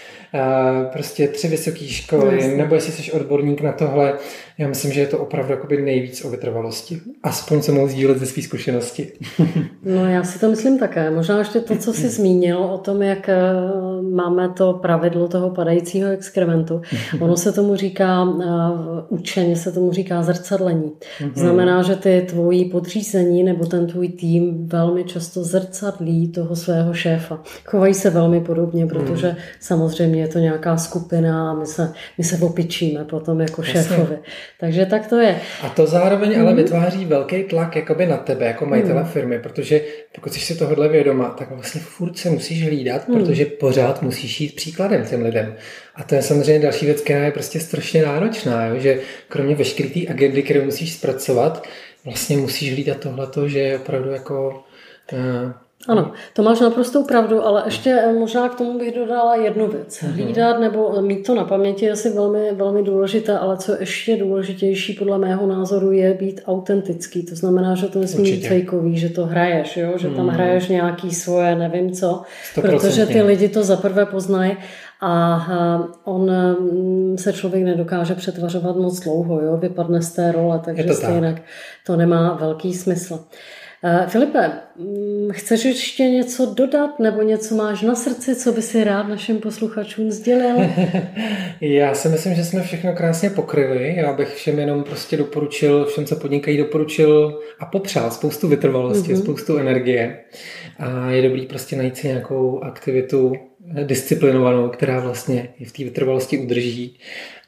prostě 0.93 1.27
tři 1.27 1.47
vysoké 1.47 1.87
školy, 1.87 2.47
no, 2.51 2.57
nebo 2.57 2.75
jestli 2.75 2.91
jsi 2.91 3.11
odborník 3.11 3.61
na 3.61 3.71
tohle, 3.71 4.13
já 4.57 4.67
myslím, 4.67 4.91
že 4.91 4.99
je 4.99 5.07
to 5.07 5.19
opravdu 5.19 5.51
jakoby 5.51 5.81
nejvíc 5.81 6.25
o 6.25 6.29
vytrvalosti. 6.29 7.01
Aspoň 7.23 7.61
se 7.61 7.71
mohu 7.71 7.87
sdílet 7.87 8.17
ze 8.17 8.25
své 8.25 8.43
zkušenosti. 8.43 9.11
no 9.83 10.09
já 10.09 10.23
si 10.23 10.39
to 10.39 10.49
myslím 10.49 10.79
také. 10.79 11.11
Možná 11.11 11.39
ještě 11.39 11.59
to, 11.59 11.75
co 11.75 11.93
jsi 11.93 12.09
zmínil 12.09 12.57
o 12.57 12.77
tom, 12.77 13.01
jak 13.01 13.29
eh, 13.29 13.41
máme 14.11 14.49
to 14.49 14.73
pravidlo 14.73 15.27
toho 15.27 15.49
padajícího 15.49 16.09
exkrementu. 16.09 16.81
Ono 17.19 17.37
se 17.37 17.51
tomu 17.51 17.75
říká, 17.75 18.27
eh, 18.41 18.45
učeně 19.09 19.55
se 19.55 19.71
tomu 19.71 19.91
říká 19.91 20.23
zrcadlení. 20.23 20.91
Mhm. 21.21 21.31
Znamená, 21.35 21.83
že 21.83 21.95
ty 21.95 22.25
tvojí 22.29 22.65
podřízení 22.65 23.43
nebo 23.43 23.65
ten 23.65 23.87
tvůj 23.87 24.07
tým 24.07 24.67
velmi 24.67 25.03
často 25.03 25.43
zrcadlí 25.43 26.27
toho 26.27 26.55
svého 26.55 26.93
šéfa. 26.93 27.39
Chovají 27.65 27.93
se 27.93 28.09
velmi 28.09 28.41
podobně, 28.41 28.85
protože 28.87 29.27
mhm. 29.27 29.37
samozřejmě 29.59 30.24
je 30.25 30.31
to 30.31 30.39
nějaká 30.39 30.77
skupina 30.77 31.51
a 31.51 31.53
my 31.53 31.65
se, 31.65 31.93
my 32.17 32.23
se 32.23 32.37
opičíme 32.45 33.03
potom 33.03 33.41
jako 33.41 33.63
šéfovi. 33.63 34.17
Takže 34.59 34.85
tak 34.85 35.07
to 35.07 35.15
je. 35.15 35.39
A 35.61 35.69
to 35.69 35.87
zároveň 35.87 36.35
mm. 36.35 36.41
ale 36.41 36.53
mhm. 36.53 36.63
vytváří 36.63 37.05
velký 37.05 37.43
tlak 37.43 37.75
jakoby 37.75 38.05
na 38.05 38.17
tebe, 38.17 38.45
jako 38.45 38.65
majitele 38.65 39.01
mm. 39.01 39.07
firmy, 39.07 39.39
protože 39.39 39.81
pokud 40.15 40.33
jsi 40.33 40.39
si 40.39 40.55
tohohle 40.55 40.89
vědoma, 40.89 41.29
tak 41.29 41.51
vlastně 41.51 41.81
furt 41.81 42.17
se 42.17 42.29
musíš 42.29 42.63
hlídat, 42.63 43.07
mm. 43.07 43.15
protože 43.15 43.45
pořád 43.45 44.01
musíš 44.01 44.41
jít 44.41 44.55
příkladem 44.55 45.05
těm 45.05 45.21
lidem. 45.21 45.55
A 45.95 46.03
to 46.03 46.15
je 46.15 46.21
samozřejmě 46.21 46.59
další 46.59 46.85
věc, 46.85 47.01
která 47.01 47.25
je 47.25 47.31
prostě 47.31 47.59
strašně 47.59 48.03
náročná, 48.03 48.65
jo? 48.65 48.79
že 48.79 48.99
kromě 49.27 49.55
veškeré 49.55 49.89
té 49.89 49.99
agendy, 50.09 50.43
kterou 50.43 50.65
musíš 50.65 50.93
zpracovat, 50.93 51.67
vlastně 52.05 52.37
musíš 52.37 52.73
hlídat 52.73 52.97
tohleto, 52.97 53.47
že 53.47 53.59
je 53.59 53.79
opravdu 53.79 54.11
jako 54.11 54.63
uh, 55.13 55.51
ano, 55.87 56.11
to 56.33 56.43
máš 56.43 56.59
naprostou 56.59 57.03
pravdu, 57.03 57.45
ale 57.45 57.61
ještě 57.65 57.89
eh, 57.89 58.13
možná 58.13 58.49
k 58.49 58.55
tomu 58.55 58.79
bych 58.79 58.95
dodala 58.95 59.35
jednu 59.35 59.67
věc. 59.67 60.01
Mhm. 60.01 60.13
Hlídat 60.13 60.59
nebo 60.59 61.01
mít 61.01 61.25
to 61.25 61.35
na 61.35 61.43
paměti 61.43 61.85
je 61.85 61.91
asi 61.91 62.09
velmi, 62.09 62.51
velmi 62.51 62.83
důležité, 62.83 63.37
ale 63.37 63.57
co 63.57 63.75
ještě 63.79 64.17
důležitější 64.17 64.93
podle 64.93 65.17
mého 65.17 65.47
názoru 65.47 65.91
je 65.91 66.13
být 66.13 66.41
autentický. 66.45 67.25
To 67.25 67.35
znamená, 67.35 67.75
že 67.75 67.87
to 67.87 67.99
nesmí 67.99 68.31
být 68.31 68.47
fejkový, 68.47 68.97
že 68.97 69.09
to 69.09 69.25
hraješ, 69.25 69.77
jo? 69.77 69.93
že 69.97 70.09
tam 70.09 70.25
mhm. 70.25 70.35
hraješ 70.35 70.67
nějaký 70.67 71.11
svoje 71.11 71.55
nevím 71.55 71.91
co, 71.91 72.21
100%. 72.55 72.61
protože 72.61 73.05
ty 73.05 73.21
lidi 73.21 73.49
to 73.49 73.63
zaprvé 73.63 74.05
poznají 74.05 74.57
a 75.01 75.45
eh, 75.51 75.87
on 76.03 76.31
mm, 76.31 77.17
se 77.17 77.33
člověk 77.33 77.63
nedokáže 77.63 78.15
přetvařovat 78.15 78.75
moc 78.75 78.99
dlouho, 78.99 79.41
jo? 79.41 79.57
vypadne 79.57 80.01
z 80.01 80.11
té 80.11 80.31
role, 80.31 80.61
takže 80.65 80.83
to 80.83 80.93
stejně 80.93 81.33
tak. 81.33 81.41
to 81.85 81.95
nemá 81.95 82.33
velký 82.33 82.73
smysl. 82.73 83.19
Eh, 83.87 84.05
Filipe, 84.07 84.51
mm, 84.75 85.29
chceš 85.31 85.65
ještě 85.65 86.03
něco 86.03 86.45
dodat 86.45 86.99
nebo 86.99 87.21
něco 87.21 87.55
máš 87.55 87.81
na 87.81 87.95
srdci, 87.95 88.35
co 88.35 88.51
by 88.51 88.61
si 88.61 88.83
rád 88.83 89.03
našim 89.07 89.39
posluchačům 89.39 90.11
sdělil? 90.11 90.55
Já 91.61 91.93
si 91.95 92.09
myslím, 92.09 92.35
že 92.35 92.43
jsme 92.43 92.61
všechno 92.61 92.93
krásně 92.93 93.29
pokryli. 93.29 93.95
Já 93.97 94.13
bych 94.13 94.35
všem 94.35 94.59
jenom 94.59 94.83
prostě 94.83 95.17
doporučil, 95.17 95.85
všem, 95.85 96.05
co 96.05 96.15
podnikají, 96.15 96.57
doporučil 96.57 97.39
a 97.59 97.65
popřál 97.65 98.11
spoustu 98.11 98.47
vytrvalosti, 98.47 99.13
mm-hmm. 99.13 99.21
spoustu 99.21 99.57
energie. 99.57 100.17
A 100.79 101.11
je 101.11 101.21
dobrý 101.21 101.45
prostě 101.45 101.75
najít 101.75 101.97
si 101.97 102.07
nějakou 102.07 102.63
aktivitu 102.63 103.33
disciplinovanou, 103.83 104.69
která 104.69 104.99
vlastně 104.99 105.49
je 105.59 105.65
v 105.65 105.71
té 105.71 105.83
vytrvalosti 105.83 106.37
udrží. 106.37 106.99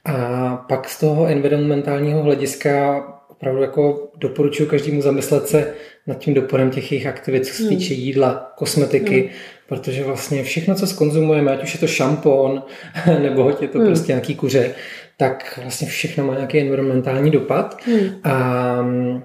A 0.06 0.56
pak 0.70 0.90
z 0.90 1.00
toho 1.00 1.26
environmentálního 1.28 2.24
hlediska 2.24 3.04
opravdu 3.38 3.62
jako 3.62 4.10
doporučuji 4.18 4.66
každému 4.66 5.02
zamyslet 5.02 5.48
se 5.48 5.74
nad 6.08 6.20
tím 6.20 6.34
dopadem 6.34 6.70
těch 6.70 6.92
jejich 6.92 7.08
aktivit, 7.08 7.46
co 7.46 7.54
se 7.54 7.64
hmm. 7.64 7.78
týče 7.78 7.94
jídla, 7.94 8.54
kosmetiky, 8.56 9.22
hmm. 9.22 9.30
protože 9.68 10.04
vlastně 10.04 10.44
všechno, 10.44 10.76
co 10.76 10.88
skonzumujeme, 10.88 11.52
ať 11.52 11.64
už 11.64 11.74
je 11.74 11.80
to 11.80 11.88
šampon, 11.88 12.64
nebo 13.22 13.50
je 13.62 13.68
to 13.68 13.78
hmm. 13.78 13.88
prostě 13.88 14.12
nějaký 14.12 14.36
kuře, 14.36 14.76
tak 15.18 15.60
vlastně 15.62 15.88
všechno 15.88 16.26
má 16.26 16.34
nějaký 16.34 16.60
environmentální 16.60 17.32
dopad. 17.32 17.78
Hmm. 17.86 18.10
A 18.24 18.82
mm, 18.82 19.24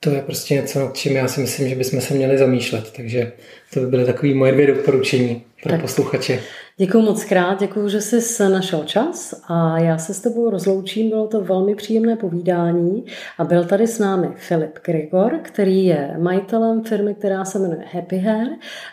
to 0.00 0.10
je 0.10 0.22
prostě 0.22 0.54
něco, 0.54 0.80
nad 0.80 0.96
čím 0.96 1.16
já 1.16 1.28
si 1.28 1.40
myslím, 1.40 1.68
že 1.68 1.74
bychom 1.74 2.00
se 2.00 2.14
měli 2.14 2.38
zamýšlet. 2.38 2.92
Takže 2.96 3.32
To 3.74 3.80
by 3.80 3.86
byly 3.86 4.04
takové 4.04 4.34
moje 4.34 4.52
dvě 4.52 4.66
doporučení 4.66 5.42
pro 5.62 5.72
tak. 5.72 5.80
posluchače. 5.80 6.40
Děkuji 6.80 7.02
moc 7.02 7.24
krát, 7.24 7.60
děkuji, 7.60 7.88
že 7.88 8.00
jsi 8.00 8.42
našel 8.48 8.84
čas 8.84 9.42
a 9.48 9.78
já 9.78 9.98
se 9.98 10.14
s 10.14 10.20
tebou 10.20 10.50
rozloučím. 10.50 11.10
Bylo 11.10 11.26
to 11.26 11.40
velmi 11.40 11.74
příjemné 11.74 12.16
povídání 12.16 13.04
a 13.38 13.44
byl 13.44 13.64
tady 13.64 13.86
s 13.86 13.98
námi 13.98 14.28
Filip 14.36 14.78
Grigor, 14.84 15.38
který 15.42 15.84
je 15.84 16.14
majitelem 16.18 16.82
firmy, 16.84 17.14
která 17.14 17.44
se 17.44 17.58
jmenuje 17.58 17.84
Happy 17.92 18.18
Hair. 18.18 18.48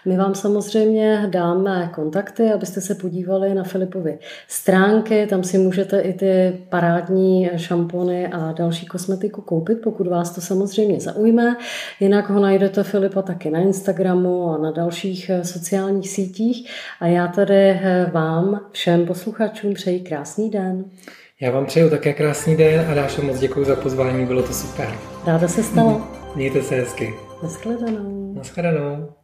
My 0.05 0.17
vám 0.17 0.35
samozřejmě 0.35 1.27
dáme 1.29 1.91
kontakty, 1.95 2.51
abyste 2.51 2.81
se 2.81 2.95
podívali 2.95 3.53
na 3.53 3.63
Filipovy 3.63 4.17
stránky, 4.47 5.27
tam 5.27 5.43
si 5.43 5.57
můžete 5.57 5.99
i 5.99 6.13
ty 6.13 6.59
parádní 6.69 7.49
šampony 7.55 8.27
a 8.27 8.51
další 8.51 8.85
kosmetiku 8.85 9.41
koupit, 9.41 9.77
pokud 9.83 10.07
vás 10.07 10.35
to 10.35 10.41
samozřejmě 10.41 10.99
zaujme. 10.99 11.57
Jinak 11.99 12.29
ho 12.29 12.39
najdete 12.39 12.83
Filipa 12.83 13.21
taky 13.21 13.49
na 13.49 13.59
Instagramu 13.59 14.49
a 14.49 14.57
na 14.65 14.71
dalších 14.71 15.31
sociálních 15.43 16.09
sítích 16.09 16.71
a 16.99 17.07
já 17.07 17.27
tady 17.27 17.79
vám 18.13 18.61
všem 18.71 19.05
posluchačům 19.05 19.73
přeji 19.73 19.99
krásný 19.99 20.49
den. 20.49 20.85
Já 21.41 21.51
vám 21.51 21.65
přeju 21.65 21.89
také 21.89 22.13
krásný 22.13 22.55
den 22.55 22.85
a 22.91 22.93
Dášo 22.93 23.21
moc 23.21 23.39
děkuji 23.39 23.65
za 23.65 23.75
pozvání, 23.75 24.25
bylo 24.25 24.43
to 24.43 24.53
super. 24.53 24.87
Ráda 25.25 25.47
se 25.47 25.63
stalo. 25.63 26.07
Mějte 26.35 26.61
se 26.61 26.75
hezky. 26.75 27.13
Naschledanou. 27.43 28.33
Naschledanou. 28.33 29.14